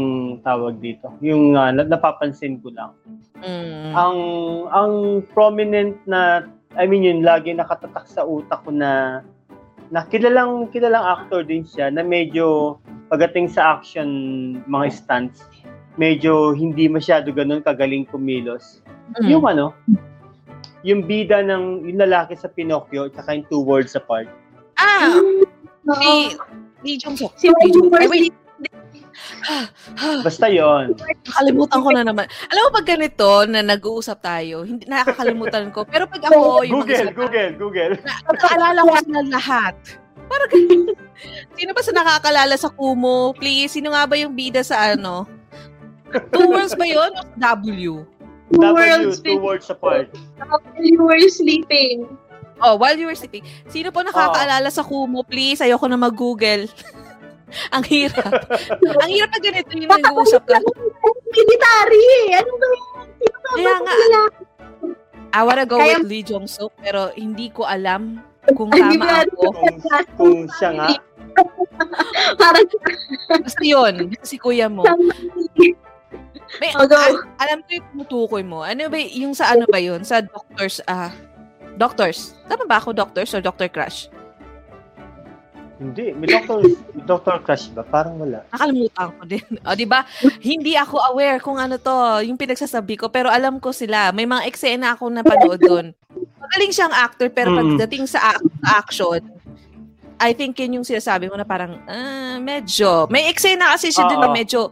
[0.43, 1.15] tawag dito.
[1.23, 2.93] Yung na- napapansin ko lang.
[3.45, 3.93] Mm.
[3.93, 4.19] ang
[4.73, 4.93] ang
[5.37, 9.23] prominent na I mean yun lagi nakatatak sa utak ko na
[9.93, 12.77] na kilalang kilalang actor din siya na medyo
[13.13, 14.09] pagdating sa action
[14.67, 15.47] mga stunts
[15.95, 18.83] medyo hindi masyado ganun kagaling kumilos.
[19.21, 19.29] Mm.
[19.31, 19.71] Yung ano
[20.85, 24.29] yung bida ng yung lalaki sa Pinocchio at saka yung two worlds apart.
[24.77, 25.17] Ah,
[25.89, 26.37] Oo.
[26.85, 27.33] si, Jong Suk.
[27.41, 28.29] Si Lee
[30.27, 30.97] Basta yon.
[31.27, 32.25] nakalimutan ko na naman.
[32.51, 35.85] Alam mo pag ganito na nag-uusap tayo, hindi nakakalimutan ko.
[35.89, 37.93] Pero pag ako, yung Google, Google, Google.
[38.29, 39.75] Nakaalala ko sila lahat.
[40.25, 40.97] Parang ganun.
[41.57, 43.33] Sino ba sa nakakalala sa Kumo?
[43.37, 45.29] Please, sino nga ba yung bida sa ano?
[46.33, 47.13] Two worlds ba yun?
[47.39, 48.07] W?
[48.53, 50.13] Two W, worlds two words apart.
[50.79, 52.07] You were sleeping.
[52.63, 53.43] Oh, while you were sleeping.
[53.67, 55.27] Sino po nakakaalala sa Kumo?
[55.27, 56.71] Please, ayoko na mag-google.
[57.77, 58.33] Ang hirap.
[59.03, 60.59] Ang hirap pag ganito yung nag-uusap ka.
[61.31, 62.07] Military!
[62.35, 63.07] Ano ba yun?
[63.45, 63.95] Kaya nga.
[65.35, 68.23] I wanna go Kaya- with Lee Jong Suk, pero hindi ko alam
[68.55, 69.51] kung tama ako.
[69.51, 69.77] Kung,
[70.15, 70.89] kung siya nga,
[72.39, 72.67] Parang
[73.43, 74.87] Basta yun, si kuya mo.
[76.63, 76.95] May, Oh, go.
[76.95, 78.63] a- alam ko yung tumutukoy mo.
[78.63, 80.07] Ano ba, yung sa ano ba yun?
[80.07, 81.11] Sa doctors, ah,
[81.75, 82.39] Doctors.
[82.47, 84.07] Tama ba ako, Doctors or Doctor Crush?
[85.75, 86.63] Hindi, may doctor,
[86.95, 87.83] may doctor crush ba?
[87.83, 88.47] Parang wala.
[88.51, 89.43] Nakalimutan ko din.
[89.67, 90.07] O, di ba?
[90.39, 91.93] Hindi ako aware kung ano to,
[92.23, 94.15] yung pinagsasabi ko, pero alam ko sila.
[94.15, 95.87] May mga eksena ako napanood doon.
[96.39, 97.59] Magaling siyang actor, pero Mm.
[97.75, 99.19] pagdating sa, ac- sa action,
[100.17, 103.11] I think yun yung sinasabi mo na parang, ah, medyo.
[103.11, 104.37] May eksena kasi siya doon na Oo.
[104.37, 104.71] medyo,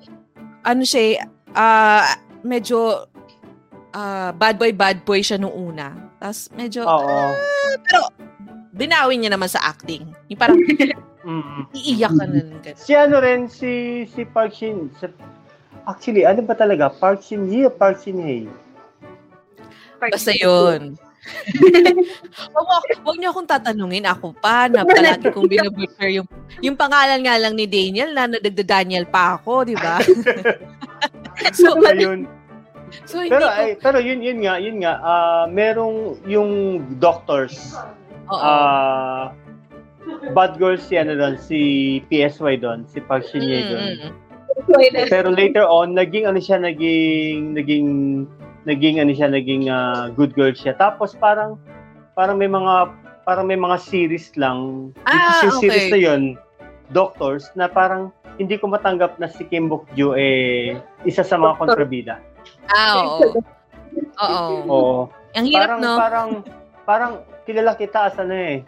[0.62, 3.10] ano siya, ah, medyo,
[3.90, 5.90] ah, bad boy, bad boy siya nung una.
[6.16, 7.34] Tapos medyo, Oo.
[7.82, 8.00] pero
[8.72, 10.08] binawi niya naman sa acting.
[10.28, 10.58] Yung parang,
[11.22, 11.70] Mm.
[11.70, 12.42] iiyak ka na.
[12.74, 14.90] Si ano rin, si, si Park Shin.
[14.98, 15.06] Si,
[15.86, 16.90] actually, ano ba talaga?
[16.90, 18.50] Park Shin Hye o Park Shin Hye?
[20.02, 20.98] Basta yun.
[22.50, 22.74] Huwag mo,
[23.06, 24.02] huwag niyo akong tatanungin.
[24.10, 26.26] Ako pa, na palagi kong binabutcher yung,
[26.58, 30.02] yung pangalan nga lang ni Daniel, na nadagda Daniel pa ako, di ba?
[31.54, 32.26] so, Ayun.
[33.06, 37.78] so, Pero, ko, ay, pero yun, yun nga, yun nga, ah, merong yung doctors.
[38.40, 39.24] Ah,
[40.32, 41.58] bad girl si ano doon, si
[42.08, 43.84] PSY doon, si Park Shin Hye doon.
[45.08, 47.86] Pero later on, naging ano siya, naging, naging,
[48.68, 50.76] naging ano siya, naging ah, good girl siya.
[50.76, 51.58] Tapos parang,
[52.14, 52.92] parang may mga,
[53.24, 55.92] parang may mga series lang, which is Ah, yung series okay.
[55.94, 56.22] na yun,
[56.92, 60.76] Doctors, na parang hindi ko matanggap na si Kim Bok Joo eh,
[61.08, 62.20] isa sa mga kontrabida.
[62.68, 63.28] Ah, oo.
[64.22, 64.44] Oo.
[64.68, 64.98] Oo.
[65.36, 65.92] Ang hirap, parang, no?
[65.96, 66.28] parang,
[66.84, 67.12] parang
[67.44, 68.62] kilala kita as ano eh,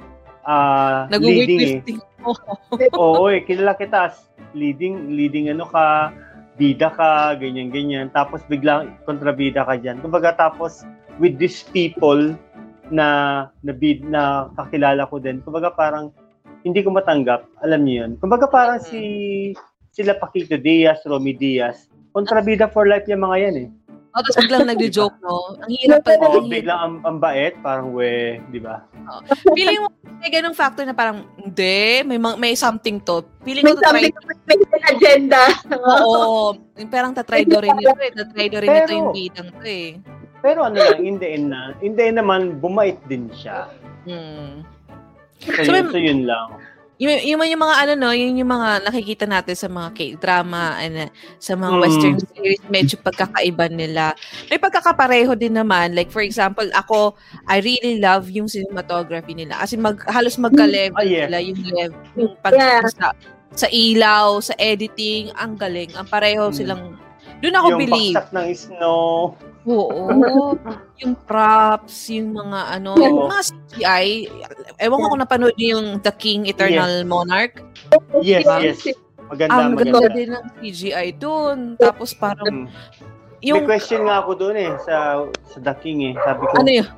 [0.46, 1.98] ah, leading eh.
[3.00, 3.28] Oo.
[3.28, 6.10] Eh, kilala kita as leading, leading ano ka,
[6.56, 8.08] bida ka, ganyan-ganyan.
[8.14, 10.00] Tapos biglang kontrabida ka dyan.
[10.00, 10.86] Kumbaga tapos
[11.20, 12.34] with these people
[12.88, 13.08] na
[13.64, 15.40] na bid na kakilala ko din.
[15.44, 16.12] Kumbaga parang
[16.64, 17.44] hindi ko matanggap.
[17.60, 18.12] Alam niyo yun.
[18.18, 18.86] Kumbaga parang Mm.
[18.88, 19.00] si
[19.94, 21.86] sila Paquito Diaz, Romy Diaz.
[22.16, 23.68] Kontrabida for life yung mga yan eh.
[24.14, 25.58] Oh, tapos biglang nagjo-joke, no?
[25.58, 26.14] Ang hirap pa.
[26.14, 26.46] Ang hirap.
[26.46, 28.86] biglang ang, ang bait, parang we, di ba?
[29.58, 29.90] Feeling mo,
[30.22, 33.26] may ganung factor na parang, hindi, may, may something to.
[33.42, 35.42] Feeling May ko, try something, may agenda.
[35.74, 36.54] Oo.
[36.86, 38.14] Parang tatry do rin ito eh.
[38.14, 39.90] Tatry do rin ito Pero- yung bidang to eh.
[40.44, 43.66] Pero ano lang, in the end na, in the end naman, bumait din siya.
[44.06, 44.62] Hmm.
[45.42, 46.60] So, So, yun, so yun lang.
[46.94, 50.94] Yung, yung, yung mga ano no, yun yung mga nakikita natin sa mga K-drama and
[51.06, 51.10] uh,
[51.42, 51.82] sa mga Mm.
[51.82, 54.14] western series, medyo pagkakaiba nila.
[54.46, 55.90] May pagkakapareho din naman.
[55.90, 57.18] Like for example, ako,
[57.50, 59.58] I really love yung cinematography nila.
[59.58, 61.26] As in, mag, halos magka-level Ah, yes.
[61.26, 62.86] nila yung level, yung pag, Yeah.
[62.94, 63.10] sa,
[63.54, 65.90] sa ilaw, sa editing, ang galing.
[65.98, 66.54] Ang pareho Mm.
[66.54, 66.82] silang,
[67.42, 68.14] doon ako yung believe.
[68.14, 69.34] baksak ng snow.
[69.64, 70.12] Oo.
[71.02, 74.08] yung props, yung mga ano, yung mga CGI.
[74.78, 77.60] Ewan ko kung napanood niyo yung The King Eternal Monarch.
[78.20, 78.56] Yes, Diba?
[78.60, 78.78] yes.
[79.24, 80.14] Maganda, Ang ganda maganda.
[80.14, 81.58] din ng CGI doon.
[81.80, 82.68] Tapos parang Mm.
[83.40, 86.14] yung May question nga ako doon eh, sa, sa The King eh.
[86.20, 86.88] Sabi ko, ano yun?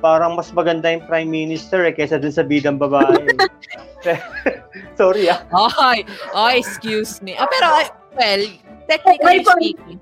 [0.00, 3.20] parang mas maganda yung Prime Minister eh, kaysa dun sa bidang babae.
[5.00, 5.44] Sorry ah.
[5.76, 7.36] Ay, ay, excuse me.
[7.36, 7.68] Ah, pero,
[8.16, 8.42] well,
[8.90, 9.76] technically May point.
[9.78, 9.98] speaking,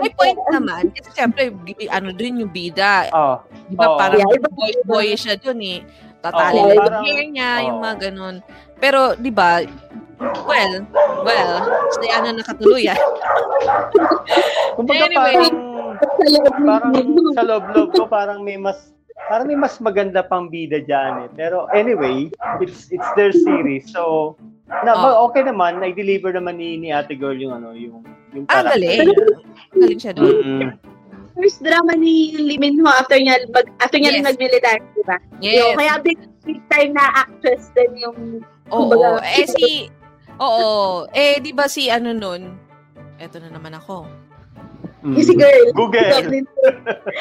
[0.00, 0.82] may point naman.
[0.90, 1.52] Kasi syempre,
[1.88, 3.12] ano din yung bida.
[3.12, 3.98] Oh, Di ba Oo.
[3.98, 5.80] parang Yeah, iba- boy-boy siya doon eh.
[6.18, 7.84] Tatali Oo, lang yung hair niya, yung oo.
[7.84, 8.36] mga ganun.
[8.76, 9.60] Pero, di ba,
[10.44, 10.72] well,
[11.20, 11.52] well,
[11.92, 12.96] si ano nakatuloy ah.
[14.76, 15.34] kumbaga Anyway.
[15.36, 15.56] parang,
[16.60, 16.92] parang
[17.32, 18.90] sa loob-loob ko, parang may mas,
[19.26, 21.30] parang may mas maganda pang bida dyan eh.
[21.32, 23.84] Pero anyway, it's it's their series.
[23.86, 24.34] So,
[24.66, 25.28] na, Oh.
[25.28, 28.00] okay naman, na-deliver naman ni, ni ate girl yung ano, yung,
[28.32, 29.08] yung Ah, galing.
[29.74, 30.34] Galing siya doon.
[30.34, 30.60] Mm-mm.
[31.34, 34.24] First drama ni Lee Min Ho after niya, pag, after niya Yes.
[34.24, 35.16] nag-military, di ba?
[35.42, 35.56] Yes.
[35.58, 38.18] Yung, kaya big, big time na actress din yung
[38.70, 38.88] Oo.
[38.88, 39.90] Kumbaga- Eh si
[40.34, 41.04] Oo.
[41.10, 42.54] Eh di ba si ano nun?
[43.18, 44.06] Eto na naman ako.
[45.04, 45.14] Mm.
[45.20, 45.66] si girl.
[45.76, 46.08] Google.
[46.08, 46.44] Goblin.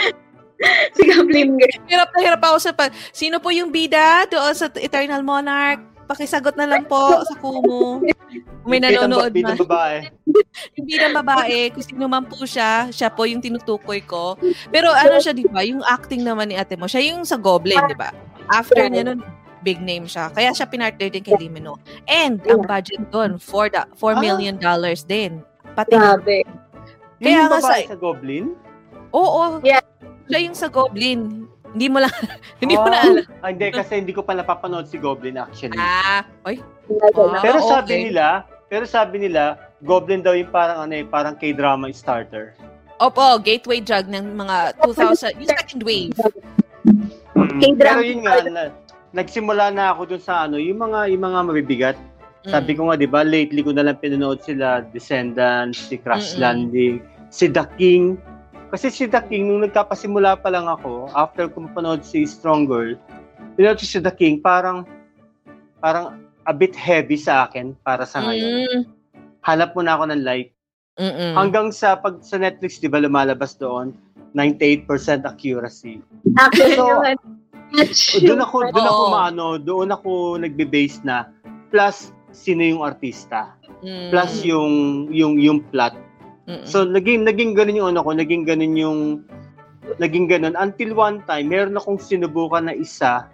[0.96, 1.78] si Goblin girl.
[1.86, 2.90] Hirap na hirap ako sa pag...
[3.12, 5.84] Sino po yung bida doon sa Eternal Monarch?
[6.14, 8.06] Pakisagot na lang po sa Kumu.
[8.64, 9.66] Kung may Bidang- nanonood bidang man.
[9.66, 9.98] babae.
[10.78, 14.38] Yung bidang babae, kung sino man po siya, siya po yung tinutukoy ko.
[14.70, 15.62] Pero ano siya, di ba?
[15.62, 18.14] Yung acting naman ni ate mo, siya yung sa Goblin, di ba?
[18.48, 19.20] After niya nun,
[19.62, 20.30] big name siya.
[20.30, 21.76] Kaya siya pinartner din kay Limino.
[22.06, 24.22] And ang budget doon, for the, 4 Ah.
[24.22, 25.42] million dollars din.
[25.74, 26.46] Pati Grabe.
[27.18, 28.46] Kaya yung nga babae sa- sa Goblin?
[29.12, 29.60] Oo.
[29.62, 29.82] Yeah.
[30.26, 31.50] Siya yung sa Goblin.
[31.74, 32.14] Hindi mo lang,
[32.62, 33.26] hindi mo Ah, na alam.
[33.42, 35.78] ah, hindi, kasi hindi ko pa napapanood si Goblin actually.
[35.78, 36.62] Ah, oy.
[36.86, 37.42] Grabe.
[37.42, 38.04] pero ah, sabi okay.
[38.10, 38.26] nila,
[38.70, 42.54] pero sabi nila, Goblin daw yung parang ano eh, parang K-drama starter.
[43.02, 46.14] Opo, gateway drug ng mga 2000, yung second wave.
[47.36, 47.60] Mm.
[47.60, 48.00] K-drama.
[48.00, 48.64] Pero yun nga, na,
[49.12, 51.98] nagsimula na ako dun sa ano, yung mga yung mga mabibigat.
[52.44, 56.44] Sabi ko nga, di ba, lately ko na lang pinanood sila, Descendants, si Crash Mm-mm.
[56.44, 56.96] Landing,
[57.32, 58.20] si The King,
[58.74, 62.98] Kasi si The King, nung nagkapasimula pa lang ako, after ko mapanood si Strong Girl,
[63.54, 64.90] pinood ko si The King, parang,
[65.78, 66.18] parang
[66.50, 68.50] a bit heavy sa akin para sa ngayon.
[68.66, 68.82] Mm.
[69.46, 70.50] Hanap muna ako ng light.
[70.98, 71.38] Mm-mm.
[71.38, 73.94] Hanggang sa pag sa Netflix, di ba lumalabas doon,
[74.34, 74.90] 98%
[75.30, 76.02] accuracy.
[76.42, 76.82] Actually,
[77.74, 78.22] So.
[78.22, 81.34] Doon ako, doon ako maano, doon ako nagbe-base na
[81.74, 84.14] plus sino yung artista, Mm.
[84.14, 84.74] plus yung
[85.10, 85.98] yung yung plot.
[86.44, 86.68] Mm-mm.
[86.68, 89.00] So naging naging ganun yung ano ko, naging ganun yung
[90.00, 93.28] naging ganun until one time meron akong sinubukan na isa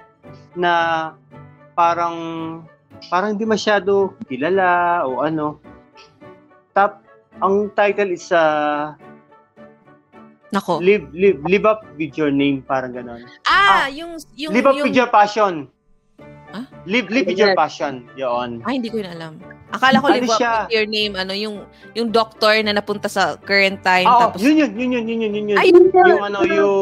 [0.54, 0.72] na
[1.74, 2.18] parang
[3.10, 5.58] parang hindi masyado kilala o ano.
[6.76, 7.02] Tap
[7.40, 8.94] ang title is uh,
[10.50, 10.82] Nako.
[10.82, 13.22] live, live, live up with your name, parang ganon.
[13.46, 15.70] Ah, yung yung live up yung with your passion.
[16.50, 16.66] Ah?
[16.90, 18.10] Live, live with your passion.
[18.18, 18.66] Yun.
[18.66, 19.34] Ay, hindi ko yun alam.
[19.70, 20.66] Akala ko Ano live siya?
[20.66, 21.62] with your name, ano, yung
[21.94, 25.34] yung doctor na napunta sa current time, Oo, tapos, yun yun, yun yun, yun yun,
[25.38, 25.58] yun yun.
[25.62, 26.78] Ay, yung ano, yung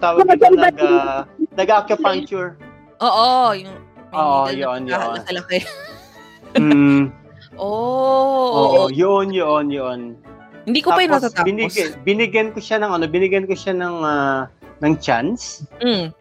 [0.00, 2.56] tawag dito, nag, uh, nag-acupuncture.
[3.04, 3.76] oo, yung,
[4.16, 5.12] Oo, needle yun, na yun.
[5.20, 5.58] nakalaki.
[6.56, 7.02] mm,
[7.56, 10.00] Oh, oo, yun, yun, yun.
[10.64, 11.46] Hindi ko pa yun Tapos, natatapos.
[11.46, 14.48] binigyan, binigyan ko siya ng ano, binigyan ko siya ng ah,
[14.80, 15.64] ng chance.
[15.84, 16.12] Mm.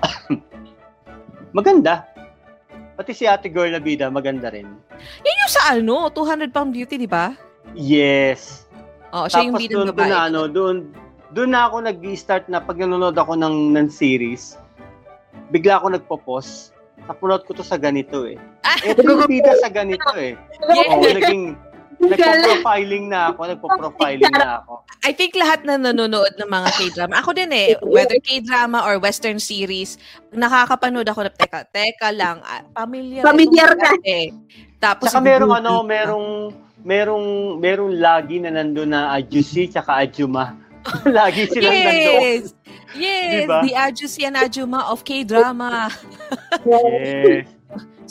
[1.52, 2.08] Maganda.
[2.96, 4.68] Pati si Ate Girl na bida, maganda rin.
[5.24, 7.32] Yan yung sa ano, 200 pound beauty, di ba?
[7.72, 8.68] Yes.
[9.12, 10.00] Oo, siya yung bidang doon, babae.
[10.00, 10.76] doon na, ano, doon,
[11.32, 14.56] doon na ako nag-start na pag nanonood ako ng, ng series,
[15.52, 16.72] bigla ako nagpo-pause.
[17.08, 18.36] Napulot ko to sa ganito eh.
[18.88, 20.36] Ito yung bida sa ganito eh.
[20.72, 20.88] Yes.
[20.88, 21.44] Oo, naging,
[22.02, 24.82] nagpo-profiling na ako, nagpo-profiling na ako.
[25.06, 29.38] I think lahat na nanonood ng mga K-drama, ako din eh, whether K-drama or western
[29.38, 29.98] series,
[30.34, 33.22] nakakapanood ako na, teka, teka lang, ah, familiar.
[33.22, 34.28] Familiar itong eh.
[34.82, 35.90] Tapos, Saka merong ano, ka.
[35.90, 36.28] merong,
[36.82, 37.26] merong,
[37.62, 40.58] merong lagi na nandun na Ajusi tsaka Ajuma.
[41.06, 42.18] lagi silang nandun.
[42.18, 42.42] Yes!
[42.92, 43.46] Yes!
[43.46, 43.58] Diba?
[43.62, 45.88] The Ajusi and Ajuma of K-drama.
[46.66, 47.46] Yes.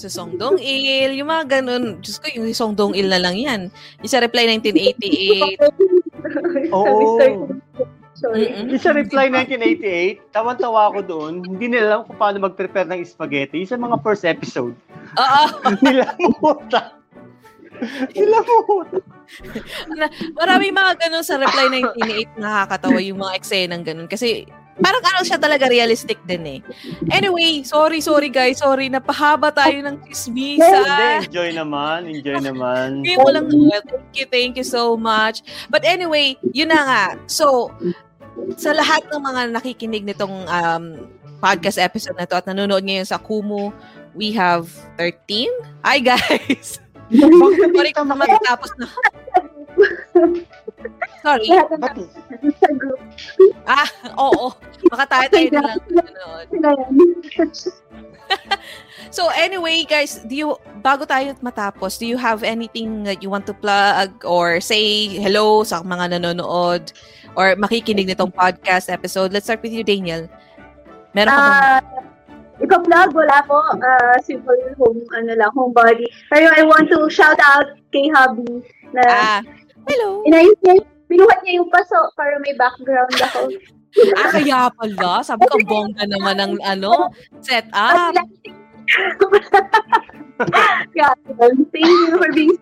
[0.01, 2.01] So, Song Dong Il, yung mga ganun.
[2.01, 3.69] Diyos ko, yung Song Dong Il na lang yan.
[4.01, 5.61] Yung sa Reply 1988.
[6.73, 7.21] Oo.
[8.17, 8.49] Sorry.
[8.49, 8.73] Mm-mm.
[8.73, 11.33] Yung sa Reply 1988, tawan-tawa ako doon.
[11.45, 13.61] Hindi nila alam kung paano mag-prepare ng spaghetti.
[13.61, 14.73] Yung sa mga first episode,
[15.21, 15.43] Oo.
[15.85, 16.97] nilamutan.
[18.17, 19.05] nilamutan.
[20.33, 24.09] Maraming mga ganun sa Reply 1988 nakakatawa yung mga eksenang ganun.
[24.09, 24.49] Kasi
[24.81, 26.59] parang ano siya talaga realistic din eh.
[27.13, 28.59] Anyway, sorry, sorry guys.
[28.59, 31.21] Sorry, napahaba tayo ng Hindi, chismisa.
[31.21, 32.09] enjoy naman.
[32.09, 33.05] Enjoy naman.
[33.05, 35.45] Ngayon ko lang well, thank you, thank you so much.
[35.69, 37.03] But anyway, yun na nga.
[37.29, 37.69] So,
[38.57, 40.83] sa lahat ng mga nakikinig nitong um,
[41.37, 43.69] podcast episode na to at nanonood ngayon sa Kumu,
[44.17, 44.67] we have
[44.97, 45.49] 13.
[45.85, 46.81] Hi guys!
[47.75, 48.87] Sorry kung matatapos na.
[51.21, 51.47] Sorry.
[51.47, 53.01] Lahat ng sa group.
[53.69, 54.55] Ah, oo.
[54.89, 55.79] Baka tayo tayo na lang.
[59.11, 60.47] So anyway, guys, do you
[60.79, 65.67] bago tayo matapos, do you have anything that you want to plug or say hello
[65.67, 66.95] sa mga nanonood
[67.35, 69.35] or makikinig nitong podcast episode?
[69.35, 70.31] Let's start with you, Daniel.
[71.11, 71.79] Meron ka bang Ah,
[72.61, 73.59] ikaw vlog, wala po.
[73.83, 76.07] Ah, simple home, ano lang, homebody.
[76.31, 78.63] Pero I want to shout out kay Hubby
[78.95, 79.39] na Ah,
[79.87, 80.09] hello.
[80.25, 80.75] inayos niya,
[81.07, 83.41] binuhat niya yung paso para may background ako.
[84.15, 85.19] Ah, kaya pala.
[85.19, 87.11] Sabi ko, bongga naman ng ano,
[87.43, 88.15] set up.
[90.97, 92.57] Yeah, thank you for being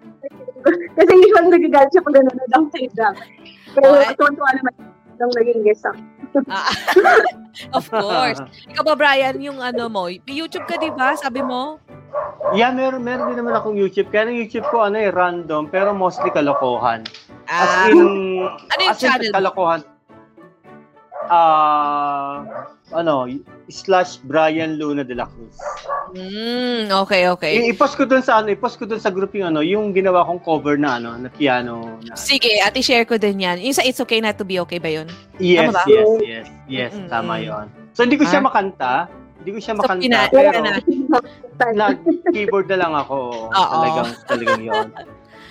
[1.00, 3.24] Kasi usually nagagalit siya pag nanonood ako sa drama.
[3.72, 4.12] Pero Oh, eh.
[4.20, 4.74] tuwan-tuwa naman
[5.16, 5.96] nung naging guest ako.
[6.50, 6.70] Ah,
[7.78, 8.40] of course.
[8.70, 11.18] Ikaw ba, Brian, yung ano mo, may YouTube ka, di ba?
[11.18, 11.82] Sabi mo?
[12.54, 14.10] Yeah, meron, meron din naman akong YouTube.
[14.10, 17.06] Kaya ng YouTube ko, ano eh, random, pero mostly kalokohan.
[17.46, 17.98] Ah, As in,
[18.46, 19.82] Ano yung as in channel kalokohan.
[21.30, 22.42] Ah,
[22.92, 23.30] ano,
[23.68, 25.54] slash Brian Luna de la Cruz.
[26.12, 27.54] mm, okay, okay.
[27.56, 30.26] I- I-post ko dun sa ano, i-post ko dun sa group yung ano, yung ginawa
[30.26, 32.02] kong cover na ano, na piano.
[32.02, 33.58] Na, Sige, ate share ko din yan.
[33.60, 35.06] Yung sa It's Okay Not To Be Okay ba yun?
[35.38, 35.84] yes, tama ba?
[35.86, 37.08] yes, yes, yes, Mm-mm.
[37.08, 37.66] tama yon.
[37.94, 38.46] So hindi ko siya Ah.
[38.46, 38.94] makanta,
[39.38, 40.82] hindi ko siya So, makanta, pina- pero pina-
[41.78, 43.18] nag-keyboard na lang ako.
[43.54, 43.74] Oo.
[43.76, 44.88] Talagang, talagang yon.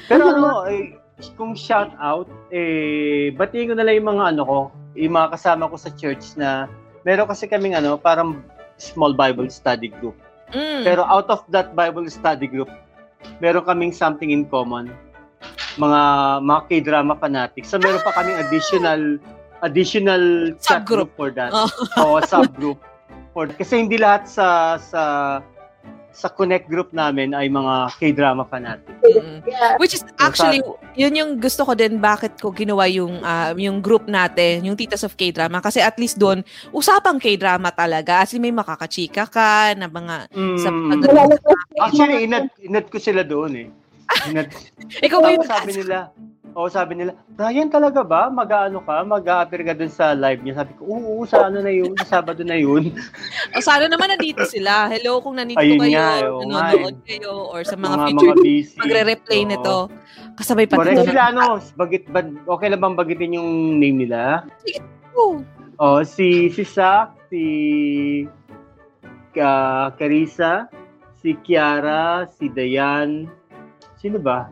[0.07, 0.99] Pero ano, eh,
[1.35, 4.59] kung shout out, eh, batiin ko na lang yung mga ano ko,
[4.99, 6.67] yung mga kasama ko sa church na,
[7.07, 8.43] meron kasi kaming ano, parang
[8.83, 10.19] small Bible study group.
[10.51, 10.83] Mm.
[10.83, 12.69] Pero out of that Bible study group,
[13.39, 14.91] meron kaming something in common.
[15.79, 16.03] Mga
[16.43, 17.71] mga K-drama fanatics.
[17.71, 19.23] So meron pa kaming additional
[19.63, 21.15] additional chat Subgroup.
[21.15, 21.55] group for that.
[21.55, 21.71] Oh.
[22.03, 22.79] Oo, subgroup.
[23.35, 25.03] For, kasi hindi lahat sa sa
[26.19, 28.91] sa connect group namin ay mga K-drama fanatic.
[29.07, 29.47] Mm.
[29.47, 29.79] Yeah.
[29.79, 30.59] Which is actually,
[30.99, 35.07] yun yung gusto ko din bakit ko ginawa yung ah, yung group natin, yung Titas
[35.07, 35.63] of K-Drama.
[35.63, 36.43] Kasi at least doon,
[36.75, 38.27] usapang K-Drama talaga.
[38.27, 40.27] As in, may makakachika ka na mga
[40.59, 40.91] sa Mm.
[40.91, 41.55] pag- na po.
[41.79, 43.69] Actually, inad, inad ko sila doon eh.
[44.27, 44.51] Inad,
[45.07, 46.11] Ikaw ba yung Tapos sabi nila,
[46.57, 48.33] Oo, sabi nila, Brian talaga ba?
[48.33, 49.05] Mag-ano ka?
[49.05, 50.65] Mag-a-appear ka dun sa live niya.
[50.65, 52.93] Sabi ko, oo, sa ano na yun, sa Sabado na yun.
[53.57, 54.89] O sana naman nandito sila.
[54.93, 57.05] Hello kung nandito Ayun kayo, nga, oo nga nanonood eh.
[57.05, 58.77] kayo, or sa mga, mga, busy.
[58.77, 59.51] magre-replay Oo.
[59.51, 59.77] nito.
[60.37, 63.51] Kasabay pa Correct sila, ano, bagit, ba, okay lang bang bagitin yung
[63.81, 64.45] name nila?
[65.17, 65.41] Oh,
[65.79, 67.43] Oh, si, si Sak, si
[69.31, 70.67] ka Carissa,
[71.23, 73.31] si Kiara, si Dayan,
[73.95, 74.51] sino ba?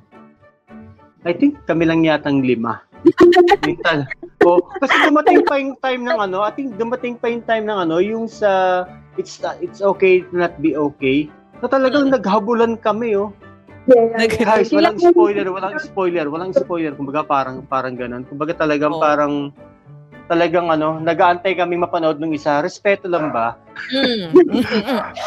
[1.26, 2.86] I think kami lang yatang lima.
[3.66, 4.06] Mental.
[4.46, 7.78] Oh, kasi dumating pa yung time ng ano, I think dumating pa yung time ng
[7.90, 8.86] ano, yung sa
[9.18, 11.26] it's it's okay to not be okay.
[11.58, 13.34] Na talagang naghabulan kami, oh.
[13.86, 14.46] Yeah, yeah, yeah.
[14.46, 16.92] Guys, walang po- spoiler, walang spoiler, walang spoiler.
[16.94, 18.26] Kumbaga parang parang ganun.
[18.26, 19.02] Kumbaga talagang Oo.
[19.02, 19.32] parang
[20.26, 22.58] talagang ano, nag-aantay kami mapanood ng isa.
[22.62, 23.54] Respeto lang ba?
[23.94, 24.30] mm.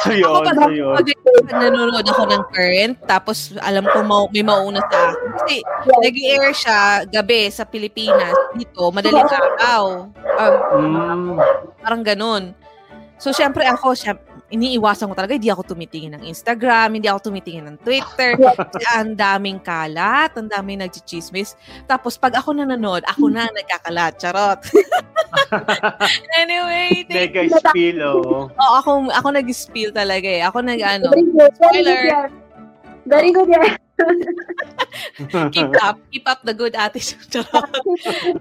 [0.03, 0.95] So yun, Ako so yun.
[0.95, 1.07] pag,
[1.55, 5.29] nanonood ako ng current, tapos alam ko mau, may mauna sa akin.
[5.39, 5.55] Kasi
[6.03, 6.77] nag-air siya
[7.07, 8.35] gabi sa Pilipinas.
[8.55, 9.83] Dito, madaling araw.
[10.39, 11.35] Um, Mm,
[11.83, 12.43] parang ganun.
[13.19, 17.65] So, syempre ako, syempre, iniiwasan ko talaga, hindi ako tumitingin ng Instagram, hindi ako tumitingin
[17.69, 18.33] ng Twitter.
[18.97, 21.53] Ang daming kalat, ang daming nagchichismis.
[21.85, 24.17] Tapos, pag ako nanonood, ako na nagkakalat.
[24.17, 24.59] Charot.
[26.41, 28.49] anyway, thank mega spill, oh.
[28.49, 30.41] oh, ako, ako nag-spill talaga eh.
[30.41, 31.53] Ako nag, ano, Very good.
[31.61, 32.29] Very Spoiler.
[33.05, 33.77] Very good yan.
[35.55, 37.19] keep up, keep up the good attitude.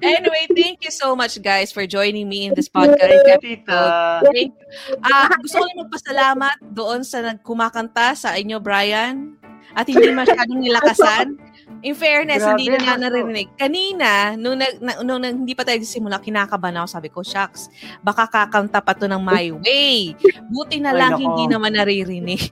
[0.03, 3.43] Anyway, thank you so much guys for joining me in this podcast.
[3.43, 4.23] Tita.
[4.31, 4.95] Thank you.
[5.03, 9.35] Ah, gusto ko lang magpasalamat doon sa nagkumakanta sa inyo, Brian.
[9.75, 11.37] At hindi masyadong nilakasan.
[11.85, 13.49] In fairness, Grabe, hindi na nga naririnig.
[13.55, 16.89] Kanina, nung, nag, na, nung, nung hindi pa tayo simula, kinakabahan ako.
[16.91, 17.71] Sabi ko, shucks,
[18.03, 20.19] baka kakanta pa to ng My Way.
[20.51, 21.23] Buti na Ay, lang nako.
[21.23, 22.51] hindi naman naririnig.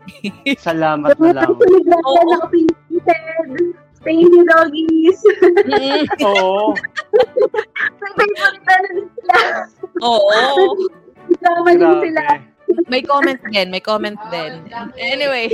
[0.61, 2.47] Salamat na lang Oo.
[4.07, 5.19] Thank you, doggies.
[5.67, 6.71] Mm, Oo.
[8.15, 9.39] May favorite na sila.
[9.99, 10.31] Oo.
[11.27, 12.25] Kasama din sila.
[12.87, 14.63] May comment din, may comment din.
[14.99, 15.47] Anyway,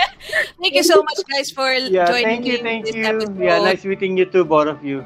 [0.60, 3.04] thank you so much guys for Yeah, joining thank you, thank this you.
[3.04, 3.36] episode.
[3.40, 5.04] Yeah, nice meeting you too, both of you.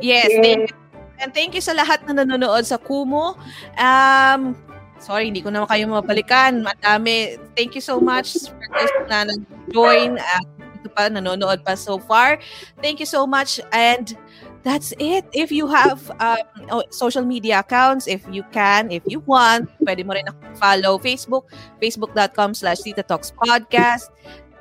[0.00, 0.40] Yes, Yes.
[0.40, 0.76] thank you.
[1.16, 3.36] And thank you sa lahat na nanonood sa Kumu.
[3.80, 4.52] Um,
[5.00, 6.60] sorry, hindi ko naman kayo mabalikan.
[6.60, 7.40] Madami.
[7.56, 10.55] Thank you so much for those na nag-join at ito
[10.92, 12.38] pa, nanonood pa so far.
[12.82, 14.16] Thank you so much and
[14.66, 15.24] that's it.
[15.32, 20.02] If you have um, oh, social media accounts, if you can, if you want, pwede
[20.02, 20.26] mo rin
[20.58, 21.46] follow Facebook,
[21.78, 24.10] facebook.com slash Tita Talks Podcast,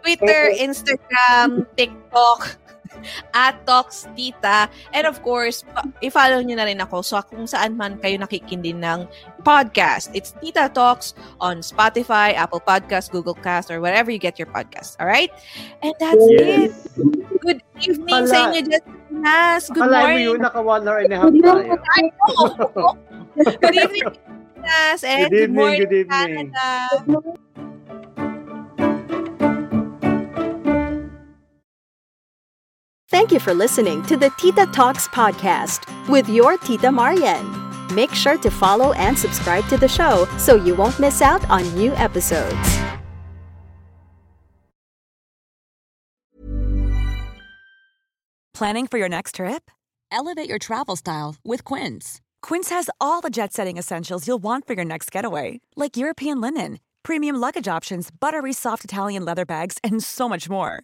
[0.05, 2.61] Twitter, Instagram, TikTok,
[3.33, 4.69] at Talks Tita.
[4.93, 5.63] And of course,
[6.01, 9.05] i-follow nyo na rin ako sa kung saan man kayo nakikindi ng
[9.43, 10.09] podcast.
[10.13, 14.97] It's Tita Talks on Spotify, Apple Podcast, Google Cast, or wherever you get your podcast.
[14.99, 15.29] All right?
[15.83, 16.71] And that's it.
[16.71, 16.73] Yes.
[17.45, 19.63] Good evening Pala- sa inyo, Justinas.
[19.69, 20.25] Good Akalain mo morning.
[20.25, 21.75] yun, naka one hour and a half Good tayo.
[21.77, 22.97] I know.
[23.61, 24.07] good evening.
[24.65, 26.49] And Good evening, morning, good evening.
[26.57, 27.74] Canada.
[33.15, 37.45] Thank you for listening to the Tita Talks podcast with your Tita Marian.
[37.95, 41.63] Make sure to follow and subscribe to the show so you won't miss out on
[41.75, 42.77] new episodes.
[48.53, 49.71] Planning for your next trip?
[50.11, 52.19] Elevate your travel style with Quince.
[52.41, 56.41] Quince has all the jet setting essentials you'll want for your next getaway, like European
[56.41, 60.83] linen, premium luggage options, buttery soft Italian leather bags, and so much more.